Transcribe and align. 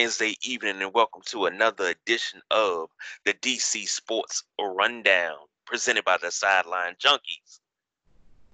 Wednesday 0.00 0.34
evening, 0.42 0.80
and 0.80 0.94
welcome 0.94 1.20
to 1.26 1.44
another 1.44 1.88
edition 1.90 2.40
of 2.50 2.88
the 3.26 3.34
DC 3.34 3.86
Sports 3.86 4.44
Rundown, 4.58 5.36
presented 5.66 6.06
by 6.06 6.16
the 6.16 6.30
Sideline 6.30 6.94
Junkies. 6.98 7.60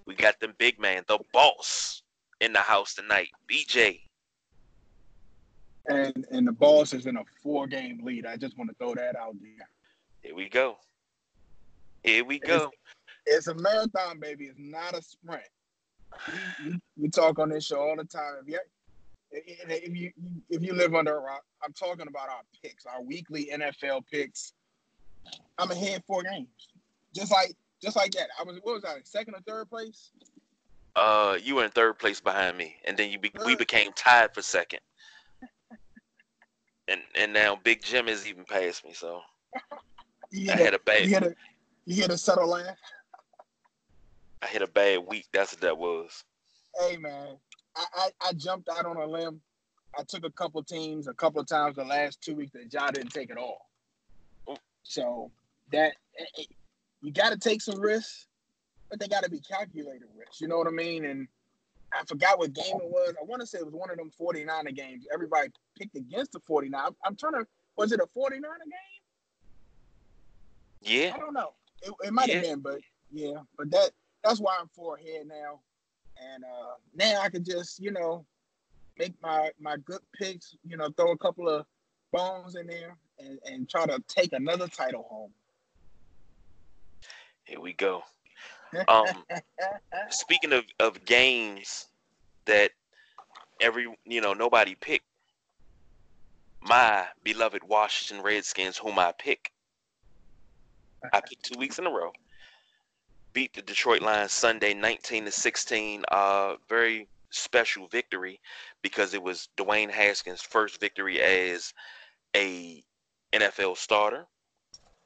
We 0.07 0.17
got 0.17 0.41
the 0.41 0.49
big 0.49 0.81
man, 0.81 1.05
the 1.07 1.21
boss, 1.33 2.03
in 2.41 2.53
the 2.53 2.59
house 2.59 2.95
tonight, 2.95 3.29
BJ. 3.49 4.01
And 5.87 6.27
and 6.33 6.49
the 6.49 6.53
boss 6.53 6.93
is 6.93 7.07
in 7.07 7.17
a 7.17 7.23
four 7.45 7.69
game 7.69 8.01
lead. 8.03 8.27
I 8.27 8.37
just 8.37 8.59
want 8.59 8.71
to 8.71 8.77
throw 8.77 8.97
that 8.97 9.15
out 9.15 9.37
there. 9.41 9.69
Here 10.23 10.35
we 10.35 10.49
go. 10.49 10.79
Here 12.03 12.25
we 12.25 12.41
go. 12.41 12.73
It's, 13.25 13.47
it's 13.47 13.47
a 13.47 13.55
marathon, 13.55 14.19
baby. 14.19 14.47
It's 14.47 14.59
not 14.59 14.99
a 14.99 15.03
sprint. 15.03 15.45
We, 16.27 16.71
we, 16.71 16.79
we, 17.03 17.09
talk 17.09 17.39
on 17.39 17.51
this 17.51 17.67
show 17.67 17.79
all 17.79 17.95
the 17.97 18.05
time. 18.05 18.35
If 18.43 18.49
if 19.31 19.97
you 19.97 20.13
if 20.51 20.63
you 20.63 20.75
live 20.75 20.95
under 20.95 21.17
a 21.17 21.21
rock, 21.21 21.43
I'm 21.63 21.73
talking 21.73 22.07
about 22.09 22.29
our 22.29 22.43
picks, 22.63 22.87
our 22.87 23.03
weekly 23.03 23.51
NFL 23.53 24.05
picks. 24.11 24.53
I'm 25.59 25.71
ahead 25.71 26.03
four 26.07 26.23
games, 26.23 26.49
just 27.15 27.33
like 27.33 27.57
just 27.83 27.97
like 27.97 28.13
that. 28.13 28.29
I 28.39 28.45
was 28.45 28.57
what 28.63 28.75
was 28.75 28.85
I 28.85 28.99
second 29.05 29.35
or 29.35 29.41
third 29.47 29.69
place? 29.69 30.11
Uh, 30.95 31.37
you 31.43 31.57
were 31.57 31.65
in 31.65 31.71
third 31.71 31.99
place 31.99 32.21
behind 32.21 32.57
me, 32.57 32.77
and 32.87 32.97
then 32.97 33.11
you 33.11 33.19
be, 33.19 33.31
we 33.45 33.55
became 33.55 33.93
tied 33.93 34.33
for 34.33 34.41
second. 34.43 34.81
and 36.89 37.01
and 37.15 37.33
now 37.33 37.59
Big 37.63 37.83
Jim 37.83 38.09
is 38.09 38.27
even 38.27 38.45
past 38.45 38.85
me, 38.85 38.93
so 38.95 39.21
I 40.49 40.57
had 40.57 40.75
a 40.75 40.79
bad. 40.79 41.07
You 41.07 41.15
had 41.15 41.25
a, 41.25 41.35
you 41.85 41.97
hit 41.97 42.11
a 42.11 42.19
subtle 42.19 42.49
laugh. 42.49 42.77
I 44.43 44.47
hit 44.47 44.63
a 44.63 44.67
bad 44.67 45.01
week. 45.07 45.27
That's 45.33 45.53
what 45.53 45.61
that 45.63 45.77
was. 45.77 46.25
Hey 46.81 46.97
man, 46.97 47.37
I, 47.77 47.85
I, 47.95 48.29
I 48.29 48.33
jumped 48.33 48.69
out 48.69 48.87
on 48.87 48.97
a 48.97 49.07
limb. 49.07 49.41
I 49.99 50.03
took 50.03 50.25
a 50.25 50.31
couple 50.31 50.63
teams 50.63 51.09
a 51.09 51.15
couple 51.15 51.41
of 51.41 51.47
times 51.47 51.77
the 51.77 51.85
last 51.85 52.21
two 52.21 52.35
weeks 52.35 52.53
that 52.53 52.73
y'all 52.73 52.91
didn't 52.93 53.11
take 53.11 53.31
at 53.31 53.39
all. 53.39 53.69
So 54.83 55.31
that 55.73 55.95
you 57.01 57.13
got 57.13 57.31
to 57.31 57.39
take 57.39 57.61
some 57.61 57.81
risks, 57.81 58.27
but 58.89 59.01
they 59.01 59.09
got 59.09 59.25
to 59.25 59.31
be 59.31 59.41
calculated 59.41 60.07
risks. 60.17 60.41
You 60.41 60.49
know 60.49 60.59
what 60.59 60.69
I 60.69 60.71
mean? 60.71 61.05
And 61.05 61.27
I 61.93 62.05
forgot 62.07 62.39
what 62.39 62.53
game 62.53 62.77
it 62.77 62.89
was. 62.89 63.15
I 63.21 63.25
want 63.25 63.41
to 63.41 63.47
say 63.47 63.59
it 63.59 63.65
was 63.65 63.75
one 63.75 63.91
of 63.91 63.97
them 63.97 64.11
49er 64.21 64.75
games. 64.75 65.07
Everybody 65.13 65.49
picked 65.79 65.97
against 65.97 66.33
the 66.33 66.41
49. 66.41 66.81
I'm, 66.81 66.97
I'm 67.05 67.17
trying 67.17 67.35
to. 67.35 67.47
Was 67.77 67.93
it 67.93 68.01
a 68.01 68.07
49er 68.19 68.41
game? 68.41 69.03
Yeah. 70.83 71.13
I 71.15 71.19
don't 71.19 71.35
know. 71.35 71.53
It, 71.83 71.93
it 72.05 72.13
might 72.13 72.31
have 72.31 72.45
yeah. 72.45 72.51
been, 72.51 72.61
but 72.61 72.81
yeah. 73.13 73.41
But 73.59 73.71
that 73.73 73.91
that's 74.23 74.41
why 74.41 74.57
I'm 74.61 74.69
four 74.69 74.97
ahead 74.97 75.27
now 75.27 75.61
and 76.21 76.45
uh, 76.45 76.75
now 76.95 77.21
I 77.21 77.29
can 77.29 77.45
just 77.45 77.81
you 77.81 77.91
know 77.91 78.25
make 78.99 79.15
my 79.23 79.51
my 79.61 79.77
good 79.85 80.01
picks. 80.15 80.57
You 80.65 80.77
know, 80.77 80.89
throw 80.97 81.13
a 81.13 81.19
couple 81.19 81.49
of 81.49 81.67
bones 82.13 82.57
in 82.57 82.67
there 82.67 82.97
and, 83.19 83.39
and 83.45 83.69
try 83.69 83.87
to 83.87 84.03
take 84.09 84.33
another 84.33 84.69
title 84.69 85.07
home. 85.09 85.33
Here 87.45 87.61
we 87.61 87.73
go. 87.73 88.03
Um, 88.89 89.07
speaking 90.11 90.53
of, 90.53 90.65
of 90.81 91.03
games 91.07 91.87
that 92.47 92.73
every 93.61 93.87
you 94.05 94.21
know 94.21 94.35
nobody 94.35 94.75
picked, 94.75 95.07
my 96.61 97.07
beloved 97.23 97.63
Washington 97.65 98.23
Redskins, 98.23 98.77
whom 98.77 98.99
I 98.99 99.13
pick, 99.17 99.53
I 101.13 101.21
picked 101.21 101.45
two 101.45 101.59
weeks 101.59 101.79
in 101.79 101.87
a 101.87 101.91
row 101.91 102.13
beat 103.37 103.53
the 103.53 103.61
Detroit 103.61 104.01
Lions 104.01 104.33
Sunday 104.33 104.73
19 104.73 105.27
to 105.27 105.31
16. 105.31 106.05
Uh, 106.11 106.55
very 106.71 107.07
special 107.29 107.87
victory 107.87 108.41
because 108.81 109.13
it 109.13 109.23
was 109.23 109.51
Dwayne 109.59 109.91
Haskins' 109.91 110.41
first 110.41 110.81
victory 110.81 111.21
as 111.21 111.75
a 112.35 112.83
NFL 113.35 113.77
starter. 113.77 114.25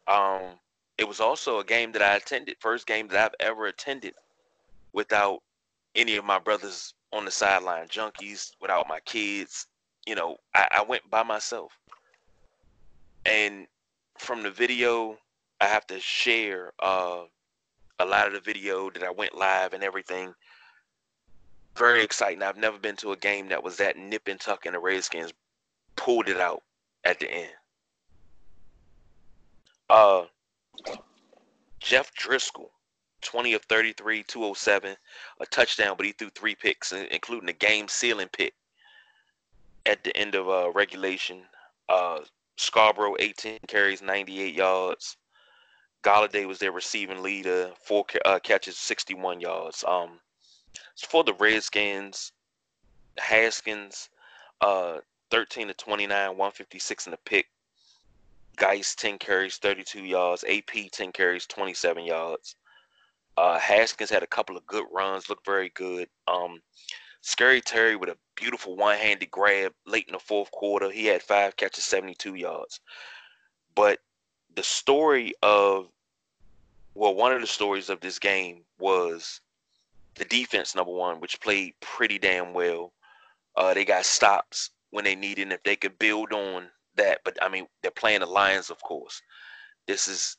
Um, 0.07 0.61
it 0.97 1.09
was 1.09 1.19
also 1.19 1.59
a 1.59 1.65
game 1.65 1.91
that 1.91 2.03
I 2.03 2.15
attended, 2.15 2.55
first 2.61 2.87
game 2.87 3.09
that 3.09 3.19
I've 3.19 3.49
ever 3.49 3.67
attended 3.67 4.15
without 4.93 5.41
any 5.97 6.15
of 6.15 6.25
my 6.25 6.39
brothers 6.39 6.95
on 7.13 7.25
the 7.25 7.33
sideline, 7.33 7.89
junkies, 7.89 8.53
without 8.61 8.87
my 8.89 9.01
kids. 9.01 9.67
You 10.07 10.15
know, 10.15 10.37
I, 10.55 10.69
I 10.71 10.83
went 10.85 11.03
by 11.11 11.25
myself. 11.25 11.77
And 13.27 13.67
from 14.19 14.45
the 14.45 14.53
video, 14.53 15.19
I 15.61 15.67
have 15.67 15.85
to 15.89 15.99
share 15.99 16.73
uh, 16.79 17.23
a 18.01 18.05
lot 18.05 18.27
of 18.27 18.33
the 18.33 18.41
video 18.41 18.91
that 18.91 19.03
I 19.03 19.11
went 19.11 19.37
live 19.37 19.75
and 19.75 19.85
everything. 19.85 20.35
Very 21.77 22.03
exciting. 22.03 22.43
I've 22.43 22.57
never 22.57 22.79
been 22.79 22.97
to 22.97 23.13
a 23.13 23.17
game 23.17 23.49
that 23.51 23.63
was 23.63 23.77
that 23.77 23.97
nip 23.97 24.27
and 24.27 24.41
tuck 24.41 24.67
and 24.67 24.75
the 24.75 24.81
Redskins 24.81 25.33
pulled 25.97 26.29
it 26.29 26.41
out 26.41 26.63
at 27.05 27.21
the 27.21 27.31
end. 27.31 27.51
Uh 29.89 30.25
Jeff 31.79 32.13
Driskel, 32.15 32.71
20 33.23 33.55
of 33.55 33.63
33, 33.65 34.23
207, 34.23 34.97
a 35.41 35.47
touchdown, 35.47 35.95
but 35.97 36.07
he 36.07 36.13
threw 36.13 36.31
three 36.31 36.55
picks, 36.55 36.93
including 36.93 37.49
a 37.49 37.55
game 37.55 37.89
sealing 37.89 38.29
pick 38.29 38.55
at 39.87 40.05
the 40.05 40.15
end 40.17 40.35
of 40.35 40.49
uh, 40.49 40.71
regulation. 40.73 41.43
Uh, 41.89 42.21
Scarbrough, 42.59 43.17
18 43.19 43.59
carries, 43.67 44.03
98 44.03 44.55
yards. 44.55 45.17
Golladay 46.03 46.47
was 46.47 46.59
their 46.59 46.73
receiving 46.73 47.23
leader, 47.23 47.73
four 47.83 48.07
uh, 48.25 48.39
catches, 48.39 48.77
61 48.79 49.41
yards. 49.41 49.85
Um, 49.87 50.21
for 51.09 51.25
the 51.25 51.35
Redskins, 51.35 52.33
Haskins, 53.19 54.09
uh, 54.61 54.99
13 55.31 55.69
to 55.69 55.75
29, 55.75 56.29
156 56.31 57.07
in 57.07 57.11
the 57.11 57.17
pick. 57.19 57.47
Guice, 58.57 58.95
10 58.95 59.19
carries, 59.19 59.57
32 59.57 60.05
yards. 60.05 60.45
AP, 60.45 60.91
10 60.91 61.13
carries, 61.13 61.47
27 61.47 62.05
yards. 62.05 62.57
Uh, 63.37 63.59
Haskins 63.59 64.11
had 64.11 64.23
a 64.23 64.27
couple 64.27 64.57
of 64.57 64.67
good 64.67 64.85
runs, 64.93 65.29
looked 65.29 65.47
very 65.47 65.71
good. 65.71 66.09
Um, 66.27 66.61
Scary 67.23 67.61
Terry 67.61 67.97
with 67.97 68.09
a 68.09 68.19
beautiful 68.35 68.77
one-handed 68.77 69.31
grab 69.31 69.73
late 69.87 70.07
in 70.07 70.13
the 70.13 70.19
fourth 70.19 70.51
quarter. 70.51 70.91
He 70.91 71.07
had 71.07 71.23
five 71.23 71.57
catches, 71.57 71.85
72 71.85 72.35
yards. 72.35 72.81
But 73.75 74.01
the 74.55 74.63
story 74.63 75.35
of 75.43 75.89
well, 76.95 77.15
one 77.15 77.33
of 77.33 77.41
the 77.41 77.47
stories 77.47 77.89
of 77.89 78.01
this 78.01 78.19
game 78.19 78.63
was 78.79 79.41
the 80.17 80.25
defense 80.25 80.75
number 80.75 80.93
one, 80.93 81.21
which 81.21 81.41
played 81.41 81.75
pretty 81.81 82.19
damn 82.19 82.53
well. 82.53 82.93
Uh, 83.57 83.73
they 83.75 83.85
got 83.85 84.05
stops 84.05 84.71
when 84.91 85.05
they 85.05 85.15
needed, 85.15 85.43
and 85.43 85.53
if 85.53 85.63
they 85.63 85.77
could 85.77 85.99
build 85.99 86.33
on 86.33 86.69
that. 86.97 87.21
But 87.25 87.39
I 87.43 87.49
mean, 87.49 87.67
they're 87.83 87.91
playing 87.91 88.21
the 88.21 88.27
Lions, 88.27 88.71
of 88.71 88.83
course. 88.83 89.23
This 89.87 90.09
is, 90.09 90.37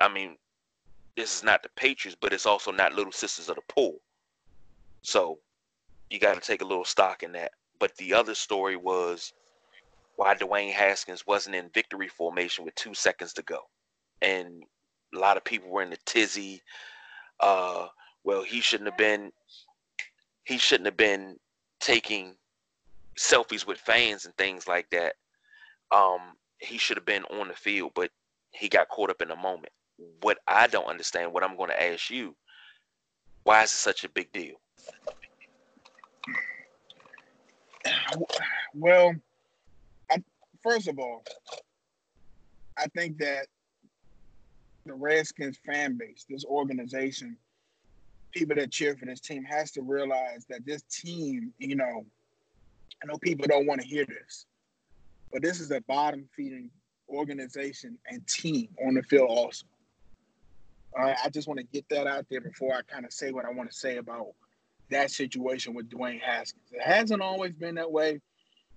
I 0.00 0.08
mean, 0.08 0.36
this 1.16 1.38
is 1.38 1.42
not 1.42 1.62
the 1.62 1.70
Patriots, 1.70 2.18
but 2.20 2.32
it's 2.32 2.46
also 2.46 2.70
not 2.70 2.94
Little 2.94 3.12
Sisters 3.12 3.48
of 3.48 3.56
the 3.56 3.62
Pool. 3.68 3.96
So 5.02 5.38
you 6.10 6.18
got 6.18 6.34
to 6.34 6.40
take 6.40 6.62
a 6.62 6.66
little 6.66 6.84
stock 6.84 7.22
in 7.22 7.32
that. 7.32 7.52
But 7.78 7.96
the 7.96 8.14
other 8.14 8.34
story 8.34 8.76
was 8.76 9.32
why 10.16 10.34
Dwayne 10.34 10.72
Haskins 10.72 11.26
wasn't 11.26 11.56
in 11.56 11.70
victory 11.74 12.08
formation 12.08 12.64
with 12.64 12.74
two 12.74 12.94
seconds 12.94 13.32
to 13.34 13.42
go. 13.42 13.60
And 14.22 14.62
a 15.14 15.18
lot 15.18 15.36
of 15.36 15.44
people 15.44 15.70
were 15.70 15.82
in 15.82 15.90
the 15.90 15.98
tizzy. 16.04 16.62
Uh, 17.40 17.88
well, 18.24 18.42
he 18.42 18.60
shouldn't 18.60 18.88
have 18.88 18.98
been. 18.98 19.32
He 20.44 20.58
shouldn't 20.58 20.86
have 20.86 20.96
been 20.96 21.36
taking 21.80 22.34
selfies 23.18 23.66
with 23.66 23.78
fans 23.78 24.24
and 24.24 24.36
things 24.36 24.68
like 24.68 24.88
that. 24.90 25.14
Um, 25.90 26.20
he 26.58 26.78
should 26.78 26.96
have 26.96 27.06
been 27.06 27.24
on 27.24 27.48
the 27.48 27.54
field, 27.54 27.92
but 27.94 28.10
he 28.52 28.68
got 28.68 28.88
caught 28.88 29.10
up 29.10 29.22
in 29.22 29.28
the 29.28 29.36
moment. 29.36 29.72
What 30.20 30.38
I 30.46 30.66
don't 30.66 30.86
understand, 30.86 31.32
what 31.32 31.44
I'm 31.44 31.56
going 31.56 31.70
to 31.70 31.82
ask 31.82 32.10
you, 32.10 32.34
why 33.44 33.62
is 33.62 33.70
it 33.70 33.76
such 33.76 34.04
a 34.04 34.08
big 34.08 34.32
deal? 34.32 34.56
Well, 38.74 39.14
first 40.64 40.88
of 40.88 40.98
all, 40.98 41.22
I 42.76 42.86
think 42.96 43.18
that 43.18 43.46
the 44.84 44.94
Redskins 44.94 45.58
fan 45.64 45.96
base, 45.96 46.26
this 46.28 46.44
organization, 46.44 47.36
people 48.32 48.56
that 48.56 48.72
cheer 48.72 48.96
for 48.96 49.06
this 49.06 49.20
team 49.20 49.44
has 49.44 49.70
to 49.72 49.82
realize 49.82 50.44
that 50.48 50.66
this 50.66 50.82
team, 50.90 51.52
you 51.58 51.76
know, 51.76 52.04
I 53.02 53.06
know 53.06 53.18
people 53.18 53.46
don't 53.48 53.66
want 53.66 53.80
to 53.80 53.86
hear 53.86 54.04
this, 54.06 54.46
but 55.32 55.42
this 55.42 55.60
is 55.60 55.70
a 55.70 55.80
bottom 55.82 56.28
feeding 56.36 56.70
organization 57.08 57.98
and 58.10 58.26
team 58.26 58.68
on 58.84 58.94
the 58.94 59.02
field 59.02 59.28
also. 59.28 59.66
All 60.96 61.04
right, 61.04 61.16
I 61.24 61.28
just 61.28 61.46
want 61.46 61.58
to 61.58 61.66
get 61.66 61.84
that 61.90 62.06
out 62.06 62.26
there 62.30 62.40
before 62.40 62.74
I 62.74 62.82
kind 62.82 63.04
of 63.04 63.12
say 63.12 63.30
what 63.30 63.44
I 63.44 63.50
want 63.50 63.70
to 63.70 63.76
say 63.76 63.98
about 63.98 64.28
that 64.90 65.10
situation 65.10 65.74
with 65.74 65.88
Dwayne 65.90 66.20
Haskins. 66.20 66.70
It 66.72 66.82
hasn't 66.82 67.20
always 67.20 67.52
been 67.52 67.74
that 67.76 67.90
way. 67.90 68.20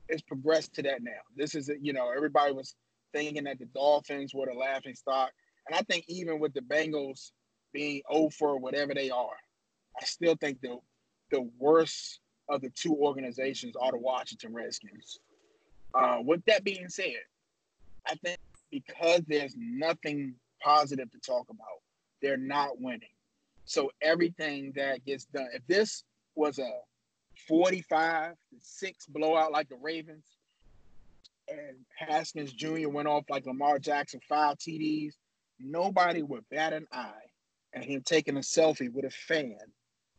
It's 0.09 0.21
progressed 0.21 0.74
to 0.75 0.83
that 0.83 1.04
now. 1.04 1.12
This 1.36 1.56
is, 1.56 1.69
you 1.81 1.94
know, 1.94 2.12
everybody 2.15 2.54
was 2.54 2.75
thinking 3.13 3.44
that 3.45 3.59
the 3.59 3.65
Dolphins 3.65 4.33
were 4.33 4.45
the 4.45 4.54
laughing 4.54 4.95
stock. 4.95 5.31
And 5.68 5.75
I 5.75 5.81
think 5.81 6.06
even 6.07 6.39
with 6.39 6.54
the 6.54 6.62
Bengals 6.62 7.31
being 7.74 8.01
over 8.09 8.57
whatever 8.57 8.94
they 8.94 9.09
are, 9.09 9.38
I 10.00 10.06
still 10.06 10.36
think 10.36 10.62
the 10.62 10.77
the 11.30 11.50
worst 11.59 12.19
of 12.48 12.62
the 12.62 12.69
two 12.69 12.95
organizations 12.95 13.75
are 13.75 13.92
the 13.92 13.98
Washington 13.98 14.54
Redskins. 14.54 15.19
Uh, 15.94 16.19
with 16.24 16.44
that 16.45 16.63
being 16.63 16.88
said, 16.88 17.15
I 18.06 18.15
think 18.15 18.38
because 18.71 19.21
there's 19.27 19.56
nothing 19.57 20.36
positive 20.63 21.12
to 21.12 21.19
talk 21.19 21.48
about, 21.50 21.81
they're 22.21 22.38
not 22.38 22.80
winning. 22.80 23.09
So 23.65 23.92
everything 24.01 24.71
that 24.75 25.06
gets 25.06 25.25
done, 25.25 25.50
if 25.54 25.65
this 25.68 26.04
was 26.36 26.59
a 26.59 26.69
45 27.47 28.31
to 28.31 28.55
6 28.59 29.05
blowout 29.07 29.51
like 29.51 29.69
the 29.69 29.77
Ravens, 29.81 30.25
and 31.49 31.77
Haskins 31.97 32.51
Jr. 32.51 32.89
went 32.89 33.07
off 33.07 33.25
like 33.29 33.45
Lamar 33.45 33.79
Jackson, 33.79 34.19
five 34.27 34.57
TDs, 34.57 35.13
nobody 35.59 36.21
would 36.21 36.43
bat 36.49 36.73
an 36.73 36.87
eye 36.91 37.11
at 37.73 37.83
him 37.83 38.01
taking 38.05 38.37
a 38.37 38.41
selfie 38.41 38.91
with 38.91 39.05
a 39.05 39.09
fan 39.09 39.57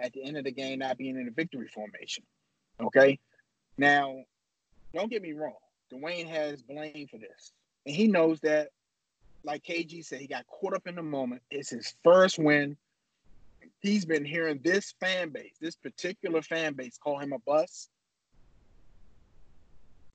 at 0.00 0.12
the 0.12 0.22
end 0.22 0.36
of 0.36 0.44
the 0.44 0.52
game, 0.52 0.78
not 0.78 0.96
being 0.96 1.16
in 1.16 1.28
a 1.28 1.30
victory 1.30 1.68
formation. 1.68 2.24
Okay. 2.80 3.18
Now, 3.76 4.16
don't 4.94 5.10
get 5.10 5.22
me 5.22 5.32
wrong. 5.32 5.54
Dwayne 5.92 6.28
has 6.28 6.62
blame 6.62 7.06
for 7.10 7.18
this. 7.18 7.52
And 7.86 7.94
he 7.94 8.06
knows 8.06 8.40
that, 8.40 8.68
like 9.44 9.64
KG 9.64 10.04
said, 10.04 10.20
he 10.20 10.26
got 10.26 10.46
caught 10.46 10.74
up 10.74 10.86
in 10.86 10.94
the 10.94 11.02
moment. 11.02 11.42
It's 11.50 11.70
his 11.70 11.94
first 12.04 12.38
win. 12.38 12.76
He's 13.80 14.04
been 14.04 14.25
hearing 14.25 14.60
this 14.62 14.94
fan 15.00 15.30
base, 15.30 15.54
this 15.60 15.76
particular 15.76 16.42
fan 16.42 16.75
base, 16.75 16.98
call 16.98 17.19
him 17.19 17.32
a 17.32 17.38
bust. 17.38 17.90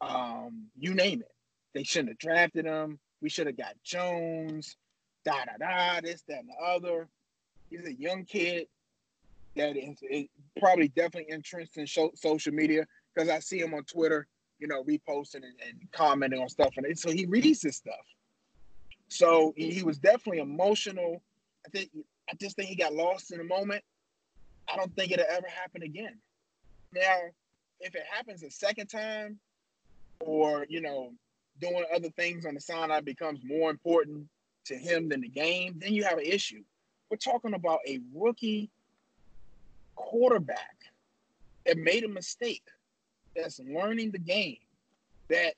Um, 0.01 0.67
you 0.77 0.93
name 0.93 1.21
it. 1.21 1.31
They 1.73 1.83
shouldn't 1.83 2.09
have 2.09 2.17
drafted 2.17 2.65
him. 2.65 2.99
We 3.21 3.29
should 3.29 3.47
have 3.47 3.57
got 3.57 3.75
Jones. 3.83 4.75
Da 5.23 5.45
da 5.45 5.57
da. 5.59 6.01
This, 6.01 6.23
that, 6.27 6.39
and 6.39 6.49
the 6.49 6.65
other. 6.65 7.07
He's 7.69 7.87
a 7.87 7.93
young 7.93 8.25
kid 8.25 8.67
that 9.55 9.77
is, 9.77 9.97
is 10.09 10.25
probably 10.59 10.89
definitely 10.89 11.33
entrenched 11.33 11.77
in 11.77 11.85
show, 11.85 12.11
social 12.15 12.53
media 12.53 12.85
because 13.13 13.29
I 13.29 13.39
see 13.39 13.59
him 13.59 13.73
on 13.73 13.83
Twitter, 13.83 14.27
you 14.59 14.67
know, 14.67 14.83
reposting 14.83 15.35
and, 15.35 15.55
and 15.67 15.91
commenting 15.91 16.41
on 16.41 16.49
stuff, 16.49 16.73
and 16.77 16.97
so 16.97 17.11
he 17.11 17.25
reads 17.25 17.61
this 17.61 17.77
stuff. 17.77 17.95
So 19.09 19.53
he, 19.55 19.71
he 19.71 19.83
was 19.83 19.99
definitely 19.99 20.39
emotional. 20.39 21.21
I 21.65 21.69
think 21.69 21.89
I 22.33 22.35
just 22.35 22.55
think 22.55 22.67
he 22.67 22.75
got 22.75 22.95
lost 22.95 23.31
in 23.31 23.37
the 23.37 23.43
moment. 23.43 23.83
I 24.67 24.75
don't 24.75 24.93
think 24.95 25.11
it'll 25.11 25.25
ever 25.29 25.45
happen 25.47 25.83
again. 25.83 26.17
Now, 26.91 27.17
if 27.79 27.93
it 27.93 28.01
happens 28.11 28.41
a 28.41 28.49
second 28.49 28.87
time, 28.87 29.37
or 30.19 30.65
you 30.67 30.81
know, 30.81 31.11
doing 31.61 31.85
other 31.95 32.09
things 32.09 32.47
on 32.47 32.55
the 32.55 32.59
sideline 32.59 33.03
becomes 33.03 33.41
more 33.43 33.69
important 33.69 34.27
to 34.65 34.75
him 34.75 35.09
than 35.09 35.21
the 35.21 35.29
game, 35.29 35.75
then 35.77 35.93
you 35.93 36.03
have 36.05 36.17
an 36.17 36.25
issue. 36.25 36.63
We're 37.11 37.17
talking 37.17 37.53
about 37.53 37.79
a 37.87 37.99
rookie 38.15 38.71
quarterback 39.95 40.77
that 41.67 41.77
made 41.77 42.03
a 42.03 42.07
mistake, 42.07 42.63
that's 43.35 43.59
learning 43.59 44.09
the 44.09 44.17
game, 44.17 44.57
that 45.29 45.53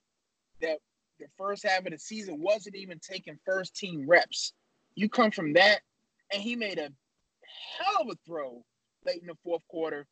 that 0.62 0.80
the 1.20 1.28
first 1.38 1.66
half 1.66 1.86
of 1.86 1.92
the 1.94 1.98
season 1.98 2.42
wasn't 2.42 2.76
even 2.76 3.00
taking 3.00 3.40
first 3.46 3.78
team 3.78 4.06
reps. 4.06 4.52
You 4.96 5.08
come 5.08 5.32
from 5.32 5.54
that, 5.54 5.80
and 6.36 6.44
he 6.44 6.56
made 6.58 6.78
a 6.78 6.90
hell 7.80 8.02
of 8.02 8.10
a 8.10 8.16
throw 8.26 8.62
late 9.06 9.22
in 9.22 9.28
the 9.28 9.38
fourth 9.42 9.66
quarter 9.70 10.06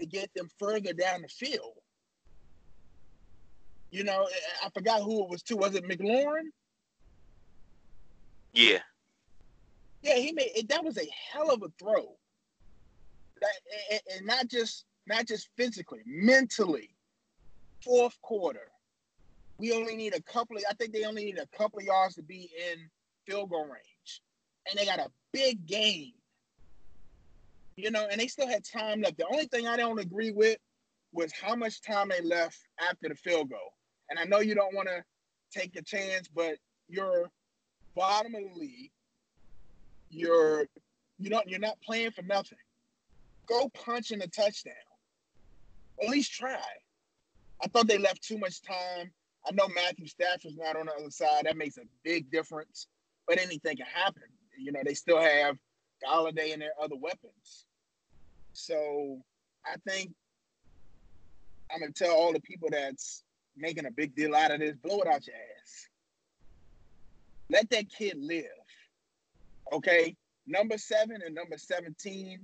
to 0.00 0.06
get 0.06 0.32
them 0.34 0.48
further 0.58 0.94
down 0.94 1.20
the 1.20 1.28
field. 1.28 1.74
You 3.90 4.04
know, 4.04 4.26
I 4.64 4.70
forgot 4.70 5.02
who 5.02 5.22
it 5.22 5.28
was 5.28 5.42
to. 5.44 5.56
Was 5.56 5.74
it 5.74 5.84
McLaurin? 5.84 6.48
Yeah. 8.54 8.78
Yeah, 10.02 10.16
he 10.16 10.32
made 10.32 10.52
it. 10.54 10.68
That 10.68 10.84
was 10.84 10.96
a 10.96 11.06
hell 11.30 11.50
of 11.50 11.62
a 11.62 11.68
throw. 11.78 12.16
That, 13.40 14.00
and 14.16 14.26
not 14.26 14.48
just 14.48 14.84
not 15.06 15.26
just 15.26 15.48
physically, 15.56 16.00
mentally. 16.06 16.90
Fourth 17.84 18.20
quarter, 18.22 18.68
we 19.58 19.72
only 19.72 19.94
need 19.94 20.14
a 20.14 20.22
couple 20.22 20.56
of. 20.56 20.64
I 20.68 20.74
think 20.74 20.92
they 20.92 21.04
only 21.04 21.24
need 21.24 21.38
a 21.38 21.46
couple 21.56 21.78
of 21.78 21.84
yards 21.84 22.14
to 22.16 22.22
be 22.22 22.50
in 22.72 22.90
field 23.26 23.50
goal 23.50 23.66
range, 23.66 24.22
and 24.68 24.78
they 24.78 24.86
got 24.86 24.98
a 24.98 25.10
big 25.32 25.66
game. 25.66 26.12
You 27.76 27.90
know, 27.90 28.06
and 28.10 28.20
they 28.20 28.26
still 28.26 28.48
had 28.48 28.64
time 28.64 29.02
left. 29.02 29.18
The 29.18 29.26
only 29.30 29.46
thing 29.46 29.68
I 29.68 29.76
don't 29.76 30.00
agree 30.00 30.32
with 30.32 30.58
was 31.12 31.32
how 31.32 31.54
much 31.54 31.80
time 31.80 32.08
they 32.08 32.20
left 32.20 32.58
after 32.80 33.08
the 33.08 33.14
field 33.14 33.50
goal. 33.50 33.74
And 34.10 34.18
I 34.18 34.24
know 34.24 34.40
you 34.40 34.54
don't 34.54 34.74
want 34.74 34.88
to 34.88 35.02
take 35.56 35.76
a 35.76 35.82
chance, 35.82 36.28
but 36.28 36.56
you're 36.88 37.30
bottom 37.94 38.34
of 38.34 38.42
the 38.42 38.60
league. 38.60 38.90
You're 40.10 40.66
you 41.18 41.30
don't 41.30 41.48
you're 41.48 41.60
not 41.60 41.80
playing 41.80 42.12
for 42.12 42.22
nothing. 42.22 42.58
Go 43.46 43.68
punch 43.70 44.10
in 44.10 44.22
a 44.22 44.26
touchdown. 44.26 44.74
At 46.02 46.08
least 46.08 46.32
try. 46.32 46.60
I 47.62 47.68
thought 47.68 47.88
they 47.88 47.98
left 47.98 48.22
too 48.22 48.38
much 48.38 48.62
time. 48.62 49.10
I 49.46 49.52
know 49.52 49.68
Matthew 49.74 50.06
Stafford's 50.06 50.56
not 50.56 50.76
on 50.76 50.86
the 50.86 50.92
other 50.92 51.10
side. 51.10 51.44
That 51.44 51.56
makes 51.56 51.76
a 51.76 51.82
big 52.04 52.30
difference. 52.30 52.86
But 53.26 53.38
anything 53.38 53.76
can 53.76 53.86
happen. 53.86 54.22
You 54.58 54.72
know, 54.72 54.80
they 54.84 54.94
still 54.94 55.20
have 55.20 55.56
Golladay 56.04 56.52
and 56.52 56.62
their 56.62 56.72
other 56.80 56.96
weapons. 56.96 57.66
So 58.52 59.18
I 59.64 59.76
think 59.88 60.12
I'm 61.72 61.80
gonna 61.80 61.92
tell 61.92 62.14
all 62.14 62.32
the 62.32 62.40
people 62.40 62.68
that's 62.70 63.24
making 63.56 63.86
a 63.86 63.90
big 63.90 64.14
deal 64.14 64.34
out 64.34 64.50
of 64.50 64.60
this, 64.60 64.76
blow 64.76 65.00
it 65.00 65.08
out 65.08 65.26
your 65.26 65.36
ass. 65.36 65.88
Let 67.50 67.70
that 67.70 67.90
kid 67.90 68.16
live. 68.18 68.44
Okay? 69.72 70.16
Number 70.46 70.78
seven 70.78 71.20
and 71.24 71.34
number 71.34 71.58
17 71.58 72.40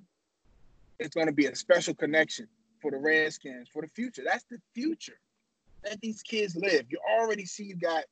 it's 0.99 1.15
going 1.15 1.27
to 1.27 1.33
be 1.33 1.47
a 1.47 1.55
special 1.57 1.95
connection 1.95 2.47
for 2.81 2.91
the 2.91 2.97
Redskins 2.97 3.69
for 3.73 3.83
the 3.83 3.89
future. 3.89 4.23
That's 4.25 4.45
the 4.51 4.59
future. 4.75 5.19
Let 5.85 6.01
these 6.01 6.23
kids 6.23 6.57
live. 6.57 6.87
You 6.89 6.99
already 7.19 7.45
see 7.45 7.65
you 7.65 7.77
got 7.77 8.05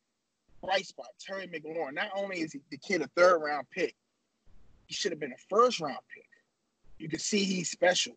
bright 0.63 0.87
spot, 0.87 1.09
Terry 1.21 1.49
McLaurin. 1.49 1.95
Not 1.95 2.11
only 2.15 2.41
is 2.41 2.53
he 2.53 2.61
the 2.71 2.79
kid 2.79 3.03
a 3.03 3.09
third 3.17 3.39
round 3.39 3.67
pick, 3.71 3.95
he 4.87 4.95
should 4.95 5.13
have 5.13 5.21
been 5.21 5.33
a 5.33 5.55
first 5.55 5.81
round 5.81 5.99
pick. 6.15 6.27
You 6.99 7.09
can 7.09 7.19
see 7.19 7.45
he's 7.45 7.71
special. 7.71 8.15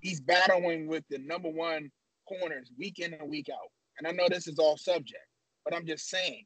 He's 0.00 0.20
battling 0.20 0.86
with 0.86 1.04
the 1.10 1.18
number 1.18 1.48
one 1.48 1.90
corners 2.28 2.70
week 2.78 2.98
in 2.98 3.14
and 3.14 3.28
week 3.28 3.48
out. 3.52 3.70
And 3.98 4.06
I 4.06 4.12
know 4.12 4.28
this 4.28 4.46
is 4.46 4.58
all 4.58 4.76
subject, 4.76 5.24
but 5.64 5.74
I'm 5.74 5.86
just 5.86 6.08
saying, 6.08 6.44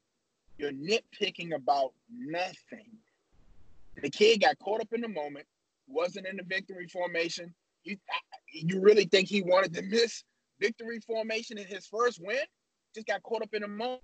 you're 0.57 0.71
nitpicking 0.71 1.55
about 1.55 1.93
nothing. 2.09 2.97
The 4.01 4.09
kid 4.09 4.41
got 4.41 4.57
caught 4.59 4.81
up 4.81 4.93
in 4.93 5.01
the 5.01 5.07
moment, 5.07 5.45
wasn't 5.87 6.27
in 6.27 6.37
the 6.37 6.43
victory 6.43 6.87
formation. 6.87 7.53
You, 7.83 7.97
you 8.51 8.81
really 8.81 9.05
think 9.05 9.27
he 9.27 9.41
wanted 9.41 9.73
to 9.75 9.81
miss 9.83 10.23
victory 10.59 10.99
formation 10.99 11.57
in 11.57 11.65
his 11.67 11.85
first 11.87 12.19
win? 12.21 12.37
Just 12.95 13.07
got 13.07 13.23
caught 13.23 13.41
up 13.41 13.53
in 13.53 13.61
the 13.61 13.67
moment, 13.67 14.01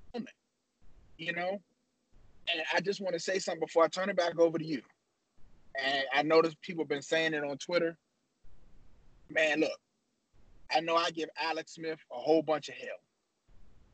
you 1.20 1.34
know? 1.34 1.62
And 2.52 2.64
I 2.74 2.80
just 2.82 3.02
want 3.02 3.14
to 3.14 3.20
say 3.20 3.38
something 3.38 3.60
before 3.60 3.84
I 3.84 3.88
turn 3.88 4.10
it 4.10 4.18
back 4.18 4.40
over 4.40 4.58
to 4.58 4.66
you. 4.66 4.82
And 5.80 6.04
I 6.14 6.24
noticed 6.24 6.60
people 6.62 6.84
have 6.84 6.90
been 6.90 7.02
saying 7.02 7.34
it 7.34 7.44
on 7.44 7.58
Twitter. 7.58 7.96
Man, 9.30 9.60
look, 9.60 9.78
I 10.74 10.80
know 10.80 10.96
I 10.96 11.12
give 11.12 11.30
Alex 11.40 11.76
Smith 11.76 12.00
a 12.12 12.18
whole 12.18 12.42
bunch 12.42 12.70
of 12.70 12.76
hell 12.76 12.98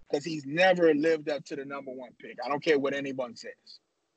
because 0.09 0.23
he's 0.23 0.45
never 0.45 0.93
lived 0.93 1.29
up 1.29 1.43
to 1.45 1.55
the 1.55 1.65
number 1.65 1.91
one 1.91 2.11
pick. 2.19 2.37
I 2.43 2.47
don't 2.47 2.63
care 2.63 2.79
what 2.79 2.93
anyone 2.93 3.35
says. 3.35 3.51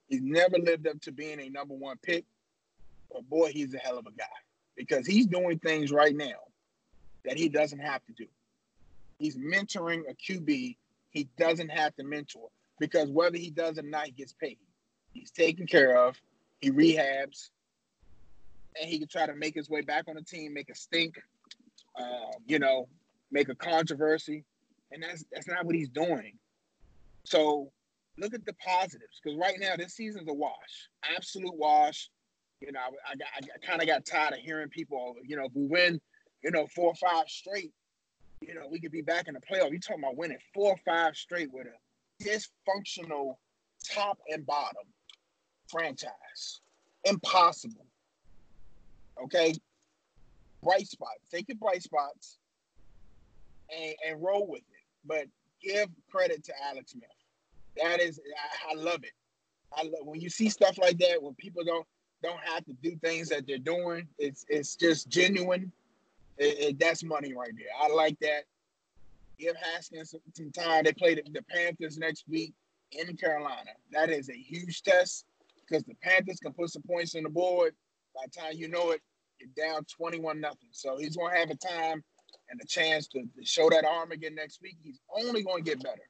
He's 0.06 0.22
never 0.22 0.58
lived 0.58 0.86
up 0.86 1.00
to 1.02 1.12
being 1.12 1.40
a 1.40 1.48
number 1.48 1.74
one 1.74 1.96
pick. 2.02 2.24
But 3.12 3.28
boy, 3.28 3.50
he's 3.52 3.74
a 3.74 3.78
hell 3.78 3.98
of 3.98 4.06
a 4.06 4.12
guy 4.12 4.24
because 4.76 5.06
he's 5.06 5.26
doing 5.26 5.58
things 5.58 5.90
right 5.90 6.14
now 6.14 6.38
that 7.24 7.36
he 7.36 7.48
doesn't 7.48 7.80
have 7.80 8.04
to 8.04 8.12
do. 8.12 8.26
He's 9.18 9.36
mentoring 9.36 10.02
a 10.08 10.14
QB 10.14 10.76
he 11.10 11.28
doesn't 11.38 11.70
have 11.70 11.94
to 11.96 12.04
mentor 12.04 12.48
because 12.78 13.10
whether 13.10 13.36
he 13.36 13.50
does 13.50 13.78
or 13.78 13.82
not, 13.82 14.06
he 14.06 14.12
gets 14.12 14.32
paid. 14.32 14.58
He's 15.12 15.30
taken 15.30 15.66
care 15.66 15.96
of. 15.96 16.16
He 16.60 16.70
rehabs, 16.70 17.50
and 18.80 18.88
he 18.88 18.98
can 18.98 19.08
try 19.08 19.26
to 19.26 19.34
make 19.34 19.54
his 19.54 19.70
way 19.70 19.80
back 19.80 20.04
on 20.08 20.16
the 20.16 20.22
team, 20.22 20.54
make 20.54 20.70
a 20.70 20.74
stink, 20.74 21.14
um, 21.98 22.32
you 22.46 22.58
know, 22.58 22.88
make 23.30 23.48
a 23.48 23.54
controversy, 23.54 24.44
and 24.92 25.02
that's 25.02 25.24
that's 25.32 25.48
not 25.48 25.64
what 25.64 25.74
he's 25.74 25.88
doing. 25.88 26.38
So 27.24 27.70
look 28.18 28.34
at 28.34 28.44
the 28.44 28.54
positives 28.54 29.20
because 29.22 29.38
right 29.38 29.56
now 29.58 29.76
this 29.76 29.94
season's 29.94 30.28
a 30.28 30.34
wash, 30.34 30.88
absolute 31.16 31.54
wash. 31.54 32.10
You 32.60 32.72
know, 32.72 32.80
I, 32.80 33.12
I, 33.12 33.38
I 33.38 33.66
kind 33.66 33.80
of 33.80 33.86
got 33.86 34.04
tired 34.04 34.32
of 34.32 34.40
hearing 34.40 34.68
people. 34.68 35.14
You 35.24 35.36
know, 35.36 35.44
if 35.44 35.52
we 35.54 35.66
win, 35.66 36.00
you 36.42 36.50
know, 36.50 36.66
four 36.74 36.88
or 36.88 36.94
five 36.94 37.28
straight, 37.28 37.72
you 38.40 38.54
know, 38.54 38.66
we 38.70 38.80
could 38.80 38.90
be 38.90 39.02
back 39.02 39.28
in 39.28 39.34
the 39.34 39.40
playoff. 39.40 39.70
You 39.70 39.78
talking 39.78 40.02
about 40.02 40.16
winning 40.16 40.38
four 40.54 40.72
or 40.72 40.80
five 40.84 41.14
straight 41.14 41.52
with 41.52 41.66
a 41.66 41.70
dysfunctional 42.22 43.36
top 43.92 44.18
and 44.28 44.46
bottom 44.46 44.84
franchise? 45.68 46.60
Impossible. 47.04 47.86
Okay, 49.22 49.54
bright 50.62 50.86
spots. 50.86 51.20
Take 51.32 51.48
your 51.48 51.56
bright 51.56 51.82
spots 51.82 52.38
and, 53.76 53.94
and 54.06 54.22
roll 54.22 54.46
with 54.46 54.60
it. 54.60 54.84
But 55.04 55.26
give 55.62 55.88
credit 56.10 56.44
to 56.44 56.52
Alex 56.68 56.92
Smith. 56.92 57.04
That 57.82 58.00
is, 58.00 58.20
I, 58.68 58.72
I 58.72 58.74
love 58.74 59.04
it. 59.04 59.12
I 59.76 59.82
love 59.82 60.06
when 60.06 60.20
you 60.20 60.30
see 60.30 60.48
stuff 60.48 60.78
like 60.78 60.98
that 60.98 61.22
when 61.22 61.34
people 61.34 61.62
don't 61.64 61.86
don't 62.22 62.40
have 62.40 62.64
to 62.64 62.72
do 62.82 62.96
things 62.96 63.28
that 63.28 63.46
they're 63.46 63.58
doing. 63.58 64.08
It's 64.18 64.44
it's 64.48 64.74
just 64.74 65.08
genuine. 65.08 65.70
It, 66.38 66.58
it, 66.60 66.78
that's 66.78 67.02
money 67.02 67.34
right 67.34 67.52
there. 67.56 67.66
I 67.80 67.92
like 67.92 68.18
that. 68.20 68.44
Give 69.38 69.56
Haskins 69.56 70.14
some 70.34 70.52
time. 70.52 70.84
They 70.84 70.92
play 70.92 71.14
the, 71.14 71.22
the 71.32 71.42
Panthers 71.42 71.98
next 71.98 72.24
week 72.28 72.54
in 72.92 73.16
Carolina. 73.16 73.70
That 73.92 74.10
is 74.10 74.28
a 74.28 74.36
huge 74.36 74.82
test 74.82 75.26
because 75.56 75.84
the 75.84 75.94
Panthers 76.02 76.40
can 76.40 76.52
put 76.52 76.70
some 76.70 76.82
points 76.82 77.14
on 77.14 77.22
the 77.22 77.28
board. 77.28 77.74
By 78.14 78.22
the 78.24 78.40
time 78.40 78.52
you 78.54 78.68
know 78.68 78.90
it, 78.90 79.00
you're 79.38 79.50
down 79.56 79.84
21 79.84 80.40
nothing. 80.40 80.68
So 80.72 80.98
he's 80.98 81.16
going 81.16 81.32
to 81.32 81.38
have 81.38 81.50
a 81.50 81.56
time 81.56 82.02
and 82.50 82.60
a 82.60 82.66
chance 82.66 83.06
to, 83.08 83.20
to 83.20 83.44
show 83.44 83.70
that 83.70 83.84
arm 83.84 84.10
again 84.10 84.34
next 84.34 84.60
week. 84.62 84.76
He's 84.82 85.00
only 85.16 85.42
going 85.42 85.64
to 85.64 85.70
get 85.70 85.82
better. 85.82 86.08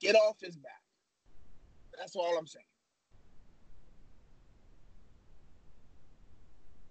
Get 0.00 0.14
off 0.14 0.36
his 0.40 0.56
back. 0.56 0.72
That's 1.98 2.16
all 2.16 2.36
I'm 2.38 2.46
saying. 2.46 2.64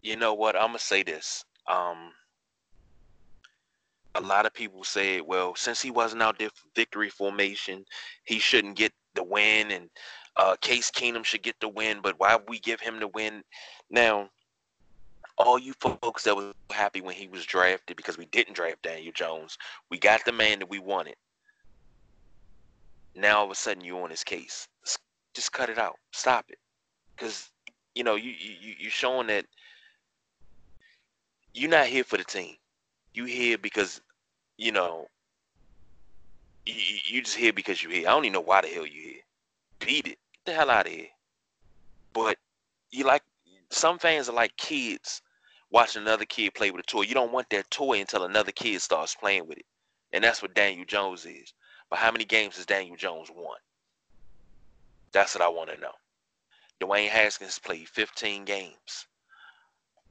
You 0.02 0.18
know 0.18 0.34
what? 0.34 0.56
I'm 0.56 0.68
gonna 0.68 0.80
say 0.80 1.02
this. 1.02 1.44
Um, 1.68 2.12
a 4.16 4.22
lot 4.22 4.46
of 4.46 4.54
people 4.54 4.84
say, 4.84 5.22
well, 5.22 5.56
since 5.56 5.82
he 5.82 5.92
wasn't 5.92 6.24
out 6.24 6.40
there 6.40 6.50
for 6.50 6.68
victory 6.76 7.10
formation, 7.10 7.86
he 8.24 8.40
shouldn't 8.40 8.78
get 8.78 8.94
the 9.14 9.24
win, 9.24 9.72
and 9.72 9.90
uh, 10.38 10.56
Case 10.62 10.90
Keenum 10.90 11.24
should 11.24 11.44
get 11.44 11.56
the 11.60 11.70
win. 11.70 12.00
But 12.02 12.16
why 12.18 12.38
we 12.48 12.60
give 12.60 12.80
him 12.80 13.00
the 13.00 13.10
win? 13.10 13.44
Now, 13.90 14.30
all 15.38 15.60
you 15.60 15.74
folks 15.80 16.24
that 16.24 16.36
was 16.36 16.54
happy 16.72 17.02
when 17.02 17.16
he 17.16 17.28
was 17.28 17.46
drafted 17.46 17.98
because 17.98 18.18
we 18.18 18.26
didn't 18.28 18.56
draft 18.56 18.82
Daniel 18.82 19.12
Jones, 19.14 19.58
we 19.92 20.00
got 20.00 20.24
the 20.26 20.32
man 20.32 20.60
that 20.60 20.70
we 20.70 20.80
wanted. 20.80 21.16
Now 23.16 23.40
all 23.40 23.46
of 23.46 23.52
a 23.52 23.56
sudden 23.56 23.84
you're 23.84 24.02
on 24.02 24.10
his 24.10 24.24
case. 24.24 24.68
Just 25.34 25.52
cut 25.52 25.70
it 25.70 25.78
out. 25.78 25.96
Stop 26.12 26.46
it. 26.50 26.58
Because 27.16 27.50
you 27.96 28.04
know 28.04 28.16
you 28.16 28.32
you 28.32 28.76
you're 28.80 28.92
showing 28.92 29.28
that 29.28 29.46
you're 31.54 31.70
not 31.70 31.88
here 31.88 32.04
for 32.04 32.18
the 32.18 32.24
team. 32.24 32.56
You 33.16 33.24
here 33.24 33.58
because 33.58 34.02
you 34.58 34.74
know 34.74 35.08
you, 36.66 36.74
you 37.06 37.22
just 37.22 37.38
here 37.38 37.54
because 37.54 37.82
you're 37.82 37.94
here. 37.94 38.10
I 38.10 38.12
don't 38.12 38.26
even 38.26 38.34
know 38.34 38.42
why 38.42 38.60
the 38.60 38.68
hell 38.68 38.86
you 38.86 39.02
here. 39.02 39.22
Beat 39.80 40.08
it. 40.08 40.20
Get 40.34 40.46
the 40.46 40.54
hell 40.54 40.70
out 40.70 40.88
of 40.88 40.92
here. 40.92 41.08
But 42.12 42.38
you 42.92 43.06
like 43.06 43.24
some 43.72 44.00
fans 44.00 44.28
are 44.28 44.34
like 44.34 44.58
kids 44.58 45.22
watching 45.72 46.02
another 46.02 46.26
kid 46.26 46.56
play 46.56 46.72
with 46.72 46.84
a 46.84 46.88
toy. 46.88 47.04
You 47.04 47.14
don't 47.14 47.32
want 47.32 47.50
that 47.52 47.72
toy 47.72 48.02
until 48.02 48.26
another 48.26 48.52
kid 48.52 48.82
starts 48.82 49.16
playing 49.16 49.48
with 49.48 49.60
it. 49.60 49.66
And 50.12 50.22
that's 50.22 50.42
what 50.42 50.54
Daniel 50.54 50.86
Jones 50.86 51.26
is. 51.26 51.54
But 51.90 52.00
how 52.00 52.12
many 52.12 52.26
games 52.26 52.58
has 52.58 52.66
Daniel 52.66 52.98
Jones 52.98 53.30
won? 53.34 53.58
That's 55.14 55.36
what 55.36 55.42
I 55.42 55.48
want 55.48 55.70
to 55.70 55.80
know. 55.80 55.94
Dwayne 56.82 57.08
Haskins 57.08 57.60
played 57.60 57.88
15 57.88 58.44
games 58.44 59.08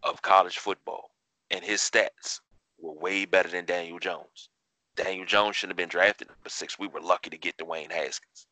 of 0.02 0.22
college 0.22 0.56
football, 0.56 1.10
and 1.50 1.62
his 1.62 1.80
stats 1.80 2.40
were 2.84 2.92
way 2.92 3.24
better 3.24 3.48
than 3.48 3.64
Daniel 3.64 3.98
Jones. 3.98 4.50
Daniel 4.96 5.26
Jones 5.26 5.56
shouldn't 5.56 5.72
have 5.72 5.76
been 5.76 5.88
drafted 5.88 6.28
number 6.28 6.48
six. 6.48 6.78
We 6.78 6.86
were 6.86 7.00
lucky 7.00 7.30
to 7.30 7.38
get 7.38 7.56
Dwayne 7.56 7.90
Haskins. 7.90 8.46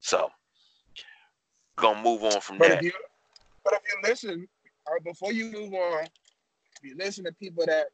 So, 0.00 0.28
gonna 1.76 2.02
move 2.02 2.22
on 2.22 2.40
from 2.40 2.58
but 2.58 2.68
that. 2.68 2.78
If 2.78 2.84
you, 2.84 2.92
but 3.64 3.74
if 3.74 3.80
you 3.86 4.08
listen, 4.08 4.48
or 4.86 5.00
before 5.00 5.32
you 5.32 5.50
move 5.50 5.72
on, 5.72 6.04
if 6.04 6.84
you 6.84 6.96
listen 6.96 7.24
to 7.24 7.32
people 7.32 7.64
that 7.66 7.86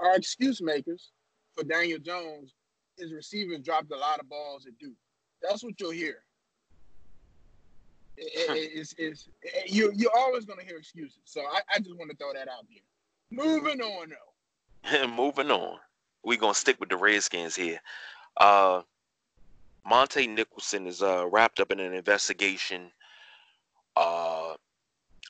are 0.00 0.16
excuse 0.16 0.60
makers 0.60 1.10
for 1.56 1.64
Daniel 1.64 1.98
Jones, 1.98 2.54
his 2.98 3.12
receivers 3.12 3.60
dropped 3.60 3.90
a 3.92 3.96
lot 3.96 4.20
of 4.20 4.28
balls 4.28 4.66
at 4.66 4.78
Duke. 4.78 4.94
That's 5.42 5.64
what 5.64 5.80
you'll 5.80 5.90
hear. 5.90 6.18
It, 8.16 8.30
it, 8.34 8.48
hmm. 8.48 8.78
it's, 8.80 8.94
it's, 8.96 9.28
it, 9.42 9.70
you, 9.70 9.92
you're 9.94 10.16
always 10.16 10.44
going 10.44 10.60
to 10.60 10.64
hear 10.64 10.76
excuses. 10.76 11.18
So 11.24 11.40
I, 11.40 11.60
I 11.72 11.78
just 11.80 11.96
want 11.96 12.10
to 12.10 12.16
throw 12.16 12.32
that 12.32 12.48
out 12.48 12.66
there. 12.68 12.82
Moving 13.36 13.80
on, 13.80 14.10
though. 14.10 15.06
Moving 15.16 15.50
on. 15.50 15.78
We're 16.22 16.38
to 16.38 16.54
stick 16.54 16.80
with 16.80 16.88
the 16.88 16.96
Redskins 16.96 17.54
here. 17.54 17.80
Uh, 18.36 18.82
Montae 19.90 20.28
Nicholson 20.28 20.86
is 20.86 21.02
uh, 21.02 21.26
wrapped 21.26 21.60
up 21.60 21.70
in 21.70 21.80
an 21.80 21.92
investigation. 21.92 22.90
Uh, 23.96 24.54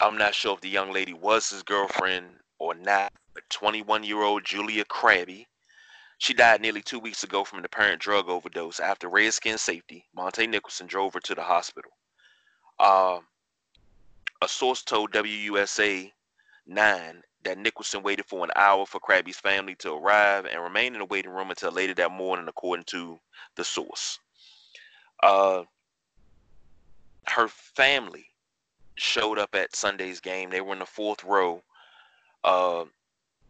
I'm 0.00 0.16
not 0.16 0.34
sure 0.34 0.54
if 0.54 0.60
the 0.60 0.68
young 0.68 0.92
lady 0.92 1.12
was 1.12 1.50
his 1.50 1.62
girlfriend 1.62 2.26
or 2.58 2.74
not. 2.74 3.12
but 3.34 3.48
21 3.50 4.04
year 4.04 4.22
old 4.22 4.44
Julia 4.44 4.84
Crabbe 4.84 5.46
she 6.18 6.32
died 6.32 6.60
nearly 6.60 6.80
two 6.80 6.98
weeks 6.98 7.22
ago 7.24 7.44
from 7.44 7.58
an 7.58 7.64
apparent 7.64 8.00
drug 8.00 8.28
overdose. 8.28 8.80
After 8.80 9.08
Redskin 9.08 9.58
safety, 9.58 10.06
Montae 10.16 10.48
Nicholson 10.48 10.86
drove 10.86 11.14
her 11.14 11.20
to 11.20 11.34
the 11.34 11.42
hospital. 11.42 11.90
Uh, 12.78 13.18
a 14.40 14.48
source 14.48 14.82
told 14.82 15.12
WUSA 15.12 16.12
9 16.66 17.22
that 17.44 17.58
Nicholson 17.58 18.02
waited 18.02 18.26
for 18.26 18.44
an 18.44 18.50
hour 18.56 18.86
for 18.86 19.00
Crabbe's 19.00 19.36
family 19.36 19.74
to 19.76 19.94
arrive 19.94 20.46
and 20.46 20.62
remained 20.62 20.94
in 20.94 21.00
the 21.00 21.06
waiting 21.06 21.32
room 21.32 21.50
until 21.50 21.72
later 21.72 21.94
that 21.94 22.10
morning, 22.10 22.48
according 22.48 22.84
to 22.86 23.18
the 23.56 23.64
source. 23.64 24.18
Uh, 25.22 25.64
her 27.26 27.48
family 27.48 28.26
showed 28.96 29.38
up 29.38 29.54
at 29.54 29.76
Sunday's 29.76 30.20
game. 30.20 30.50
They 30.50 30.60
were 30.60 30.72
in 30.72 30.78
the 30.80 30.86
fourth 30.86 31.24
row. 31.24 31.62
Uh, 32.42 32.84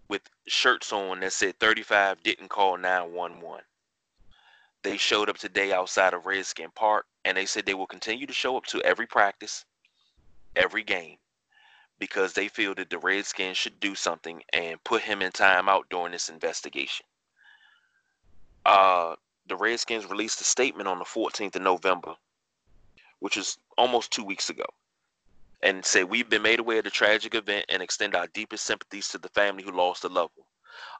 with 0.08 0.22
shirts 0.46 0.92
on 0.92 1.20
that 1.20 1.32
said 1.32 1.58
35 1.58 2.22
didn't 2.22 2.48
call 2.48 2.76
911. 2.76 3.64
They 4.82 4.96
showed 4.96 5.28
up 5.28 5.38
today 5.38 5.72
outside 5.72 6.12
of 6.12 6.26
Redskin 6.26 6.70
Park 6.74 7.06
and 7.24 7.36
they 7.36 7.46
said 7.46 7.64
they 7.64 7.74
will 7.74 7.86
continue 7.86 8.26
to 8.26 8.32
show 8.32 8.56
up 8.56 8.66
to 8.66 8.82
every 8.82 9.06
practice, 9.06 9.64
every 10.54 10.84
game, 10.84 11.16
because 11.98 12.32
they 12.32 12.48
feel 12.48 12.74
that 12.74 12.90
the 12.90 12.98
Redskins 12.98 13.56
should 13.56 13.80
do 13.80 13.94
something 13.94 14.42
and 14.52 14.82
put 14.84 15.02
him 15.02 15.22
in 15.22 15.32
timeout 15.32 15.84
during 15.90 16.12
this 16.12 16.28
investigation. 16.28 17.06
Uh, 18.66 19.14
the 19.46 19.56
Redskins 19.56 20.06
released 20.06 20.40
a 20.40 20.44
statement 20.44 20.88
on 20.88 20.98
the 20.98 21.04
14th 21.04 21.56
of 21.56 21.62
November, 21.62 22.14
which 23.20 23.36
is 23.36 23.58
almost 23.76 24.10
two 24.10 24.24
weeks 24.24 24.50
ago 24.50 24.66
and 25.64 25.84
say 25.84 26.04
we've 26.04 26.28
been 26.28 26.42
made 26.42 26.60
aware 26.60 26.78
of 26.78 26.84
the 26.84 26.90
tragic 26.90 27.34
event 27.34 27.64
and 27.70 27.82
extend 27.82 28.14
our 28.14 28.26
deepest 28.28 28.64
sympathies 28.64 29.08
to 29.08 29.18
the 29.18 29.30
family 29.30 29.62
who 29.62 29.70
lost 29.70 30.04
a 30.04 30.08
loved 30.08 30.34
one. 30.36 30.46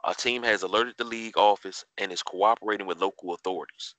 Our 0.04 0.14
team 0.14 0.42
has 0.42 0.62
alerted 0.62 0.94
the 0.96 1.04
league 1.04 1.36
office 1.36 1.84
and 1.98 2.10
is 2.10 2.22
cooperating 2.22 2.86
with 2.86 2.98
local 2.98 3.34
authorities. 3.34 3.94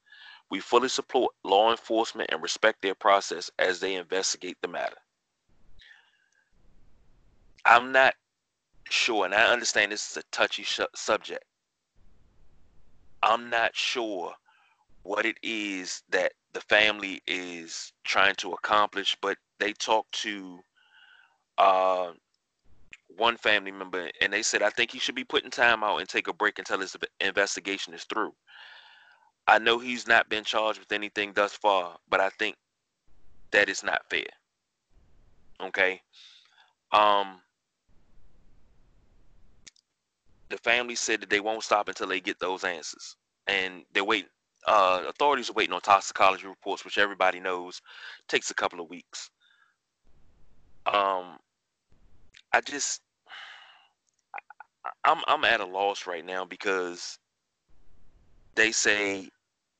We 0.49 0.59
fully 0.59 0.89
support 0.89 1.35
law 1.43 1.69
enforcement 1.69 2.31
and 2.31 2.41
respect 2.41 2.81
their 2.81 2.95
process 2.95 3.51
as 3.59 3.79
they 3.79 3.93
investigate 3.93 4.57
the 4.61 4.67
matter. 4.67 4.97
I'm 7.65 7.91
not 7.91 8.13
sure, 8.89 9.25
and 9.25 9.33
I 9.33 9.51
understand 9.51 9.91
this 9.91 10.11
is 10.11 10.17
a 10.17 10.23
touchy 10.31 10.63
sh- 10.63 10.81
subject. 10.95 11.43
I'm 13.23 13.49
not 13.49 13.75
sure 13.75 14.33
what 15.03 15.25
it 15.25 15.37
is 15.43 16.03
that 16.09 16.33
the 16.53 16.61
family 16.61 17.21
is 17.27 17.91
trying 18.03 18.35
to 18.35 18.51
accomplish, 18.53 19.17
but 19.21 19.37
they 19.59 19.73
talked 19.73 20.11
to 20.23 20.59
uh, 21.57 22.11
one 23.17 23.37
family 23.37 23.71
member 23.71 24.09
and 24.21 24.31
they 24.31 24.43
said, 24.43 24.61
I 24.61 24.69
think 24.69 24.91
he 24.91 24.99
should 24.99 25.15
be 25.15 25.23
putting 25.23 25.51
time 25.51 25.83
out 25.83 25.97
and 25.99 26.09
take 26.09 26.27
a 26.27 26.33
break 26.33 26.59
until 26.59 26.79
his 26.79 26.95
investigation 27.19 27.93
is 27.93 28.03
through. 28.05 28.33
I 29.47 29.59
know 29.59 29.79
he's 29.79 30.07
not 30.07 30.29
been 30.29 30.43
charged 30.43 30.79
with 30.79 30.91
anything 30.91 31.33
thus 31.33 31.53
far, 31.53 31.97
but 32.09 32.19
I 32.19 32.29
think 32.29 32.55
that 33.51 33.69
is 33.69 33.83
not 33.83 34.01
fair. 34.09 34.25
Okay. 35.61 36.01
Um, 36.91 37.41
the 40.49 40.57
family 40.57 40.95
said 40.95 41.21
that 41.21 41.29
they 41.29 41.39
won't 41.39 41.63
stop 41.63 41.87
until 41.87 42.07
they 42.07 42.19
get 42.19 42.39
those 42.39 42.63
answers. 42.63 43.15
And 43.47 43.83
they're 43.93 44.03
waiting 44.03 44.29
uh, 44.67 45.03
authorities 45.07 45.49
are 45.49 45.53
waiting 45.53 45.73
on 45.73 45.81
toxicology 45.81 46.47
reports, 46.47 46.83
which 46.83 46.97
everybody 46.97 47.39
knows 47.39 47.81
takes 48.27 48.49
a 48.49 48.55
couple 48.55 48.79
of 48.79 48.89
weeks. 48.89 49.29
Um, 50.87 51.37
I 52.53 52.61
just, 52.61 53.01
I'm 55.03 55.21
I'm 55.27 55.43
at 55.45 55.61
a 55.61 55.65
loss 55.65 56.07
right 56.07 56.25
now 56.25 56.45
because 56.45 57.17
they 58.55 58.71
say 58.71 59.29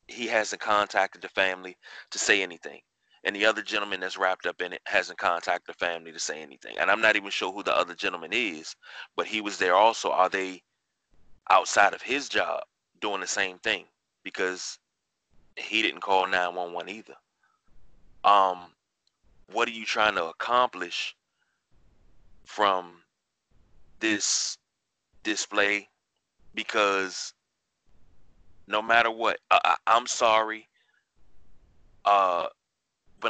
he 0.08 0.28
hasn't 0.28 0.62
contacted 0.62 1.22
the 1.22 1.30
family 1.30 1.76
to 2.12 2.20
say 2.20 2.44
anything, 2.44 2.80
and 3.26 3.36
the 3.36 3.46
other 3.46 3.62
gentleman 3.62 4.00
that's 4.00 4.18
wrapped 4.18 4.46
up 4.46 4.62
in 4.62 4.72
it 4.72 4.82
hasn't 4.86 5.20
contacted 5.20 5.76
the 5.76 5.86
family 5.86 6.12
to 6.12 6.20
say 6.20 6.42
anything. 6.42 6.78
And 6.80 6.90
I'm 6.90 7.02
not 7.02 7.16
even 7.18 7.32
sure 7.32 7.52
who 7.52 7.64
the 7.64 7.76
other 7.76 7.96
gentleman 7.96 8.32
is, 8.32 8.76
but 9.18 9.28
he 9.28 9.42
was 9.42 9.58
there 9.58 9.76
also. 9.76 10.12
Are 10.12 10.30
they 10.30 10.64
outside 11.50 11.94
of 11.94 12.02
his 12.02 12.30
job 12.30 12.62
doing 13.02 13.20
the 13.22 13.28
same 13.28 13.58
thing? 13.60 13.86
because 14.26 14.80
he 15.56 15.82
didn't 15.82 16.02
call 16.02 16.28
911 16.28 16.90
either. 16.90 17.14
Um, 18.26 18.74
what 19.54 19.70
are 19.70 19.72
you 19.72 19.86
trying 19.86 20.16
to 20.16 20.26
accomplish 20.26 21.16
from 22.44 23.04
this 24.02 24.58
display? 25.24 25.88
Because 26.56 27.34
no 28.68 28.82
matter 28.82 29.12
what, 29.12 29.38
I, 29.52 29.76
am 29.88 30.08
sorry. 30.08 30.68
Uh, 32.04 32.48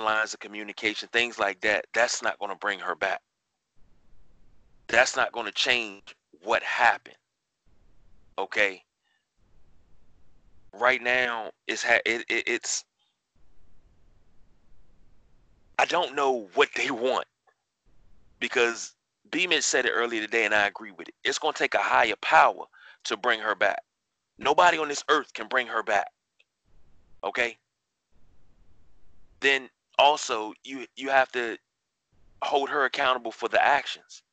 lines 0.03 0.33
of 0.33 0.39
communication, 0.39 1.09
things 1.11 1.39
like 1.39 1.61
that, 1.61 1.85
that's 1.93 2.21
not 2.21 2.39
going 2.39 2.51
to 2.51 2.57
bring 2.57 2.79
her 2.79 2.95
back. 2.95 3.21
That's 4.87 5.15
not 5.15 5.31
going 5.31 5.45
to 5.47 5.51
change 5.51 6.15
what 6.43 6.63
happened. 6.63 7.17
Okay? 8.37 8.83
right 10.79 11.01
now 11.01 11.51
it's 11.67 11.83
ha- 11.83 12.01
it, 12.05 12.25
it, 12.29 12.43
it's 12.47 12.83
I 15.77 15.85
don't 15.85 16.15
know 16.15 16.47
what 16.55 16.69
they 16.75 16.91
want 16.91 17.25
because 18.39 18.93
B 19.31 19.47
Mitch 19.47 19.63
said 19.63 19.85
it 19.85 19.91
earlier 19.91 20.21
today, 20.21 20.45
and 20.45 20.53
I 20.53 20.67
agree 20.67 20.91
with 20.91 21.09
it. 21.09 21.15
It's 21.23 21.39
going 21.39 21.53
to 21.53 21.59
take 21.59 21.73
a 21.73 21.79
higher 21.79 22.15
power 22.21 22.65
to 23.05 23.17
bring 23.17 23.39
her 23.39 23.55
back. 23.55 23.79
Nobody 24.37 24.77
on 24.77 24.87
this 24.87 25.03
earth 25.09 25.33
can 25.33 25.47
bring 25.47 25.67
her 25.67 25.83
back. 25.83 26.07
Okay. 27.23 27.57
Then 29.41 29.69
also 29.97 30.53
you 30.63 30.85
you 30.95 31.09
have 31.09 31.31
to 31.33 31.57
hold 32.43 32.69
her 32.69 32.85
accountable 32.85 33.31
for 33.31 33.49
the 33.49 33.63
actions. 33.63 34.23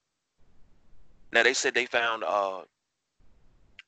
Now 1.33 1.43
they 1.43 1.55
said 1.55 1.75
they 1.75 1.87
found 1.87 2.25
uh, 2.25 2.63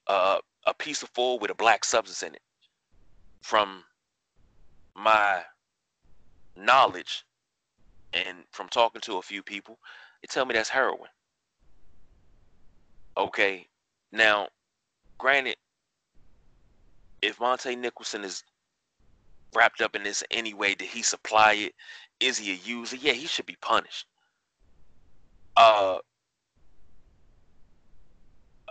uh, 0.06 0.38
a 0.66 0.74
piece 0.74 1.02
of 1.02 1.10
foil 1.10 1.38
with 1.38 1.50
a 1.50 1.54
black 1.54 1.84
substance 1.84 2.22
in 2.22 2.34
it. 2.34 2.42
From 3.42 3.84
my 4.96 5.42
knowledge 6.56 7.24
and 8.12 8.38
from 8.52 8.68
talking 8.68 9.02
to 9.02 9.18
a 9.18 9.22
few 9.22 9.42
people, 9.42 9.78
they 10.22 10.26
tell 10.28 10.46
me 10.46 10.54
that's 10.54 10.70
heroin. 10.70 11.10
Okay, 13.16 13.66
now, 14.12 14.48
granted, 15.18 15.56
if 17.22 17.38
Montae 17.38 17.78
Nicholson 17.78 18.24
is 18.24 18.42
wrapped 19.54 19.80
up 19.80 19.96
in 19.96 20.02
this 20.02 20.22
anyway, 20.30 20.74
did 20.74 20.88
he 20.88 21.02
supply 21.02 21.54
it? 21.54 21.74
Is 22.20 22.38
he 22.38 22.52
a 22.52 22.54
user? 22.54 22.96
Yeah, 22.96 23.12
he 23.12 23.26
should 23.26 23.46
be 23.46 23.56
punished. 23.60 24.06
Uh, 25.56 25.98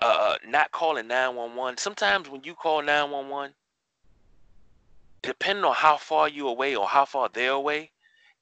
uh, 0.01 0.35
not 0.45 0.71
calling 0.71 1.07
911. 1.07 1.77
Sometimes 1.77 2.29
when 2.29 2.43
you 2.43 2.53
call 2.55 2.81
911, 2.81 3.53
depending 5.21 5.63
on 5.63 5.73
how 5.73 5.97
far 5.97 6.27
you 6.27 6.47
away 6.47 6.75
or 6.75 6.87
how 6.87 7.05
far 7.05 7.29
they're 7.33 7.51
away, 7.51 7.91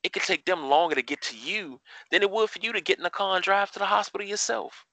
it 0.03 0.13
could 0.13 0.24
take 0.24 0.45
them 0.45 0.65
longer 0.65 0.95
to 0.95 1.03
get 1.03 1.21
to 1.21 1.38
you 1.38 1.79
than 2.10 2.24
it 2.24 2.31
would 2.31 2.50
for 2.50 2.60
you 2.60 2.74
to 2.74 2.81
get 2.81 2.98
in 2.98 3.03
the 3.03 3.10
car 3.10 3.36
and 3.36 3.43
drive 3.43 3.71
to 3.71 3.79
the 3.79 3.86
hospital 3.86 4.25
yourself. 4.25 4.86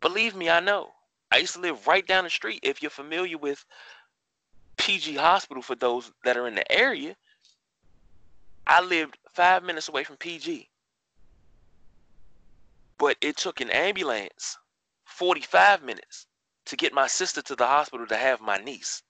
Believe 0.00 0.34
me, 0.34 0.50
I 0.50 0.60
know. 0.60 0.92
I 1.32 1.38
used 1.38 1.54
to 1.54 1.60
live 1.60 1.86
right 1.86 2.06
down 2.06 2.24
the 2.24 2.30
street. 2.30 2.60
If 2.62 2.82
you're 2.82 2.90
familiar 2.90 3.38
with 3.38 3.64
PG 4.76 5.16
Hospital 5.16 5.62
for 5.62 5.74
those 5.74 6.12
that 6.24 6.36
are 6.36 6.46
in 6.46 6.54
the 6.54 6.72
area, 6.72 7.16
I 8.66 8.80
lived 8.80 9.18
five 9.32 9.62
minutes 9.62 9.88
away 9.88 10.04
from 10.04 10.16
PG. 10.16 10.68
But 12.98 13.16
it 13.20 13.36
took 13.36 13.60
an 13.60 13.70
ambulance 13.70 14.58
45 15.04 15.82
minutes 15.82 16.26
to 16.66 16.76
get 16.76 16.92
my 16.92 17.06
sister 17.06 17.42
to 17.42 17.54
the 17.54 17.66
hospital 17.66 18.06
to 18.06 18.16
have 18.16 18.40
my 18.40 18.56
niece 18.56 19.02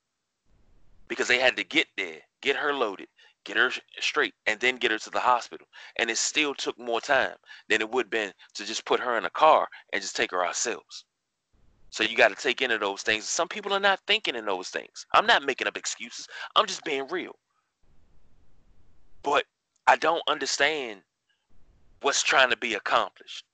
because 1.08 1.28
they 1.28 1.38
had 1.38 1.56
to 1.56 1.64
get 1.64 1.86
there, 1.96 2.20
get 2.42 2.56
her 2.56 2.74
loaded, 2.74 3.08
get 3.44 3.56
her 3.56 3.70
straight, 4.00 4.34
and 4.46 4.60
then 4.60 4.76
get 4.76 4.90
her 4.90 4.98
to 4.98 5.10
the 5.10 5.20
hospital. 5.20 5.66
And 5.98 6.10
it 6.10 6.18
still 6.18 6.54
took 6.54 6.78
more 6.78 7.00
time 7.00 7.36
than 7.68 7.80
it 7.80 7.90
would 7.90 8.06
have 8.06 8.10
been 8.10 8.32
to 8.54 8.64
just 8.64 8.84
put 8.84 9.00
her 9.00 9.16
in 9.16 9.24
a 9.24 9.30
car 9.30 9.68
and 9.92 10.02
just 10.02 10.16
take 10.16 10.32
her 10.32 10.44
ourselves. 10.44 11.04
So 11.96 12.04
you 12.04 12.14
got 12.14 12.28
to 12.28 12.34
take 12.34 12.60
into 12.60 12.76
those 12.76 13.00
things. 13.00 13.26
Some 13.26 13.48
people 13.48 13.72
are 13.72 13.80
not 13.80 14.00
thinking 14.06 14.34
in 14.34 14.44
those 14.44 14.68
things. 14.68 15.06
I'm 15.14 15.24
not 15.24 15.46
making 15.46 15.66
up 15.66 15.78
excuses. 15.78 16.28
I'm 16.54 16.66
just 16.66 16.84
being 16.84 17.08
real. 17.08 17.32
But 19.24 19.44
I 19.86 19.96
don't 19.96 20.20
understand 20.28 21.00
what's 22.02 22.22
trying 22.22 22.50
to 22.50 22.56
be 22.58 22.74
accomplished 22.74 23.44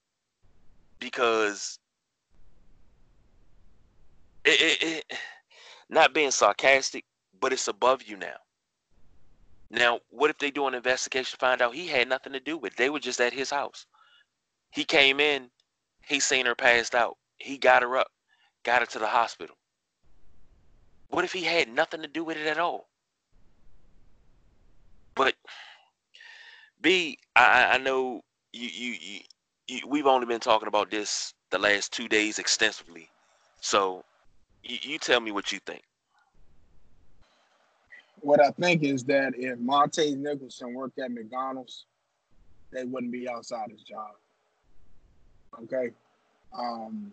because 0.99 1.79
it, 4.45 4.61
it, 4.61 4.83
it, 4.83 5.19
not 5.89 6.13
being 6.13 6.33
sarcastic, 6.33 7.05
but 7.41 7.53
it's 7.53 7.69
above 7.69 8.03
you 8.03 8.17
now. 8.17 8.39
Now, 9.71 10.01
what 10.11 10.31
if 10.31 10.39
they 10.39 10.51
do 10.51 10.67
an 10.67 10.75
investigation, 10.75 11.31
to 11.31 11.37
find 11.37 11.63
out 11.63 11.77
he 11.77 11.87
had 11.87 12.09
nothing 12.09 12.33
to 12.33 12.41
do 12.41 12.59
with 12.59 12.73
it? 12.73 12.77
They 12.77 12.91
were 12.91 12.99
just 12.99 13.21
at 13.21 13.33
his 13.33 13.51
house. 13.51 13.87
He 14.73 14.83
came 14.83 15.21
in, 15.21 15.49
he 16.05 16.19
seen 16.19 16.47
her 16.47 16.57
passed 16.57 16.97
out. 16.97 17.19
He 17.39 17.57
got 17.57 17.83
her 17.83 17.97
up, 17.97 18.09
got 18.65 18.81
her 18.81 18.87
to 18.87 18.99
the 18.99 19.07
hospital. 19.07 19.57
What 21.09 21.25
if 21.25 21.33
he 21.33 21.43
had 21.43 21.69
nothing 21.69 22.03
to 22.03 22.09
do 22.09 22.25
with 22.25 22.37
it 22.37 22.47
at 22.47 22.59
all? 22.59 22.89
But 25.15 25.35
B, 26.81 27.19
I, 27.37 27.73
I 27.75 27.79
know 27.79 28.23
you, 28.53 28.69
you, 28.69 28.97
you, 29.01 29.21
you, 29.69 29.81
we've 29.87 30.07
only 30.07 30.27
been 30.27 30.41
talking 30.41 30.69
about 30.69 30.91
this 30.91 31.35
the 31.51 31.59
last 31.59 31.93
two 31.93 32.09
days 32.09 32.39
extensively. 32.39 33.09
So 33.61 34.05
you, 34.65 34.79
you 34.83 34.99
tell 34.99 35.21
me 35.21 35.33
what 35.33 35.53
you 35.53 35.59
think. 35.67 35.83
What 38.21 38.41
I 38.41 38.51
think 38.53 38.85
is 38.85 39.05
that 39.05 39.35
if 39.37 39.59
Montae 39.59 40.17
Nicholson 40.17 40.75
worked 40.75 40.99
at 40.99 41.11
McDonald's, 41.11 41.87
they 42.73 42.85
wouldn't 42.85 43.13
be 43.13 43.29
outside 43.29 43.71
his 43.71 43.83
job. 43.83 44.13
Okay. 45.65 45.91
Um, 46.57 47.13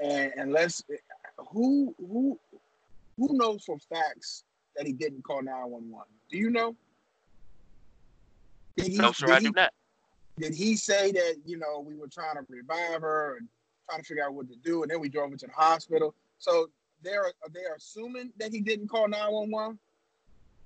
and 0.00 0.32
unless 0.36 0.82
who 1.50 1.94
who 1.98 2.38
who 3.18 3.28
knows 3.32 3.64
for 3.64 3.78
facts 3.78 4.44
that 4.76 4.86
he 4.86 4.92
didn't 4.92 5.22
call 5.22 5.42
911? 5.42 6.04
Do 6.30 6.38
you 6.38 6.50
know? 6.50 6.76
Did 8.76 8.88
he, 8.88 8.98
no, 8.98 9.12
sir, 9.12 9.32
I 9.32 9.40
he, 9.40 9.50
not. 9.50 9.72
Did 10.38 10.54
he 10.54 10.76
say 10.76 11.12
that, 11.12 11.36
you 11.46 11.56
know, 11.56 11.80
we 11.80 11.96
were 11.96 12.08
trying 12.08 12.34
to 12.34 12.44
revive 12.50 13.00
her 13.00 13.38
and 13.38 13.48
trying 13.88 14.02
to 14.02 14.06
figure 14.06 14.24
out 14.24 14.34
what 14.34 14.48
to 14.48 14.56
do, 14.56 14.82
and 14.82 14.90
then 14.90 15.00
we 15.00 15.08
drove 15.08 15.30
her 15.30 15.36
to 15.36 15.46
the 15.46 15.52
hospital? 15.52 16.14
So 16.38 16.68
they're 17.02 17.32
they're 17.52 17.74
assuming 17.74 18.32
that 18.38 18.52
he 18.52 18.60
didn't 18.60 18.88
call 18.88 19.08
911? 19.08 19.78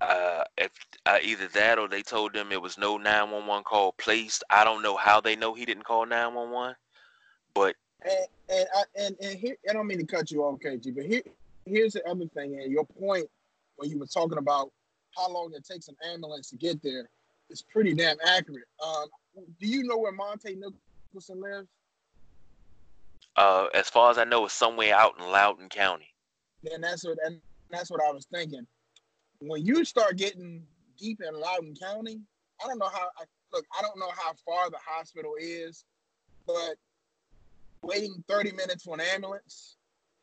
Uh, 0.01 0.45
if 0.57 0.71
uh, 1.07 1.19
either 1.23 1.47
that 1.49 1.79
or 1.79 1.87
they 1.87 2.03
told 2.03 2.33
them 2.33 2.51
it 2.53 2.61
was 2.61 2.79
no 2.79 2.97
911 2.97 3.63
call 3.65 3.93
placed. 3.93 4.43
I 4.51 4.65
don't 4.65 4.83
know 4.83 4.97
how 4.97 5.21
they 5.21 5.37
know 5.37 5.55
he 5.55 5.67
didn't 5.67 5.85
call 5.85 6.07
911, 6.07 6.75
but 7.55 7.77
and 8.05 8.27
and 8.49 8.67
I, 8.75 8.83
and, 8.99 9.17
and 9.21 9.39
here 9.39 9.57
I 9.69 9.73
don't 9.73 9.87
mean 9.87 9.99
to 9.99 10.07
cut 10.07 10.31
you 10.31 10.43
off, 10.45 10.61
KG, 10.61 10.95
but 10.95 11.05
here 11.05 11.23
here's 11.65 11.93
the 11.93 12.09
other 12.09 12.27
thing. 12.27 12.59
And 12.61 12.71
your 12.71 12.85
point 12.85 13.27
when 13.77 13.91
you 13.91 13.99
were 13.99 14.07
talking 14.07 14.39
about 14.39 14.71
how 15.17 15.31
long 15.31 15.53
it 15.55 15.65
takes 15.65 15.89
an 15.89 15.97
ambulance 16.13 16.51
to 16.51 16.57
get 16.57 16.83
there 16.83 17.09
is 17.49 17.63
pretty 17.63 17.95
damn 17.95 18.17
accurate. 18.25 18.67
Um, 18.85 19.07
do 19.59 19.67
you 19.67 19.85
know 19.85 19.99
where 19.99 20.13
Montae 20.13 20.57
Nicholson 20.57 21.41
lives? 21.41 21.69
Uh, 23.37 23.67
as 23.75 23.89
far 23.89 24.11
as 24.11 24.19
I 24.19 24.25
know, 24.25 24.45
it's 24.45 24.55
somewhere 24.55 24.95
out 24.95 25.15
in 25.19 25.25
Loudoun 25.27 25.69
County. 25.69 26.09
Then 26.63 26.81
that's 26.81 27.05
what 27.05 27.19
and 27.25 27.41
that's 27.71 27.91
what 27.91 28.01
I 28.03 28.11
was 28.13 28.27
thinking. 28.33 28.67
When 29.41 29.65
you 29.65 29.85
start 29.85 30.17
getting 30.17 30.63
deep 30.99 31.21
in 31.27 31.39
Loudoun 31.39 31.75
County, 31.81 32.21
I 32.63 32.69
don't 32.69 32.79
know 32.79 32.89
how. 32.89 33.09
I, 33.19 33.25
look, 33.53 33.65
I 33.77 33.83
don't 33.83 33.99
know 33.99 34.11
how 34.17 34.35
far 34.45 34.71
the 34.71 34.79
hospital 34.85 35.35
is, 35.41 35.85
but 36.47 36.75
waiting 37.83 38.23
30 38.29 38.53
minutes 38.53 38.85
for 38.85 38.95
an 38.95 39.01
ambulance, 39.01 39.77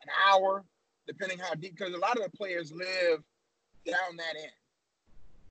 an 0.03 0.09
hour, 0.29 0.63
depending 1.07 1.39
how 1.39 1.53
deep, 1.53 1.75
because 1.77 1.93
a 1.93 1.97
lot 1.97 2.17
of 2.17 2.23
the 2.23 2.37
players 2.37 2.71
live 2.71 3.19
down 3.85 4.17
that 4.17 4.35
end 4.41 4.51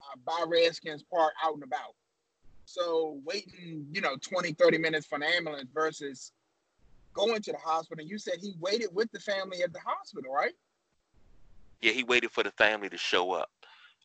uh, 0.01 0.17
by 0.25 0.45
Redskins 0.47 1.03
Park 1.11 1.33
out 1.43 1.55
and 1.55 1.63
about. 1.63 1.95
So 2.65 3.19
waiting, 3.23 3.85
you 3.91 4.01
know, 4.01 4.17
20, 4.17 4.53
30 4.53 4.77
minutes 4.77 5.05
for 5.07 5.15
an 5.15 5.23
ambulance 5.23 5.69
versus 5.73 6.31
going 7.13 7.41
to 7.41 7.51
the 7.51 7.57
hospital. 7.57 8.05
You 8.05 8.17
said 8.17 8.35
he 8.41 8.55
waited 8.59 8.89
with 8.93 9.11
the 9.11 9.19
family 9.19 9.63
at 9.63 9.73
the 9.73 9.79
hospital, 9.85 10.31
right? 10.31 10.53
Yeah, 11.81 11.93
he 11.93 12.03
waited 12.03 12.31
for 12.31 12.43
the 12.43 12.51
family 12.51 12.89
to 12.89 12.97
show 12.97 13.31
up. 13.31 13.49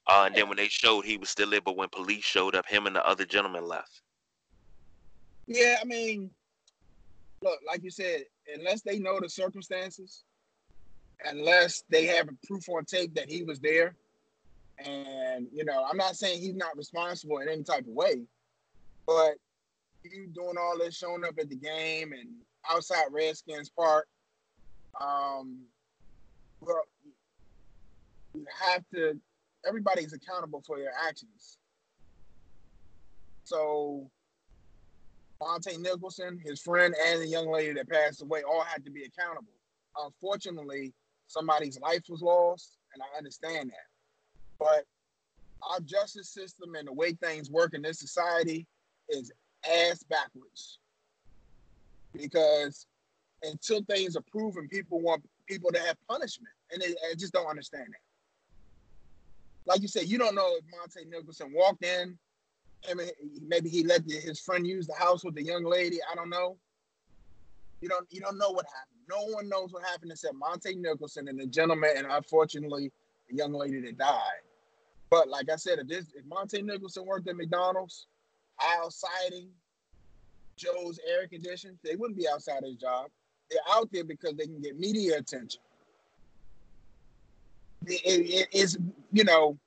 Uh, 0.07 0.25
and 0.27 0.35
then 0.35 0.49
when 0.49 0.57
they 0.57 0.69
showed, 0.69 1.05
he 1.05 1.17
was 1.17 1.29
still 1.29 1.51
there. 1.51 1.61
But 1.61 1.77
when 1.77 1.89
police 1.89 2.25
showed 2.25 2.55
up, 2.55 2.67
him 2.67 2.87
and 2.87 2.97
the 2.97 3.07
other 3.07 3.25
gentleman 3.25 3.67
left. 3.67 4.03
Yeah, 5.47 5.77
I 5.81 5.85
mean, 5.85 6.31
look, 7.43 7.59
like 7.67 7.83
you 7.83 7.91
said, 7.91 8.23
unless 8.55 8.83
they 8.83 8.99
know 8.99 9.19
the 9.21 9.29
circumstances, 9.29 10.25
unless 11.25 11.85
they 11.91 12.07
have 12.07 12.29
a 12.29 12.47
proof 12.47 12.69
on 12.69 12.85
tape 12.85 13.15
that 13.15 13.31
he 13.31 13.43
was 13.43 13.61
there, 13.61 13.95
and 14.79 15.47
you 15.53 15.65
know, 15.65 15.85
I'm 15.89 15.97
not 15.97 16.17
saying 16.17 16.41
he's 16.41 16.57
not 16.57 16.77
responsible 16.77 17.39
in 17.39 17.49
any 17.49 17.63
type 17.63 17.87
of 17.87 17.93
way, 17.93 18.23
but 19.07 19.35
you 20.05 20.29
doing 20.35 20.57
all 20.59 20.79
this, 20.79 20.97
showing 20.97 21.25
up 21.25 21.39
at 21.39 21.49
the 21.49 21.57
game 21.57 22.13
and 22.13 22.29
outside 22.71 23.05
Redskins 23.11 23.71
Park, 23.71 24.07
um, 25.01 25.61
well, 26.61 26.83
you 28.35 28.45
have 28.65 28.85
to. 28.95 29.19
Everybody's 29.67 30.13
accountable 30.13 30.63
for 30.67 30.79
their 30.79 30.93
actions. 31.09 31.59
So, 33.45 34.11
Montae 35.43 35.79
Nicholson, 35.79 36.41
his 36.45 36.61
friend, 36.61 36.95
and 37.09 37.21
the 37.21 37.27
young 37.27 37.51
lady 37.51 37.73
that 37.75 37.89
passed 37.89 38.23
away 38.23 38.43
all 38.43 38.63
had 38.63 38.85
to 38.85 38.91
be 38.91 39.05
accountable. 39.05 39.53
Unfortunately, 39.99 40.95
somebody's 41.27 41.81
life 41.81 42.03
was 42.09 42.23
lost, 42.23 42.79
and 42.95 43.03
I 43.03 43.19
understand 43.19 43.71
that. 43.71 43.89
But 44.59 44.85
our 45.71 45.81
justice 45.81 46.29
system 46.31 46.75
and 46.77 46.89
the 46.89 46.93
way 46.93 47.13
things 47.15 47.51
work 47.51 47.75
in 47.75 47.83
this 47.83 47.99
society 47.99 48.67
is 49.09 49.33
ass 49.69 50.03
backwards. 50.05 50.79
Because 52.15 52.87
until 53.43 53.83
things 53.85 54.17
are 54.17 54.25
proven, 54.31 54.69
people 54.69 55.01
want 55.01 55.25
people 55.49 55.73
to 55.73 55.81
have 55.81 55.97
punishment, 56.09 56.55
and 56.71 56.83
they, 56.83 56.89
I 57.11 57.15
just 57.19 57.33
don't 57.33 57.49
understand 57.49 57.89
that. 57.89 58.13
like 59.67 59.83
you 59.83 59.89
said, 59.89 60.09
you 60.09 60.19
don't 60.19 60.35
know 60.35 60.57
if 60.57 60.65
Montae 60.65 61.09
Nicholson 61.11 61.53
walked 61.55 61.85
in. 61.85 62.19
I 62.91 62.95
mean, 62.95 63.09
maybe 63.47 63.69
he 63.69 63.85
let 63.85 64.03
his 64.09 64.41
friend 64.41 64.67
use 64.67 64.87
the 64.87 64.95
house 64.95 65.25
with 65.25 65.35
the 65.35 65.43
young 65.43 65.65
lady. 65.65 65.99
I 66.11 66.15
don't 66.15 66.31
know. 66.31 66.57
You 67.81 67.89
don't 67.89 68.07
you 68.11 68.21
don't 68.21 68.39
know 68.39 68.51
what 68.51 68.67
happened. 68.67 68.93
No 69.09 69.35
one 69.35 69.49
knows 69.49 69.73
what 69.73 69.85
happened 69.85 70.13
except 70.13 70.35
Montae 70.35 70.77
Nicholson 70.77 71.29
and 71.29 71.39
the 71.39 71.47
gentleman, 71.47 71.91
and 71.97 72.07
unfortunately, 72.09 72.93
the 73.29 73.37
young 73.37 73.53
lady 73.53 73.81
that 73.81 73.99
died. 73.99 74.43
But 75.11 75.29
like 75.29 75.51
I 75.51 75.57
said, 75.57 75.79
if 75.79 75.89
this 75.89 76.07
if 76.15 76.25
Montae 76.25 76.65
Nicholson 76.65 77.05
worked 77.05 77.29
at 77.29 77.37
McDonald's, 77.37 78.07
aisle 78.59 78.91
siding, 78.91 79.49
Joe's 80.57 80.99
air 81.09 81.27
conditioning, 81.27 81.79
they 81.85 81.97
wouldn't 81.97 82.19
be 82.19 82.29
outside 82.29 82.63
his 82.63 82.77
job. 82.77 83.11
They're 83.51 83.61
out 83.71 83.91
there 83.93 84.05
because 84.05 84.35
they 84.35 84.47
can 84.47 84.61
get 84.61 84.79
media 84.79 85.19
attention. 85.19 85.61
It, 87.87 88.01
it, 88.05 88.49
it's 88.53 88.77
you 89.13 89.25
know, 89.25 89.59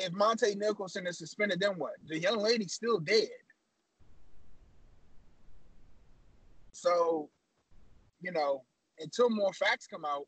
if 0.00 0.12
Montae 0.12 0.56
Nicholson 0.56 1.06
is 1.06 1.18
suspended, 1.18 1.60
then 1.60 1.72
what? 1.72 1.92
The 2.08 2.18
young 2.18 2.38
lady's 2.38 2.72
still 2.72 2.98
dead. 2.98 3.28
So, 6.72 7.28
you 8.20 8.32
know, 8.32 8.64
until 8.98 9.30
more 9.30 9.52
facts 9.52 9.86
come 9.86 10.04
out, 10.04 10.26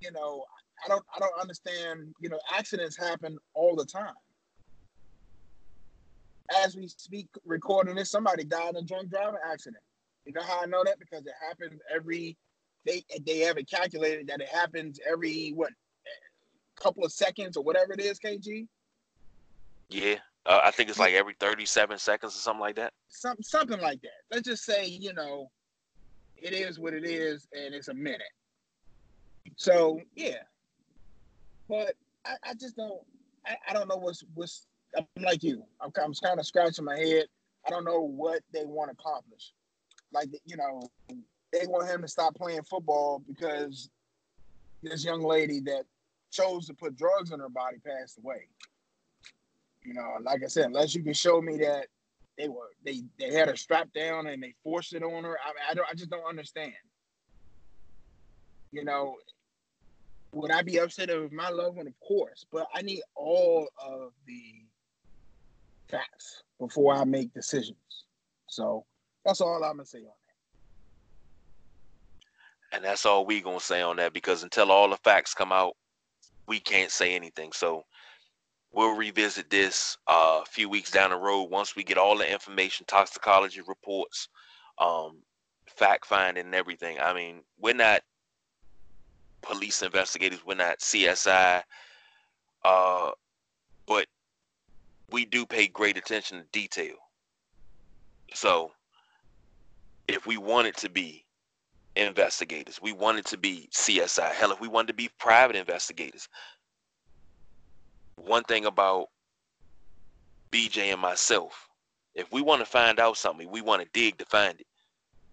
you 0.00 0.12
know, 0.12 0.44
I 0.84 0.88
don't 0.88 1.04
I 1.14 1.18
don't 1.18 1.40
understand, 1.40 2.14
you 2.20 2.28
know, 2.28 2.38
accidents 2.56 2.96
happen 2.96 3.38
all 3.54 3.74
the 3.74 3.86
time. 3.86 4.14
As 6.64 6.76
we 6.76 6.86
speak 6.86 7.28
recording 7.44 7.96
this, 7.96 8.10
somebody 8.10 8.44
died 8.44 8.70
in 8.70 8.76
a 8.76 8.82
drunk 8.82 9.10
driving 9.10 9.40
accident. 9.44 9.82
You 10.24 10.32
know 10.32 10.42
how 10.42 10.62
I 10.62 10.66
know 10.66 10.84
that? 10.84 11.00
Because 11.00 11.26
it 11.26 11.34
happens 11.46 11.80
every 11.92 12.36
they 12.84 13.04
they 13.26 13.38
have 13.40 13.56
it 13.56 13.68
calculated 13.68 14.28
that 14.28 14.40
it 14.40 14.48
happens 14.48 15.00
every 15.10 15.52
what 15.56 15.70
couple 16.76 17.04
of 17.04 17.12
seconds 17.12 17.56
or 17.56 17.64
whatever 17.64 17.92
it 17.92 18.00
is, 18.00 18.18
KG. 18.18 18.68
Yeah, 19.88 20.16
uh, 20.46 20.60
I 20.64 20.70
think 20.70 20.90
it's 20.90 20.98
like 20.98 21.14
every 21.14 21.34
thirty-seven 21.38 21.98
seconds 21.98 22.34
or 22.34 22.38
something 22.38 22.60
like 22.60 22.76
that. 22.76 22.92
Some 23.08 23.36
something 23.40 23.80
like 23.80 24.00
that. 24.02 24.22
Let's 24.30 24.46
just 24.48 24.64
say 24.64 24.86
you 24.86 25.12
know, 25.12 25.50
it 26.36 26.52
is 26.52 26.78
what 26.78 26.94
it 26.94 27.04
is, 27.04 27.46
and 27.52 27.74
it's 27.74 27.88
a 27.88 27.94
minute. 27.94 28.22
So 29.56 30.00
yeah, 30.14 30.42
but 31.68 31.94
I, 32.24 32.34
I 32.50 32.54
just 32.54 32.76
don't. 32.76 33.00
I, 33.46 33.56
I 33.68 33.72
don't 33.72 33.88
know 33.88 33.96
what's 33.96 34.24
what's. 34.34 34.66
I'm 34.96 35.06
like 35.22 35.42
you. 35.42 35.64
I'm, 35.80 35.92
I'm 36.02 36.14
kind 36.14 36.40
of 36.40 36.46
scratching 36.46 36.84
my 36.84 36.96
head. 36.96 37.26
I 37.66 37.70
don't 37.70 37.84
know 37.84 38.00
what 38.00 38.40
they 38.52 38.64
want 38.64 38.90
to 38.90 38.96
accomplish. 39.00 39.52
Like 40.12 40.28
you 40.44 40.56
know, 40.56 40.82
they 41.52 41.66
want 41.66 41.88
him 41.88 42.02
to 42.02 42.08
stop 42.08 42.34
playing 42.34 42.62
football 42.62 43.22
because 43.26 43.88
this 44.82 45.04
young 45.04 45.22
lady 45.22 45.60
that 45.60 45.84
chose 46.30 46.66
to 46.66 46.74
put 46.74 46.96
drugs 46.96 47.32
in 47.32 47.40
her 47.40 47.48
body 47.48 47.76
passed 47.84 48.18
away. 48.18 48.48
You 49.86 49.94
know, 49.94 50.16
like 50.22 50.42
I 50.42 50.48
said, 50.48 50.66
unless 50.66 50.94
you 50.96 51.02
can 51.04 51.14
show 51.14 51.40
me 51.40 51.56
that 51.58 51.86
they 52.36 52.48
were 52.48 52.70
they 52.84 53.04
they 53.20 53.32
had 53.32 53.48
her 53.48 53.56
strapped 53.56 53.94
down 53.94 54.26
and 54.26 54.42
they 54.42 54.52
forced 54.64 54.92
it 54.94 55.04
on 55.04 55.22
her, 55.22 55.38
I, 55.38 55.70
I 55.70 55.74
don't 55.74 55.86
I 55.88 55.94
just 55.94 56.10
don't 56.10 56.28
understand. 56.28 56.72
You 58.72 58.84
know, 58.84 59.14
would 60.32 60.50
I 60.50 60.62
be 60.62 60.78
upset 60.78 61.08
with 61.08 61.30
my 61.30 61.50
loved 61.50 61.76
one? 61.76 61.86
Of 61.86 61.94
course, 62.00 62.44
but 62.50 62.66
I 62.74 62.82
need 62.82 63.00
all 63.14 63.68
of 63.80 64.10
the 64.26 64.64
facts 65.88 66.42
before 66.58 66.94
I 66.94 67.04
make 67.04 67.32
decisions. 67.32 67.78
So 68.48 68.84
that's 69.24 69.40
all 69.40 69.62
I'm 69.62 69.76
gonna 69.76 69.86
say 69.86 69.98
on 69.98 70.04
that. 72.72 72.76
And 72.76 72.84
that's 72.84 73.06
all 73.06 73.24
we 73.24 73.40
gonna 73.40 73.60
say 73.60 73.82
on 73.82 73.96
that 73.96 74.12
because 74.12 74.42
until 74.42 74.72
all 74.72 74.90
the 74.90 74.96
facts 74.98 75.32
come 75.32 75.52
out, 75.52 75.76
we 76.48 76.58
can't 76.58 76.90
say 76.90 77.14
anything. 77.14 77.52
So 77.52 77.84
we'll 78.76 78.94
revisit 78.94 79.48
this 79.48 79.96
uh, 80.06 80.40
a 80.42 80.44
few 80.44 80.68
weeks 80.68 80.90
down 80.90 81.10
the 81.10 81.16
road 81.16 81.44
once 81.44 81.74
we 81.74 81.82
get 81.82 81.96
all 81.96 82.18
the 82.18 82.30
information, 82.30 82.84
toxicology 82.86 83.62
reports, 83.66 84.28
um, 84.78 85.22
fact 85.66 86.04
finding, 86.04 86.44
and 86.44 86.54
everything. 86.54 86.98
I 87.00 87.14
mean, 87.14 87.40
we're 87.58 87.74
not 87.74 88.02
police 89.40 89.82
investigators, 89.82 90.44
we're 90.44 90.56
not 90.56 90.80
CSI, 90.80 91.62
uh, 92.64 93.10
but 93.86 94.06
we 95.10 95.24
do 95.24 95.46
pay 95.46 95.68
great 95.68 95.96
attention 95.96 96.38
to 96.38 96.44
detail. 96.52 96.96
So 98.34 98.72
if 100.06 100.26
we 100.26 100.36
wanted 100.36 100.76
to 100.78 100.90
be 100.90 101.24
investigators, 101.96 102.78
we 102.82 102.92
wanted 102.92 103.24
to 103.26 103.38
be 103.38 103.70
CSI, 103.74 104.32
hell, 104.32 104.52
if 104.52 104.60
we 104.60 104.68
wanted 104.68 104.88
to 104.88 104.94
be 104.94 105.08
private 105.18 105.56
investigators, 105.56 106.28
one 108.16 108.44
thing 108.44 108.64
about 108.64 109.08
BJ 110.52 110.92
and 110.92 111.00
myself, 111.00 111.68
if 112.14 112.32
we 112.32 112.40
want 112.40 112.60
to 112.60 112.66
find 112.66 112.98
out 112.98 113.16
something, 113.16 113.50
we 113.50 113.60
want 113.60 113.82
to 113.82 113.88
dig 113.92 114.18
to 114.18 114.24
find 114.24 114.60
it. 114.60 114.66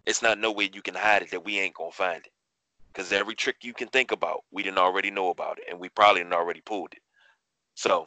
It's 0.05 0.21
not 0.21 0.37
no 0.37 0.51
way 0.51 0.69
you 0.73 0.81
can 0.81 0.95
hide 0.95 1.21
it 1.21 1.31
that 1.31 1.45
we 1.45 1.59
ain't 1.59 1.75
gonna 1.75 1.91
find 1.91 2.25
it. 2.25 2.31
Cause 2.93 3.11
every 3.11 3.33
trick 3.33 3.57
you 3.63 3.73
can 3.73 3.87
think 3.87 4.11
about, 4.11 4.41
we 4.51 4.61
didn't 4.61 4.77
already 4.77 5.09
know 5.09 5.29
about 5.29 5.57
it, 5.57 5.65
and 5.69 5.79
we 5.79 5.89
probably 5.89 6.21
didn't 6.21 6.33
already 6.33 6.61
pulled 6.61 6.93
it. 6.93 7.01
So 7.73 8.05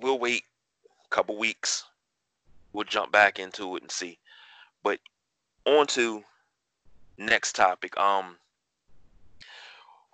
we'll 0.00 0.18
wait 0.18 0.44
a 1.04 1.14
couple 1.14 1.36
weeks. 1.36 1.84
We'll 2.72 2.84
jump 2.84 3.12
back 3.12 3.38
into 3.38 3.76
it 3.76 3.82
and 3.82 3.90
see. 3.90 4.18
But 4.82 5.00
on 5.66 5.86
to 5.88 6.22
next 7.18 7.54
topic. 7.54 7.96
Um, 7.98 8.38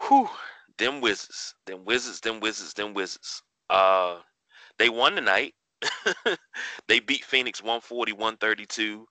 whew, 0.08 0.28
them 0.78 1.00
wizards, 1.00 1.54
them 1.66 1.84
wizards, 1.84 2.20
them 2.20 2.40
wizards, 2.40 2.72
them 2.74 2.94
wizards. 2.94 3.42
Uh, 3.68 4.18
they 4.78 4.88
won 4.88 5.14
tonight. 5.14 5.54
they 6.88 7.00
beat 7.00 7.24
Phoenix 7.24 7.62
140, 7.62 8.12
132. 8.12 9.06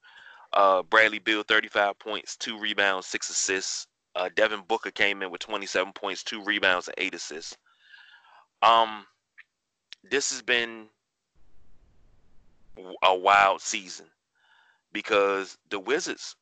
Uh, 0.54 0.82
Bradley 0.84 1.20
Beal 1.20 1.44
35 1.44 2.00
points, 2.00 2.36
two 2.38 2.58
rebounds, 2.58 3.06
six 3.06 3.30
assists. 3.30 3.88
Uh, 4.16 4.30
Devin 4.36 4.64
Booker 4.68 4.92
came 4.92 5.22
in 5.22 5.30
with 5.30 5.42
27 5.42 5.94
points, 5.94 6.24
two 6.24 6.44
rebounds, 6.44 6.88
and 6.88 6.96
eight 6.98 7.14
assists. 7.14 7.56
Um, 8.64 9.06
this 10.10 10.32
has 10.32 10.42
been 10.42 10.88
a 13.04 13.16
wild 13.16 13.62
season 13.62 14.08
because 14.92 15.58
the 15.70 15.80
Wizards 15.80 16.36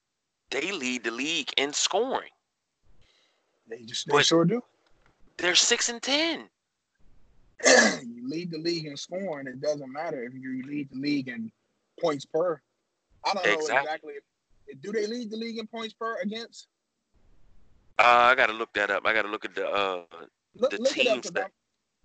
they 0.52 0.72
lead 0.72 1.04
the 1.04 1.12
league 1.12 1.52
in 1.58 1.74
scoring. 1.74 2.30
They 3.68 3.84
just 3.84 4.08
they 4.08 4.24
sure 4.24 4.46
do. 4.46 4.62
They're 5.38 5.56
six 5.56 5.90
and 5.90 6.02
ten. 6.02 6.50
you 7.66 8.28
lead 8.28 8.52
the 8.52 8.58
league 8.58 8.86
in 8.86 8.98
scoring. 8.98 9.48
It 9.48 9.62
doesn't 9.62 9.92
matter 9.92 10.24
if 10.24 10.34
you 10.34 10.64
lead 10.66 10.90
the 10.92 11.00
league 11.00 11.28
in 11.28 11.52
points 12.00 12.26
per. 12.26 12.60
I 13.26 13.34
don't 13.34 13.46
know 13.46 13.54
exactly. 13.54 14.14
do 14.82 14.92
they 14.92 15.08
lead 15.08 15.32
the 15.32 15.38
league 15.38 15.58
in 15.58 15.68
points 15.68 15.94
per 15.94 16.18
against? 16.22 16.68
Uh, 17.98 18.04
I 18.04 18.36
gotta 18.36 18.54
look 18.54 18.74
that 18.74 18.92
up. 18.92 19.04
I 19.06 19.14
gotta 19.14 19.30
look 19.30 19.46
at 19.46 19.56
the 19.56 19.68
uh 19.68 20.04
look, 20.56 20.72
the 20.72 20.78
look 20.78 20.94
teams 20.94 21.32
that. 21.32 21.52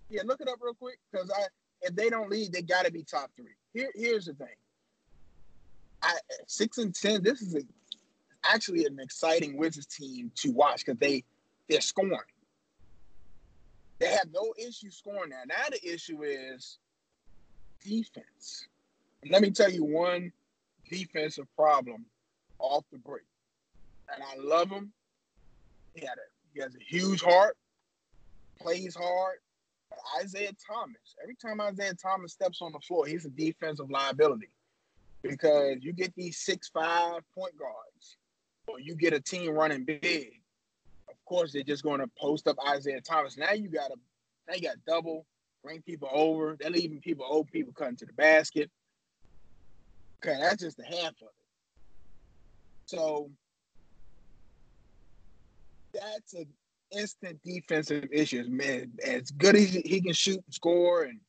Yeah, 0.08 0.22
look 0.24 0.40
it 0.40 0.48
up 0.48 0.58
real 0.60 0.74
quick 0.74 0.98
because 1.10 1.30
I 1.30 1.46
if 1.82 1.94
they 1.94 2.10
don't 2.10 2.30
lead, 2.30 2.52
they 2.52 2.62
got 2.62 2.84
to 2.84 2.92
be 2.92 3.02
top 3.02 3.30
three. 3.36 3.54
Here, 3.72 3.90
here's 3.94 4.26
the 4.26 4.34
thing. 4.34 4.48
I 6.02 6.14
six 6.46 6.78
and 6.78 6.94
ten. 6.94 7.22
This 7.22 7.42
is 7.42 7.54
a, 7.54 7.60
actually 8.44 8.86
an 8.86 8.98
exciting 9.00 9.56
Wizards 9.56 9.86
team 9.86 10.30
to 10.36 10.50
watch 10.50 10.84
because 10.84 10.98
they 10.98 11.24
they're 11.68 11.80
scoring. 11.80 12.18
They 14.00 14.08
have 14.08 14.28
no 14.32 14.54
issue 14.58 14.90
scoring 14.90 15.30
that. 15.30 15.46
Now 15.46 15.68
the 15.70 15.86
issue 15.86 16.22
is 16.22 16.78
defense. 17.84 18.66
And 19.22 19.30
let 19.30 19.42
me 19.42 19.50
tell 19.50 19.70
you 19.70 19.84
one 19.84 20.32
defensive 20.90 21.46
problem 21.54 22.06
off 22.58 22.84
the 22.90 22.98
break. 22.98 23.26
And 24.12 24.22
I 24.22 24.42
love 24.42 24.70
him. 24.70 24.92
He 25.94 26.00
had 26.00 26.16
a 26.16 26.26
he 26.52 26.60
has 26.60 26.74
a 26.74 26.82
huge 26.82 27.22
heart, 27.22 27.56
plays 28.58 28.96
hard. 28.96 29.36
Isaiah 30.20 30.52
Thomas, 30.66 31.14
every 31.22 31.34
time 31.34 31.60
Isaiah 31.60 31.94
Thomas 31.94 32.32
steps 32.32 32.60
on 32.62 32.72
the 32.72 32.78
floor, 32.80 33.06
he's 33.06 33.24
a 33.26 33.30
defensive 33.30 33.90
liability 33.90 34.48
because 35.22 35.76
you 35.80 35.92
get 35.92 36.14
these 36.14 36.38
six 36.38 36.68
five 36.68 37.22
point 37.34 37.56
guards, 37.58 38.16
or 38.66 38.80
you 38.80 38.94
get 38.94 39.12
a 39.12 39.20
team 39.20 39.50
running 39.50 39.84
big. 39.84 40.39
Course, 41.30 41.52
they're 41.52 41.62
just 41.62 41.84
going 41.84 42.00
to 42.00 42.10
post 42.18 42.48
up 42.48 42.56
Isaiah 42.68 43.00
Thomas. 43.00 43.38
Now 43.38 43.52
you 43.52 43.68
got 43.68 43.86
to, 43.86 43.94
now 44.48 44.54
you 44.54 44.62
got 44.62 44.74
double, 44.84 45.26
bring 45.62 45.80
people 45.80 46.08
over. 46.10 46.56
They're 46.58 46.72
leaving 46.72 46.98
people 46.98 47.24
old 47.24 47.46
people 47.52 47.72
cutting 47.72 47.94
to 47.98 48.06
the 48.06 48.12
basket. 48.14 48.68
Okay, 50.18 50.36
that's 50.40 50.60
just 50.60 50.76
the 50.76 50.82
half 50.82 51.12
of 51.22 51.28
it. 51.28 51.46
So 52.86 53.30
that's 55.94 56.34
an 56.34 56.48
instant 56.90 57.38
defensive 57.44 58.08
issue. 58.10 58.44
Man, 58.48 58.90
as 59.06 59.30
good 59.30 59.54
as 59.54 59.70
he 59.70 60.00
can 60.00 60.12
shoot 60.12 60.42
and 60.44 60.52
score 60.52 61.04
and 61.04 61.20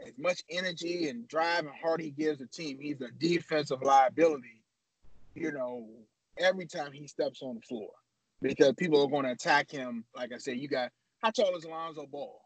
as 0.00 0.14
much 0.16 0.40
energy 0.48 1.10
and 1.10 1.28
drive 1.28 1.66
and 1.66 1.74
heart 1.74 2.00
he 2.00 2.10
gives 2.10 2.38
the 2.38 2.46
team, 2.46 2.78
he's 2.80 3.02
a 3.02 3.10
defensive 3.18 3.82
liability, 3.82 4.62
you 5.34 5.52
know, 5.52 5.86
every 6.38 6.64
time 6.64 6.90
he 6.90 7.06
steps 7.06 7.42
on 7.42 7.56
the 7.56 7.60
floor. 7.60 7.90
Because 8.42 8.74
people 8.76 9.02
are 9.02 9.08
going 9.08 9.24
to 9.24 9.30
attack 9.30 9.70
him. 9.70 10.04
Like 10.14 10.32
I 10.32 10.38
said, 10.38 10.58
you 10.58 10.68
got 10.68 10.90
how 11.22 11.30
tall 11.30 11.56
is 11.56 11.64
Lonzo 11.64 12.06
Ball? 12.06 12.40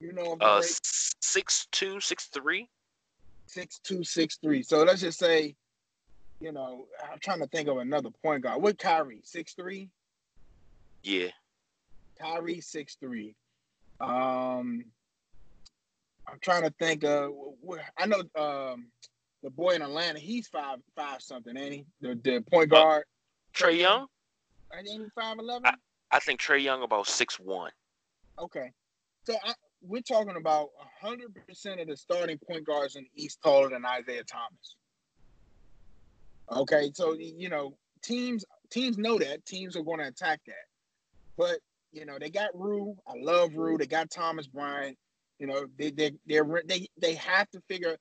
You 0.00 0.12
know, 0.12 0.36
uh, 0.40 0.62
six 1.20 1.66
two, 1.70 2.00
six 2.00 2.26
three. 2.26 2.68
Six 3.46 3.78
two, 3.78 4.02
six 4.02 4.38
three. 4.42 4.62
So 4.62 4.82
let's 4.82 5.00
just 5.00 5.18
say, 5.18 5.54
you 6.40 6.52
know, 6.52 6.86
I'm 7.10 7.18
trying 7.20 7.40
to 7.40 7.46
think 7.46 7.68
of 7.68 7.78
another 7.78 8.10
point 8.22 8.42
guard. 8.42 8.62
What 8.62 8.78
Kyrie? 8.78 9.20
Six 9.24 9.54
three. 9.54 9.90
Yeah. 11.02 11.28
Kyrie 12.20 12.60
six 12.60 12.96
three. 12.96 13.34
Um, 14.00 14.84
I'm 16.26 16.38
trying 16.40 16.62
to 16.62 16.74
think 16.78 17.04
of. 17.04 17.32
I 17.98 18.06
know 18.06 18.22
um, 18.36 18.86
the 19.42 19.50
boy 19.50 19.74
in 19.74 19.82
Atlanta. 19.82 20.18
He's 20.18 20.48
five 20.48 20.78
five 20.96 21.22
something, 21.22 21.56
ain't 21.56 21.74
he? 21.74 21.86
The 22.00 22.14
the 22.22 22.40
point 22.50 22.72
uh, 22.72 22.76
guard. 22.76 23.02
Uh, 23.02 23.58
Trae 23.58 23.78
Young. 23.78 24.06
Ain't 24.76 24.88
he 24.88 25.06
five 25.14 25.38
eleven? 25.38 25.66
I, 25.66 25.74
I 26.10 26.18
think 26.20 26.40
Trae 26.40 26.62
Young 26.62 26.82
about 26.82 27.06
six 27.06 27.38
one. 27.38 27.70
Okay, 28.38 28.72
so 29.24 29.34
I, 29.44 29.52
we're 29.82 30.02
talking 30.02 30.36
about 30.36 30.68
hundred 31.00 31.34
percent 31.46 31.80
of 31.80 31.88
the 31.88 31.96
starting 31.96 32.38
point 32.38 32.66
guards 32.66 32.96
in 32.96 33.04
the 33.04 33.22
East 33.22 33.40
taller 33.42 33.70
than 33.70 33.84
Isaiah 33.84 34.24
Thomas. 34.24 34.76
Okay, 36.52 36.90
so 36.94 37.14
you 37.14 37.48
know 37.48 37.76
teams 38.02 38.44
teams 38.70 38.98
know 38.98 39.18
that 39.18 39.44
teams 39.44 39.76
are 39.76 39.82
going 39.82 39.98
to 39.98 40.08
attack 40.08 40.40
that, 40.46 40.66
but 41.36 41.58
you 41.92 42.04
know 42.04 42.18
they 42.18 42.30
got 42.30 42.50
Rui. 42.54 42.94
I 43.06 43.12
love 43.16 43.50
Rui. 43.54 43.76
They 43.78 43.86
got 43.86 44.10
Thomas 44.10 44.46
Bryant. 44.46 44.96
You 45.38 45.46
know 45.46 45.66
they 45.78 45.90
they 45.90 46.12
they 46.26 46.40
they 46.66 46.86
they 47.00 47.14
have 47.14 47.50
to 47.50 47.60
figure 47.68 47.96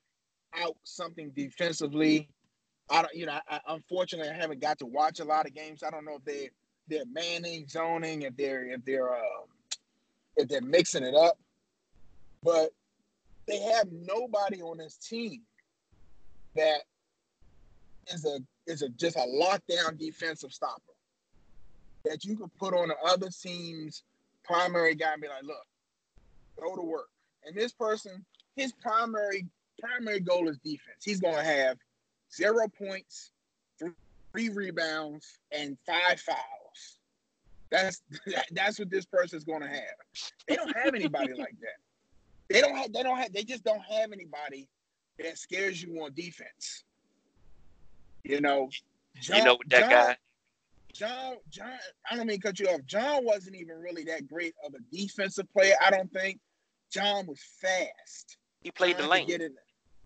out 0.56 0.76
something 0.84 1.32
defensively. 1.36 2.30
I 2.90 3.04
don't, 3.04 3.14
you 3.14 3.28
know, 3.28 3.40
I, 3.48 3.60
unfortunately 3.68 4.32
I 4.32 4.36
haven't 4.36 4.62
got 4.62 4.80
to 4.80 4.86
watch 4.88 5.20
a 5.20 5.24
lot 5.24 5.46
of 5.46 5.54
games. 5.54 5.84
I 5.84 5.92
don't 5.92 6.06
know 6.06 6.16
if 6.16 6.26
they 6.26 6.50
they're 6.90 7.06
manning 7.12 7.68
zoning, 7.68 8.24
if 8.24 8.36
they're 8.36 8.66
if 8.66 8.84
they're 8.86 9.14
um, 9.14 9.46
if 10.36 10.48
they're 10.48 10.62
mixing 10.62 11.04
it 11.04 11.16
up, 11.16 11.38
but 12.44 12.70
they 13.48 13.60
have 13.60 13.88
nobody 13.92 14.62
on 14.62 14.78
this 14.78 14.96
team 14.98 15.42
that 16.56 16.82
is 18.14 18.26
a 18.26 18.40
is 18.68 18.82
a 18.82 18.90
just 18.90 19.16
a 19.16 19.20
lockdown 19.20 19.98
defensive 19.98 20.54
stopper 20.54 20.82
that 22.06 22.24
you 22.24 22.36
could 22.36 22.54
put 22.58 22.74
on 22.74 22.88
the 22.88 22.96
other 23.06 23.30
team's 23.30 24.04
primary 24.44 24.96
guy 24.96 25.14
and 25.14 25.22
be 25.22 25.28
like, 25.28 25.44
look, 25.44 25.66
go 26.60 26.76
to 26.76 26.82
work. 26.82 27.10
And 27.46 27.56
this 27.56 27.72
person, 27.72 28.26
his 28.56 28.72
primary 28.74 29.46
primary 29.80 30.20
goal 30.20 30.50
is 30.50 30.58
defense. 30.58 31.04
He's 31.04 31.20
to 31.22 31.44
have 31.44 31.78
zero 32.34 32.68
points, 32.68 33.32
three 34.32 34.50
rebounds, 34.50 35.40
and 35.52 35.78
five 35.86 36.20
fouls. 36.20 36.59
That's 37.72 38.02
that's 38.52 38.80
what 38.80 38.90
this 38.90 39.06
person's 39.06 39.44
going 39.44 39.62
to 39.62 39.68
have. 39.68 39.96
They 40.48 40.56
don't 40.56 40.76
have 40.76 40.94
anybody 40.94 41.34
like 41.34 41.56
that. 41.62 41.78
They 42.50 42.62
don't 42.62 42.76
have. 42.76 42.92
They 42.92 43.04
don't 43.04 43.18
have. 43.18 43.32
They 43.32 43.44
just 43.44 43.64
don't 43.64 43.82
have 43.82 44.12
anybody 44.12 44.68
that 45.20 45.38
scares 45.38 45.82
you 45.82 46.02
on 46.04 46.14
defense. 46.14 46.84
You 48.24 48.42
know, 48.42 48.70
John, 49.22 49.38
you 49.38 49.44
know 49.44 49.58
that 49.68 49.80
John, 49.82 49.90
guy. 49.90 50.18
John, 50.94 51.36
John, 51.52 51.78
I 52.10 52.16
don't 52.16 52.28
mean 52.28 52.40
to 52.40 52.48
cut 52.48 52.60
you 52.60 52.68
off. 52.68 52.82
John 52.86 53.24
wasn't 53.24 53.56
even 53.56 53.78
really 53.78 54.04
that 54.06 54.28
great 54.28 54.56
of 54.66 54.74
a 54.74 54.96
defensive 54.96 55.52
player. 55.54 55.76
I 55.82 55.92
don't 55.92 56.12
think. 56.12 56.40
John 56.92 57.28
was 57.28 57.40
fast. 57.62 58.38
He 58.62 58.72
played 58.72 58.98
John 58.98 59.04
the 59.04 59.10
lane. 59.10 59.28
Get 59.28 59.42
in, 59.42 59.54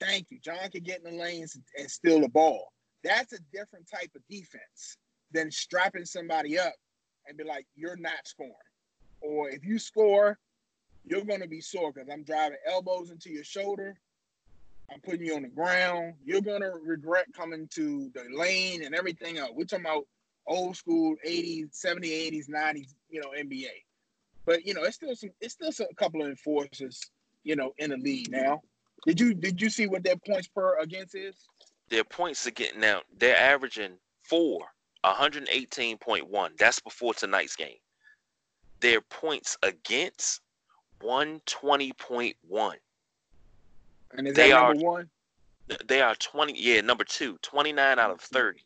thank 0.02 0.28
you. 0.32 0.40
John 0.44 0.70
could 0.70 0.84
get 0.84 1.02
in 1.04 1.16
the 1.16 1.24
lanes 1.24 1.58
and 1.78 1.90
steal 1.90 2.20
the 2.20 2.28
ball. 2.28 2.74
That's 3.06 3.32
a 3.32 3.40
different 3.54 3.88
type 3.90 4.12
of 4.16 4.22
defense 4.30 4.98
than 5.32 5.50
strapping 5.50 6.06
somebody 6.06 6.60
up 6.60 6.74
and 7.28 7.38
be 7.38 7.44
like, 7.44 7.66
"You're 7.76 7.98
not 7.98 8.26
scoring," 8.26 8.54
or 9.22 9.50
if 9.50 9.64
you 9.64 9.80
score, 9.80 10.38
you're 11.06 11.24
going 11.24 11.42
to 11.42 11.48
be 11.48 11.62
sore 11.62 11.92
because 11.92 12.10
I'm 12.12 12.24
driving 12.24 12.58
elbows 12.68 13.10
into 13.10 13.30
your 13.30 13.44
shoulder. 13.44 14.00
I'm 14.92 15.00
putting 15.02 15.26
you 15.26 15.36
on 15.36 15.44
the 15.44 15.50
ground. 15.50 16.16
You're 16.24 16.42
going 16.42 16.62
to 16.62 16.74
regret 16.84 17.26
coming 17.36 17.68
to 17.76 18.12
the 18.14 18.26
lane 18.32 18.84
and 18.84 18.94
everything 18.94 19.38
else. 19.38 19.52
We're 19.54 19.66
talking 19.66 19.86
about 19.86 20.06
old 20.46 20.76
school 20.76 21.16
80s, 21.26 21.72
70s, 21.72 22.32
80s, 22.32 22.50
90s, 22.50 22.94
you 23.10 23.22
know, 23.22 23.30
NBA. 23.38 23.72
But 24.46 24.66
you 24.66 24.74
know, 24.74 24.84
it's 24.84 24.96
still 24.96 25.16
some 25.16 25.32
it's 25.40 25.54
still 25.54 25.72
some, 25.72 25.88
a 25.90 25.96
couple 25.96 26.22
of 26.22 26.28
enforcers, 26.28 27.00
you 27.44 27.56
know, 27.56 27.74
in 27.78 27.92
the 27.92 27.98
league 27.98 28.30
now. 28.30 28.62
Did 29.06 29.20
you 29.20 29.34
did 29.34 29.62
you 29.62 29.70
see 29.70 29.88
what 29.88 30.04
their 30.04 30.18
points 30.18 30.48
per 30.48 30.80
against 30.80 31.16
is? 31.16 31.36
Their 31.90 32.04
points 32.04 32.46
are 32.48 32.52
getting 32.52 32.84
out. 32.84 33.04
They're 33.18 33.38
averaging 33.38 33.98
four, 34.24 34.66
118.1. 35.04 36.58
That's 36.58 36.80
before 36.80 37.14
tonight's 37.14 37.56
game. 37.56 37.78
Their 38.80 39.02
points 39.02 39.58
against 39.64 40.42
120.1. 41.02 42.74
And 44.16 44.28
is 44.28 44.36
they 44.36 44.50
that 44.50 44.62
number 44.62 44.86
are, 44.86 44.92
one? 44.92 45.10
They 45.86 46.02
are 46.02 46.16
20. 46.16 46.54
Yeah, 46.58 46.82
number 46.82 47.04
two. 47.04 47.38
29 47.42 48.00
out 48.00 48.12
of 48.12 48.22
30. 48.22 48.60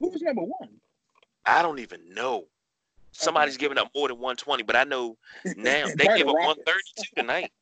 Who 0.00 0.10
was 0.10 0.22
number 0.22 0.42
one? 0.42 0.80
I 1.46 1.62
don't 1.62 1.78
even 1.78 2.00
know. 2.12 2.44
Somebody's 3.12 3.54
okay. 3.54 3.62
giving 3.62 3.78
up 3.78 3.90
more 3.94 4.08
than 4.08 4.18
120, 4.18 4.62
but 4.62 4.76
I 4.76 4.84
know 4.84 5.16
now 5.56 5.86
they 5.96 6.06
gave 6.06 6.28
up 6.28 6.34
132 6.34 7.02
tonight. 7.16 7.52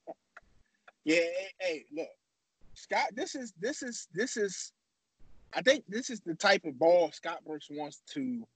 Yeah, 1.05 1.17
hey, 1.17 1.49
hey, 1.61 1.85
look, 1.91 2.09
Scott. 2.75 3.07
This 3.15 3.35
is 3.35 3.55
this 3.59 3.83
is 3.83 4.09
this 4.13 4.37
is. 4.37 4.73
I 5.55 5.63
think 5.63 5.85
this 5.89 6.11
is 6.11 6.21
the 6.21 6.35
type 6.35 6.65
of 6.65 6.79
ball 6.79 7.11
Scott 7.13 7.41
Brooks 7.47 7.69
wants 7.71 8.03
to 8.15 8.47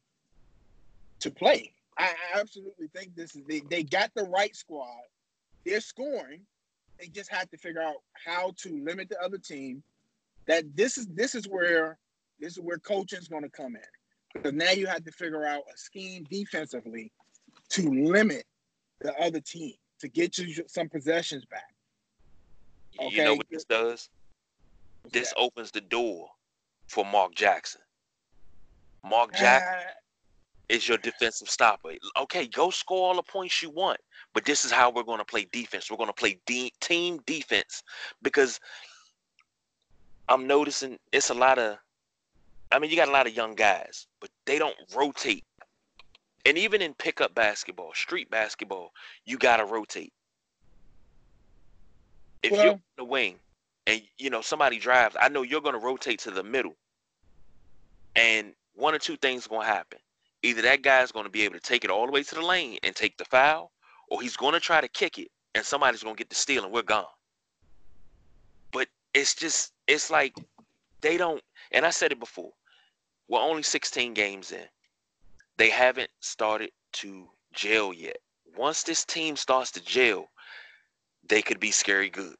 to 1.20 1.30
play. 1.30 1.72
I, 1.98 2.14
I 2.34 2.40
absolutely 2.40 2.88
think 2.88 3.14
this 3.14 3.36
is 3.36 3.42
they, 3.48 3.62
they 3.70 3.82
got 3.82 4.10
the 4.14 4.24
right 4.24 4.54
squad 4.54 5.02
they're 5.64 5.80
scoring. 5.80 6.42
They 6.98 7.08
just 7.08 7.32
have 7.32 7.48
to 7.50 7.56
figure 7.56 7.82
out 7.82 7.96
how 8.12 8.52
to 8.58 8.82
limit 8.84 9.08
the 9.08 9.20
other 9.20 9.38
team. 9.38 9.82
That 10.46 10.64
this 10.74 10.98
is 10.98 11.06
this 11.08 11.34
is 11.34 11.46
where 11.46 11.98
this 12.40 12.54
is 12.54 12.60
where 12.60 12.78
coaching 12.78 13.20
is 13.20 13.28
going 13.28 13.44
to 13.44 13.48
come 13.48 13.76
in 13.76 13.82
because 14.34 14.52
now 14.52 14.70
you 14.70 14.86
have 14.86 15.04
to 15.04 15.12
figure 15.12 15.44
out 15.44 15.62
a 15.72 15.78
scheme 15.78 16.24
defensively 16.30 17.12
to 17.70 17.88
limit 17.88 18.44
the 19.00 19.14
other 19.20 19.40
team 19.40 19.74
to 20.00 20.08
get 20.08 20.38
you 20.38 20.64
some 20.66 20.88
possessions 20.88 21.44
back. 21.44 21.74
Okay? 23.00 23.16
You 23.16 23.24
know 23.24 23.34
what 23.34 23.46
this 23.50 23.64
does? 23.64 24.08
This 25.12 25.32
opens 25.36 25.70
the 25.70 25.80
door 25.80 26.28
for 26.88 27.04
Mark 27.04 27.34
Jackson. 27.34 27.80
Mark 29.04 29.34
Jackson 29.34 29.74
uh, 29.74 29.90
is 30.68 30.88
your 30.88 30.98
defensive 30.98 31.48
stopper. 31.48 31.90
Okay, 32.20 32.46
go 32.46 32.70
score 32.70 33.08
all 33.08 33.16
the 33.16 33.22
points 33.22 33.62
you 33.62 33.70
want. 33.70 33.98
But 34.34 34.44
this 34.44 34.64
is 34.64 34.70
how 34.70 34.90
we're 34.90 35.02
going 35.02 35.18
to 35.18 35.24
play 35.24 35.46
defense. 35.52 35.90
We're 35.90 35.96
going 35.96 36.08
to 36.08 36.14
play 36.14 36.38
de- 36.46 36.72
team 36.80 37.20
defense 37.26 37.82
because 38.22 38.60
I'm 40.28 40.46
noticing 40.46 40.98
it's 41.12 41.30
a 41.30 41.34
lot 41.34 41.58
of. 41.58 41.78
I 42.70 42.78
mean, 42.78 42.90
you 42.90 42.96
got 42.96 43.08
a 43.08 43.12
lot 43.12 43.26
of 43.26 43.34
young 43.34 43.54
guys, 43.54 44.06
but 44.20 44.30
they 44.46 44.58
don't 44.58 44.76
rotate. 44.96 45.44
And 46.46 46.56
even 46.56 46.80
in 46.80 46.94
pickup 46.94 47.34
basketball, 47.34 47.92
street 47.94 48.30
basketball, 48.30 48.92
you 49.26 49.36
got 49.36 49.58
to 49.58 49.66
rotate. 49.66 50.12
If 52.42 52.52
well, 52.52 52.64
you're 52.64 52.72
in 52.72 52.80
the 52.96 53.04
wing 53.04 53.36
and 53.86 54.02
you 54.18 54.30
know 54.30 54.40
somebody 54.40 54.78
drives, 54.78 55.16
I 55.20 55.28
know 55.28 55.42
you're 55.42 55.60
going 55.60 55.78
to 55.78 55.84
rotate 55.84 56.20
to 56.20 56.30
the 56.30 56.42
middle. 56.42 56.74
And 58.14 58.52
one 58.74 58.94
or 58.94 58.98
two 58.98 59.16
things 59.16 59.46
going 59.46 59.66
to 59.66 59.72
happen. 59.72 59.98
Either 60.42 60.62
that 60.62 60.82
guy's 60.82 61.12
going 61.12 61.24
to 61.24 61.30
be 61.30 61.42
able 61.42 61.54
to 61.54 61.60
take 61.60 61.84
it 61.84 61.90
all 61.90 62.06
the 62.06 62.12
way 62.12 62.22
to 62.22 62.34
the 62.34 62.42
lane 62.42 62.78
and 62.82 62.94
take 62.94 63.16
the 63.16 63.24
foul, 63.24 63.70
or 64.08 64.20
he's 64.20 64.36
going 64.36 64.54
to 64.54 64.60
try 64.60 64.80
to 64.80 64.88
kick 64.88 65.18
it 65.18 65.28
and 65.54 65.64
somebody's 65.64 66.02
going 66.02 66.16
to 66.16 66.18
get 66.18 66.28
the 66.28 66.34
steal 66.34 66.64
and 66.64 66.72
we're 66.72 66.82
gone. 66.82 67.04
But 68.72 68.88
it's 69.14 69.34
just, 69.34 69.72
it's 69.86 70.10
like 70.10 70.34
they 71.00 71.16
don't, 71.16 71.42
and 71.70 71.84
I 71.86 71.90
said 71.90 72.12
it 72.12 72.20
before, 72.20 72.50
we're 73.28 73.40
only 73.40 73.62
16 73.62 74.14
games 74.14 74.52
in. 74.52 74.66
They 75.58 75.70
haven't 75.70 76.10
started 76.20 76.70
to 76.94 77.28
gel 77.54 77.92
yet. 77.92 78.16
Once 78.56 78.82
this 78.82 79.04
team 79.04 79.36
starts 79.36 79.70
to 79.72 79.84
gel, 79.84 80.28
they 81.28 81.42
could 81.42 81.60
be 81.60 81.70
scary 81.70 82.10
good. 82.10 82.34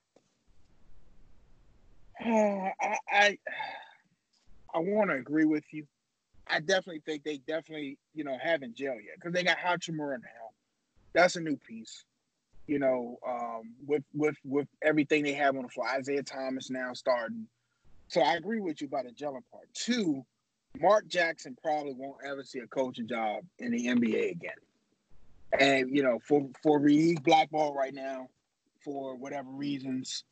I 2.21 2.73
I, 3.11 3.39
I 4.75 4.79
want 4.79 5.11
to 5.11 5.17
agree 5.17 5.45
with 5.45 5.65
you. 5.73 5.87
I 6.47 6.61
definitely 6.61 7.03
think 7.07 7.25
they 7.25 7.39
definitely 7.39 7.99
you 8.15 8.25
know 8.25 8.37
haven't 8.43 8.77
jail 8.77 8.95
yet 8.95 9.17
because 9.17 9.33
they 9.33 9.45
got 9.45 9.59
Hachimura 9.59 10.19
now 10.21 10.43
that's 11.13 11.37
a 11.37 11.41
new 11.41 11.57
piece. 11.57 12.05
You 12.67 12.79
know, 12.79 13.19
um, 13.27 13.75
with 13.87 14.05
with 14.15 14.37
with 14.45 14.69
everything 14.83 15.25
they 15.25 15.33
have 15.33 15.57
on 15.57 15.63
the 15.63 15.69
fly, 15.69 15.97
Isaiah 15.99 16.23
Thomas 16.23 16.71
now 16.71 16.93
starting. 16.93 17.47
So 18.09 18.21
I 18.21 18.35
agree 18.35 18.61
with 18.61 18.81
you 18.81 18.87
about 18.87 19.05
the 19.05 19.11
gelling 19.11 19.43
part. 19.51 19.69
Two, 19.75 20.25
Mark 20.81 21.07
Jackson 21.09 21.57
probably 21.61 21.95
won't 21.95 22.19
ever 22.25 22.45
see 22.45 22.61
a 22.61 22.67
coaching 22.67 23.09
job 23.09 23.43
in 23.59 23.73
the 23.73 23.87
NBA 23.87 24.33
again. 24.33 24.53
And 25.59 25.95
you 25.95 26.03
know, 26.03 26.21
for 26.21 26.49
for 26.63 26.87
he's 26.87 27.19
blackball 27.21 27.75
right 27.75 27.95
now 27.95 28.29
for 28.85 29.17
whatever 29.17 29.51
reasons. 29.51 30.25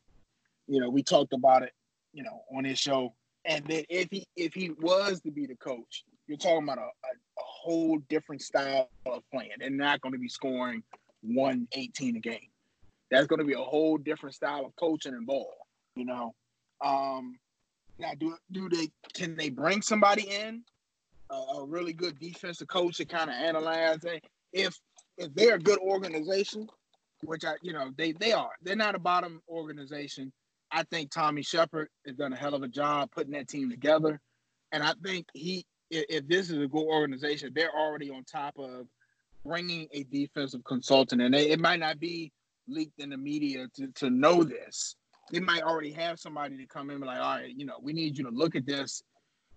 You 0.67 0.79
know, 0.79 0.89
we 0.89 1.03
talked 1.03 1.33
about 1.33 1.63
it, 1.63 1.73
you 2.13 2.23
know, 2.23 2.41
on 2.55 2.63
his 2.63 2.79
show. 2.79 3.13
And 3.45 3.65
then 3.67 3.83
if 3.89 4.09
he 4.11 4.25
if 4.35 4.53
he 4.53 4.71
was 4.79 5.21
to 5.21 5.31
be 5.31 5.45
the 5.45 5.55
coach, 5.55 6.03
you're 6.27 6.37
talking 6.37 6.63
about 6.63 6.77
a, 6.77 6.81
a, 6.81 6.85
a 6.85 7.43
whole 7.43 7.97
different 8.09 8.41
style 8.41 8.89
of 9.05 9.23
playing. 9.33 9.51
They're 9.59 9.69
not 9.69 10.01
going 10.01 10.13
to 10.13 10.19
be 10.19 10.29
scoring 10.29 10.83
118 11.21 12.15
a 12.15 12.19
game. 12.19 12.49
That's 13.09 13.27
going 13.27 13.39
to 13.39 13.45
be 13.45 13.53
a 13.53 13.57
whole 13.57 13.97
different 13.97 14.35
style 14.35 14.65
of 14.65 14.75
coaching 14.75 15.13
and 15.13 15.25
ball. 15.25 15.53
You 15.95 16.05
know, 16.05 16.33
um, 16.83 17.37
now 17.99 18.11
do 18.19 18.35
do 18.51 18.69
they 18.69 18.91
can 19.13 19.35
they 19.35 19.49
bring 19.49 19.81
somebody 19.81 20.23
in 20.23 20.63
a, 21.29 21.35
a 21.35 21.65
really 21.65 21.93
good 21.93 22.17
defensive 22.19 22.67
coach 22.67 22.97
to 22.97 23.05
kind 23.05 23.29
of 23.29 23.35
analyze 23.35 24.03
it? 24.03 24.23
If 24.53 24.79
if 25.17 25.33
they're 25.33 25.55
a 25.55 25.59
good 25.59 25.79
organization, 25.79 26.67
which 27.23 27.43
I 27.45 27.55
you 27.61 27.73
know 27.73 27.91
they 27.97 28.13
they 28.13 28.31
are, 28.31 28.51
they're 28.61 28.75
not 28.75 28.95
a 28.95 28.99
bottom 28.99 29.41
organization. 29.49 30.31
I 30.71 30.83
think 30.83 31.11
Tommy 31.11 31.41
Sheppard 31.41 31.89
has 32.05 32.15
done 32.15 32.33
a 32.33 32.37
hell 32.37 32.55
of 32.55 32.63
a 32.63 32.67
job 32.67 33.11
putting 33.11 33.33
that 33.33 33.47
team 33.47 33.69
together, 33.69 34.19
and 34.71 34.83
I 34.83 34.93
think 35.03 35.27
he 35.33 35.65
if, 35.91 36.27
this 36.27 36.49
is 36.49 36.57
a 36.57 36.67
good 36.67 36.85
organization, 36.85 37.51
they're 37.53 37.75
already 37.75 38.09
on 38.09 38.23
top 38.23 38.57
of 38.57 38.87
bringing 39.45 39.87
a 39.91 40.03
defensive 40.03 40.63
consultant, 40.63 41.21
and 41.21 41.33
they, 41.33 41.49
it 41.49 41.59
might 41.59 41.79
not 41.79 41.99
be 41.99 42.31
leaked 42.67 42.99
in 42.99 43.09
the 43.09 43.17
media 43.17 43.67
to, 43.75 43.87
to 43.95 44.09
know 44.09 44.43
this. 44.43 44.95
They 45.31 45.39
might 45.39 45.63
already 45.63 45.91
have 45.91 46.19
somebody 46.19 46.57
to 46.57 46.65
come 46.65 46.89
in 46.89 46.95
and 46.95 47.01
be 47.01 47.07
like, 47.07 47.19
all 47.19 47.37
right, 47.37 47.53
you 47.55 47.65
know, 47.65 47.77
we 47.81 47.93
need 47.93 48.17
you 48.17 48.23
to 48.25 48.31
look 48.31 48.55
at 48.55 48.65
this 48.65 49.03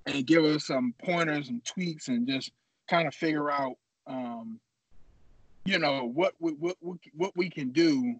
and 0.07 0.27
give 0.27 0.45
us 0.45 0.67
some 0.67 0.95
pointers 1.05 1.49
and 1.49 1.65
tweaks 1.65 2.09
and 2.09 2.29
just 2.29 2.51
kind 2.89 3.09
of 3.09 3.15
figure 3.15 3.51
out, 3.51 3.75
um, 4.07 4.61
you 5.65 5.79
know, 5.79 6.05
what 6.05 6.35
we, 6.39 6.53
what, 6.53 6.77
what 7.15 7.33
we 7.37 7.49
can 7.49 7.71
do 7.71 8.17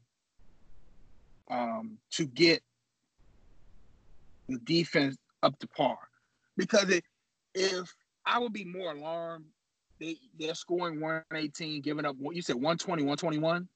um, 1.51 1.99
to 2.13 2.27
get 2.27 2.63
the 4.49 4.59
defense 4.59 5.17
up 5.43 5.59
to 5.61 5.67
par. 5.69 5.99
Because 6.57 6.89
it, 6.91 7.05
if 7.55 7.95
I 8.27 8.39
would 8.39 8.53
be 8.53 8.65
more 8.65 8.93
alarmed, 8.93 9.47
they 10.01 10.17
they're 10.39 10.55
scoring 10.55 11.01
118, 11.01 11.83
giving 11.83 12.05
up 12.05 12.17
what 12.19 12.37
you 12.37 12.43
said 12.43 12.57
120, 12.57 13.03
121. 13.03 13.69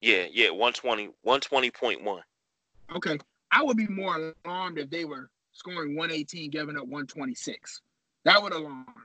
Yeah, 0.00 0.26
yeah, 0.30 0.50
120, 0.50 1.10
120.1. 1.26 2.20
Okay. 2.94 3.18
I 3.50 3.62
would 3.62 3.76
be 3.76 3.88
more 3.88 4.34
alarmed 4.44 4.78
if 4.78 4.90
they 4.90 5.04
were 5.04 5.30
scoring 5.52 5.96
118, 5.96 6.50
giving 6.50 6.76
up 6.76 6.82
126. 6.82 7.80
That 8.24 8.42
would 8.42 8.52
alarm 8.52 8.86
me. 8.86 9.02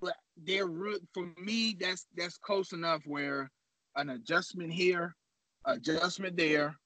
But 0.00 0.14
they're 0.44 0.68
for 1.14 1.32
me, 1.38 1.76
that's 1.78 2.06
that's 2.16 2.36
close 2.36 2.72
enough 2.72 3.02
where 3.06 3.50
an 3.96 4.10
adjustment 4.10 4.72
here, 4.72 5.14
adjustment 5.64 6.36
there, 6.36 6.76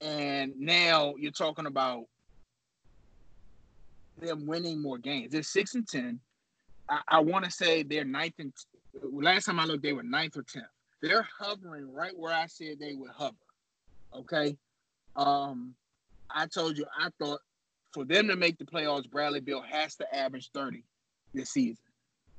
and 0.00 0.52
now 0.58 1.14
you're 1.18 1.32
talking 1.32 1.66
about 1.66 2.04
them 4.20 4.46
winning 4.46 4.80
more 4.80 4.98
games. 4.98 5.32
They're 5.32 5.42
six 5.42 5.74
and 5.74 5.86
ten. 5.86 6.20
I, 6.88 7.00
I 7.08 7.20
want 7.20 7.44
to 7.44 7.50
say 7.50 7.82
they're 7.82 8.04
ninth 8.04 8.34
and 8.38 8.52
last 9.02 9.44
time 9.44 9.60
I 9.60 9.64
looked, 9.64 9.82
they 9.82 9.92
were 9.92 10.02
ninth 10.02 10.36
or 10.36 10.42
tenth. 10.42 10.66
They're 11.02 11.26
hovering 11.38 11.92
right 11.92 12.16
where 12.16 12.32
I 12.32 12.46
said 12.46 12.78
they 12.78 12.94
would 12.94 13.10
hover. 13.10 13.36
Okay. 14.14 14.56
Um, 15.14 15.74
I 16.30 16.46
told 16.46 16.78
you 16.78 16.86
I 16.98 17.10
thought 17.18 17.40
for 17.92 18.04
them 18.04 18.28
to 18.28 18.36
make 18.36 18.58
the 18.58 18.64
playoffs, 18.64 19.10
Bradley 19.10 19.40
Beal 19.40 19.62
has 19.62 19.96
to 19.96 20.14
average 20.14 20.50
30 20.52 20.82
this 21.34 21.50
season. 21.50 21.84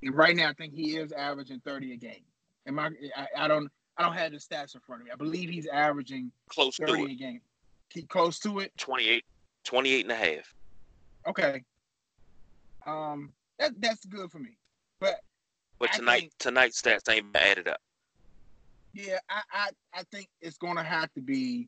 And 0.04 0.16
right 0.16 0.36
now, 0.36 0.50
I 0.50 0.54
think 0.54 0.74
he 0.74 0.98
is 0.98 1.12
averaging 1.12 1.62
30 1.66 1.94
a 1.94 1.98
game. 1.98 2.24
Am 2.68 2.78
I, 2.78 2.90
I, 3.16 3.46
I 3.46 3.48
don't 3.48 3.70
I 3.98 4.04
don't 4.04 4.14
have 4.14 4.32
the 4.32 4.38
stats 4.38 4.76
in 4.76 4.82
front 4.82 5.02
of 5.02 5.06
me. 5.06 5.12
I 5.12 5.16
believe 5.16 5.50
he's 5.50 5.68
averaging 5.68 6.32
close 6.50 6.78
30 6.78 7.04
a 7.04 7.16
game. 7.16 7.42
Keep 7.90 8.10
close 8.10 8.40
to 8.40 8.60
it. 8.60 8.72
28, 8.78 9.24
28 9.64 10.02
and 10.04 10.12
a 10.12 10.16
half. 10.16 10.54
Okay. 11.28 11.64
Um, 12.86 13.34
that 13.60 13.72
that's 13.82 14.06
good 14.06 14.32
for 14.32 14.40
me. 14.40 14.58
But 15.00 15.22
but 15.80 15.92
tonight 15.94 16.20
think, 16.20 16.32
tonight's 16.40 16.82
stats 16.82 17.10
ain't 17.12 17.36
added 17.36 17.68
up. 17.68 17.82
Yeah, 18.94 19.20
I, 19.30 19.42
I 19.52 19.70
I 19.94 20.04
think 20.12 20.28
it's 20.42 20.58
gonna 20.58 20.84
have 20.84 21.12
to 21.14 21.22
be 21.22 21.68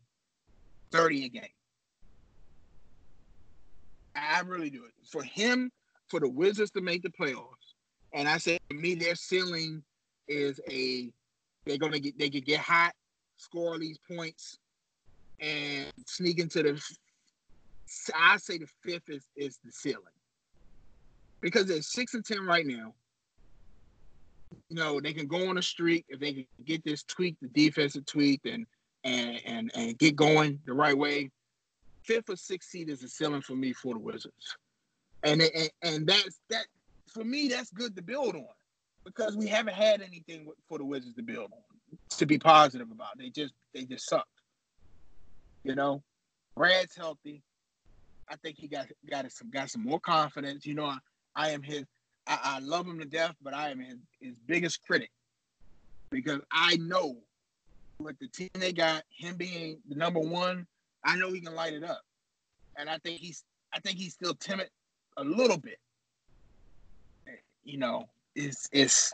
thirty 0.91 1.25
a 1.25 1.29
game. 1.29 1.43
I 4.15 4.41
really 4.41 4.69
do 4.69 4.85
it 4.85 4.91
for 5.11 5.23
him 5.23 5.71
for 6.07 6.19
the 6.19 6.29
Wizards 6.29 6.71
to 6.71 6.81
make 6.81 7.03
the 7.03 7.09
playoffs. 7.09 7.75
And 8.13 8.27
I 8.27 8.37
said 8.37 8.59
to 8.69 8.75
me, 8.75 8.95
their 8.95 9.15
ceiling 9.15 9.83
is 10.27 10.59
a 10.69 11.11
they're 11.65 11.77
gonna 11.77 11.99
get 11.99 12.17
they 12.17 12.29
could 12.29 12.45
get 12.45 12.59
hot, 12.59 12.93
score 13.37 13.73
all 13.73 13.79
these 13.79 13.99
points, 13.99 14.57
and 15.39 15.91
sneak 16.05 16.39
into 16.39 16.63
the. 16.63 16.81
I 18.15 18.37
say 18.37 18.57
the 18.57 18.67
fifth 18.83 19.09
is 19.09 19.27
is 19.35 19.59
the 19.63 19.71
ceiling 19.71 20.03
because 21.41 21.65
they're 21.65 21.81
six 21.81 22.13
and 22.13 22.25
ten 22.25 22.45
right 22.45 22.65
now. 22.65 22.93
You 24.69 24.77
know 24.77 24.99
they 24.99 25.13
can 25.13 25.27
go 25.27 25.49
on 25.49 25.57
a 25.57 25.61
streak 25.61 26.05
if 26.09 26.19
they 26.19 26.33
can 26.33 26.45
get 26.65 26.83
this 26.83 27.03
tweak, 27.03 27.35
the 27.41 27.47
defensive 27.49 28.05
tweak, 28.05 28.41
and 28.45 28.65
and 29.03 29.39
and 29.45 29.71
and 29.75 29.97
get 29.97 30.15
going 30.15 30.59
the 30.65 30.73
right 30.73 30.97
way. 30.97 31.29
Fifth 32.03 32.29
or 32.29 32.35
sixth 32.35 32.69
seed 32.69 32.89
is 32.89 33.01
the 33.01 33.09
ceiling 33.09 33.41
for 33.41 33.55
me 33.55 33.73
for 33.73 33.93
the 33.93 33.99
Wizards, 33.99 34.57
and 35.23 35.41
and 35.41 35.69
and 35.83 36.07
that's 36.07 36.39
that 36.49 36.65
for 37.07 37.23
me. 37.23 37.47
That's 37.47 37.71
good 37.71 37.95
to 37.95 38.01
build 38.01 38.35
on 38.35 38.45
because 39.05 39.35
we 39.35 39.47
haven't 39.47 39.75
had 39.75 40.01
anything 40.01 40.47
for 40.67 40.77
the 40.77 40.85
Wizards 40.85 41.15
to 41.15 41.23
build 41.23 41.51
on 41.51 41.97
to 42.09 42.25
be 42.25 42.37
positive 42.37 42.91
about. 42.91 43.17
They 43.17 43.29
just 43.29 43.53
they 43.73 43.85
just 43.85 44.07
sucked. 44.07 44.27
You 45.63 45.75
know, 45.75 46.03
Brad's 46.55 46.95
healthy. 46.95 47.41
I 48.29 48.35
think 48.37 48.57
he 48.57 48.67
got 48.67 48.87
got 49.09 49.31
some 49.31 49.49
got 49.49 49.69
some 49.69 49.83
more 49.83 49.99
confidence. 49.99 50.65
You 50.65 50.75
know, 50.75 50.85
I, 50.85 50.97
I 51.35 51.49
am 51.49 51.61
his. 51.61 51.85
I, 52.27 52.39
I, 52.43 52.59
love 52.59 52.85
him 52.85 52.99
to 52.99 53.05
death, 53.05 53.35
but 53.41 53.55
I 53.55 53.71
am 53.71 53.79
his, 53.79 53.97
his 54.21 54.35
biggest 54.45 54.85
critic 54.85 55.09
because 56.11 56.41
I 56.51 56.77
know 56.77 57.15
with 57.97 58.19
the 58.19 58.27
team 58.27 58.49
they 58.53 58.71
got, 58.71 59.03
him 59.09 59.35
being 59.35 59.79
the 59.89 59.95
number 59.95 60.19
one, 60.19 60.67
I 61.03 61.15
know 61.15 61.31
he 61.33 61.41
can 61.41 61.55
light 61.55 61.73
it 61.73 61.83
up, 61.83 62.01
and 62.77 62.87
I 62.87 62.99
think 62.99 63.19
he's 63.19 63.43
I 63.73 63.79
think 63.79 63.97
he's 63.97 64.13
still 64.13 64.35
timid 64.35 64.69
a 65.17 65.23
little 65.23 65.57
bit. 65.57 65.79
You 67.63 67.77
know, 67.77 68.09
it's 68.39 68.69
it's 68.71 69.13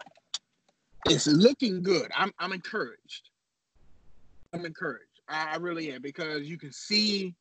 it's 1.08 1.28
looking 1.28 1.82
good. 1.82 2.12
I'm 2.16 2.32
I'm 2.40 2.54
encouraged. 2.54 3.30
I'm 4.54 4.66
encouraged. 4.66 5.04
I, 5.28 5.58
really 5.58 5.92
am 5.92 6.02
because 6.02 6.44
you 6.44 6.58
can 6.58 6.72
see 6.72 7.34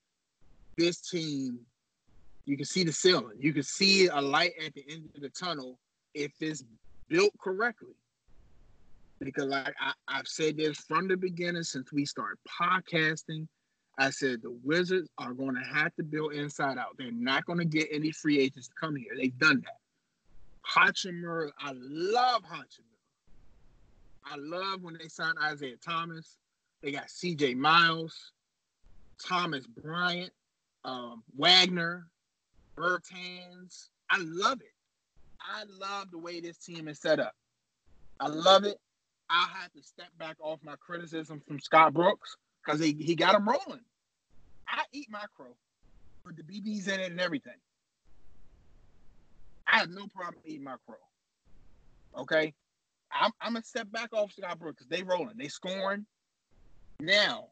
this 0.78 1.00
team. 1.02 1.60
You 2.46 2.56
can 2.56 2.64
see 2.64 2.82
the 2.82 2.92
ceiling. 2.92 3.36
You 3.38 3.52
can 3.52 3.62
see 3.62 4.06
a 4.06 4.20
light 4.20 4.52
at 4.64 4.72
the 4.74 4.84
end 4.88 5.10
of 5.14 5.20
the 5.20 5.28
tunnel 5.28 5.78
if 6.14 6.32
it's 6.40 6.64
built 7.08 7.32
correctly. 7.38 7.94
Because 9.20 9.44
like 9.44 9.74
I, 9.78 9.92
I've 10.08 10.26
said 10.26 10.56
this 10.56 10.78
from 10.78 11.08
the 11.08 11.16
beginning 11.16 11.62
since 11.62 11.92
we 11.92 12.06
started 12.06 12.38
podcasting. 12.60 13.46
I 13.98 14.10
said 14.10 14.42
the 14.42 14.58
Wizards 14.64 15.08
are 15.18 15.34
going 15.34 15.54
to 15.54 15.74
have 15.74 15.94
to 15.96 16.02
build 16.02 16.32
inside 16.32 16.78
out. 16.78 16.96
They're 16.98 17.12
not 17.12 17.44
going 17.44 17.58
to 17.58 17.64
get 17.64 17.88
any 17.92 18.10
free 18.10 18.40
agents 18.40 18.68
to 18.68 18.74
come 18.80 18.96
here. 18.96 19.12
They've 19.16 19.38
done 19.38 19.62
that. 19.64 19.83
Hachimura, 20.66 21.50
I 21.58 21.72
love 21.74 22.42
Hachimura. 22.42 22.94
I 24.24 24.36
love 24.36 24.82
when 24.82 24.96
they 25.00 25.08
signed 25.08 25.36
Isaiah 25.42 25.76
Thomas. 25.76 26.38
They 26.82 26.92
got 26.92 27.10
C.J. 27.10 27.54
Miles, 27.54 28.32
Thomas 29.22 29.66
Bryant, 29.66 30.32
um, 30.84 31.22
Wagner, 31.36 32.06
Bertans. 32.76 33.88
I 34.10 34.18
love 34.20 34.60
it. 34.60 34.72
I 35.40 35.64
love 35.78 36.10
the 36.10 36.18
way 36.18 36.40
this 36.40 36.58
team 36.58 36.88
is 36.88 36.98
set 36.98 37.20
up. 37.20 37.34
I 38.20 38.28
love 38.28 38.64
it. 38.64 38.78
I'll 39.28 39.48
have 39.48 39.72
to 39.72 39.82
step 39.82 40.08
back 40.18 40.36
off 40.40 40.60
my 40.62 40.76
criticism 40.76 41.42
from 41.46 41.58
Scott 41.58 41.92
Brooks 41.92 42.36
because 42.64 42.80
he, 42.80 42.92
he 42.92 43.14
got 43.14 43.34
him 43.34 43.48
rolling. 43.48 43.80
I 44.68 44.82
eat 44.92 45.08
my 45.10 45.24
crow 45.36 45.56
with 46.24 46.36
the 46.36 46.42
BBs 46.42 46.88
in 46.88 47.00
it 47.00 47.10
and 47.10 47.20
everything. 47.20 47.54
Have 49.84 49.92
no 49.92 50.06
problem 50.06 50.42
eating 50.46 50.64
my 50.64 50.76
crow. 50.86 50.96
Okay, 52.16 52.54
I'm, 53.12 53.30
I'm 53.42 53.52
gonna 53.52 53.64
step 53.64 53.92
back 53.92 54.14
off 54.14 54.32
Scott 54.32 54.58
Brooks 54.58 54.82
because 54.82 54.88
they 54.88 55.02
rolling, 55.02 55.36
they 55.36 55.48
scoring. 55.48 56.06
Now, 57.00 57.48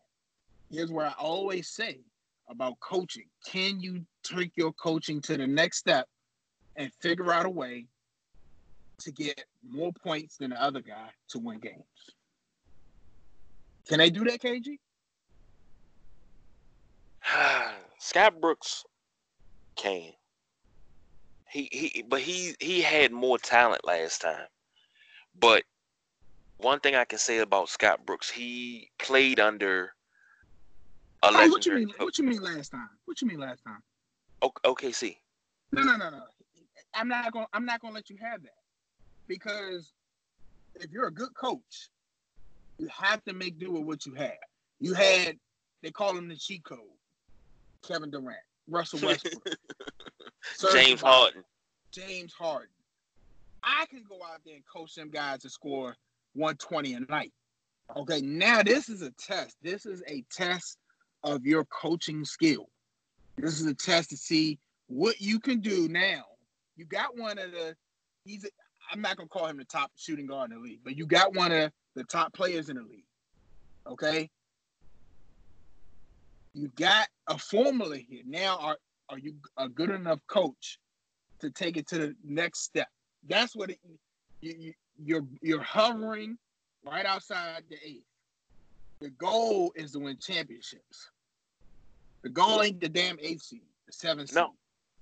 here's 0.70 0.90
where 0.90 1.04
I 1.04 1.12
always 1.18 1.68
say 1.68 2.00
about 2.48 2.80
coaching: 2.80 3.26
Can 3.46 3.80
you 3.80 4.06
take 4.22 4.52
your 4.56 4.72
coaching 4.72 5.20
to 5.20 5.36
the 5.36 5.46
next 5.46 5.76
step 5.76 6.08
and 6.76 6.90
figure 7.02 7.30
out 7.30 7.44
a 7.44 7.50
way 7.50 7.84
to 9.00 9.12
get 9.12 9.44
more 9.62 9.92
points 9.92 10.38
than 10.38 10.52
the 10.52 10.62
other 10.62 10.80
guy 10.80 11.10
to 11.28 11.38
win 11.38 11.58
games? 11.58 11.84
Can 13.86 13.98
they 13.98 14.08
do 14.08 14.24
that, 14.24 14.40
KG? 14.40 14.78
Scott 17.98 18.40
Brooks 18.40 18.86
can. 19.76 20.12
He 21.52 21.68
he 21.70 22.02
but 22.08 22.20
he 22.20 22.54
he 22.60 22.80
had 22.80 23.12
more 23.12 23.36
talent 23.36 23.86
last 23.86 24.22
time. 24.22 24.46
But 25.38 25.64
one 26.56 26.80
thing 26.80 26.94
I 26.94 27.04
can 27.04 27.18
say 27.18 27.38
about 27.38 27.68
Scott 27.68 28.06
Brooks, 28.06 28.30
he 28.30 28.90
played 28.98 29.38
under 29.38 29.92
a 31.22 31.28
oh, 31.28 31.48
what 31.50 31.66
you 31.66 31.74
mean? 31.74 31.88
Coach. 31.88 32.00
What 32.00 32.18
you 32.18 32.24
mean 32.24 32.40
last 32.40 32.70
time? 32.70 32.88
What 33.04 33.20
you 33.20 33.28
mean 33.28 33.38
last 33.38 33.62
time? 33.64 33.82
OKC. 34.42 35.18
No, 35.72 35.82
no, 35.82 35.96
no, 35.96 36.08
no. 36.08 36.22
I'm 36.94 37.08
not 37.08 37.30
going. 37.32 37.44
to 37.44 37.50
I'm 37.52 37.66
not 37.66 37.80
going 37.82 37.92
to 37.92 37.96
let 37.96 38.08
you 38.08 38.16
have 38.22 38.42
that 38.42 38.50
because 39.28 39.92
if 40.76 40.90
you're 40.90 41.08
a 41.08 41.12
good 41.12 41.34
coach, 41.34 41.90
you 42.78 42.88
have 42.88 43.22
to 43.24 43.34
make 43.34 43.58
do 43.58 43.72
with 43.72 43.82
what 43.82 44.06
you 44.06 44.14
have. 44.14 44.32
You 44.80 44.94
had 44.94 45.36
they 45.82 45.90
call 45.90 46.16
him 46.16 46.28
the 46.28 46.36
cheat 46.36 46.64
code. 46.64 46.78
Kevin 47.86 48.10
Durant, 48.10 48.38
Russell 48.72 49.00
Westbrook, 49.06 49.56
James 50.72 51.00
Harden. 51.00 51.44
James 51.90 52.32
Harden. 52.32 52.68
I 53.62 53.86
can 53.86 54.02
go 54.08 54.16
out 54.24 54.40
there 54.44 54.54
and 54.54 54.64
coach 54.66 54.94
them 54.94 55.10
guys 55.10 55.40
to 55.42 55.50
score 55.50 55.94
120 56.34 56.94
a 56.94 57.00
night. 57.00 57.32
Okay, 57.96 58.20
now 58.20 58.62
this 58.62 58.88
is 58.88 59.02
a 59.02 59.10
test. 59.12 59.56
This 59.62 59.86
is 59.86 60.02
a 60.08 60.24
test 60.32 60.78
of 61.22 61.44
your 61.44 61.64
coaching 61.66 62.24
skill. 62.24 62.68
This 63.36 63.60
is 63.60 63.66
a 63.66 63.74
test 63.74 64.10
to 64.10 64.16
see 64.16 64.58
what 64.86 65.20
you 65.20 65.38
can 65.38 65.60
do 65.60 65.88
now. 65.88 66.24
You 66.76 66.86
got 66.86 67.16
one 67.16 67.38
of 67.38 67.52
the 67.52 67.76
he's 68.24 68.46
I'm 68.90 69.00
not 69.00 69.16
gonna 69.16 69.28
call 69.28 69.46
him 69.46 69.58
the 69.58 69.64
top 69.64 69.90
shooting 69.96 70.26
guard 70.26 70.50
in 70.50 70.58
the 70.58 70.62
league, 70.62 70.80
but 70.82 70.96
you 70.96 71.06
got 71.06 71.34
one 71.34 71.52
of 71.52 71.70
the 71.94 72.04
top 72.04 72.32
players 72.32 72.68
in 72.68 72.76
the 72.76 72.82
league. 72.82 73.04
Okay. 73.86 74.30
You 76.54 76.70
got 76.76 77.08
a 77.28 77.38
formula 77.38 77.96
here. 77.96 78.22
Now 78.26 78.58
are 78.58 78.78
are 79.08 79.18
you 79.18 79.34
a 79.56 79.68
good 79.68 79.90
enough 79.90 80.20
coach 80.26 80.78
to 81.40 81.50
take 81.50 81.76
it 81.76 81.86
to 81.88 81.98
the 81.98 82.16
next 82.24 82.62
step? 82.64 82.88
That's 83.28 83.54
what 83.54 83.70
it, 83.70 83.78
you, 84.40 84.54
you 84.58 84.72
you're 85.02 85.26
you're 85.40 85.62
hovering 85.62 86.38
right 86.84 87.06
outside 87.06 87.64
the 87.68 87.76
eighth. 87.84 88.04
The 89.00 89.10
goal 89.10 89.72
is 89.74 89.92
to 89.92 90.00
win 90.00 90.18
championships. 90.18 91.10
The 92.22 92.28
goal 92.28 92.62
ain't 92.62 92.80
the 92.80 92.88
damn 92.88 93.18
eighth 93.20 93.42
seed, 93.42 93.62
the 93.86 93.92
seventh 93.92 94.28
seed. 94.28 94.36
No, 94.36 94.54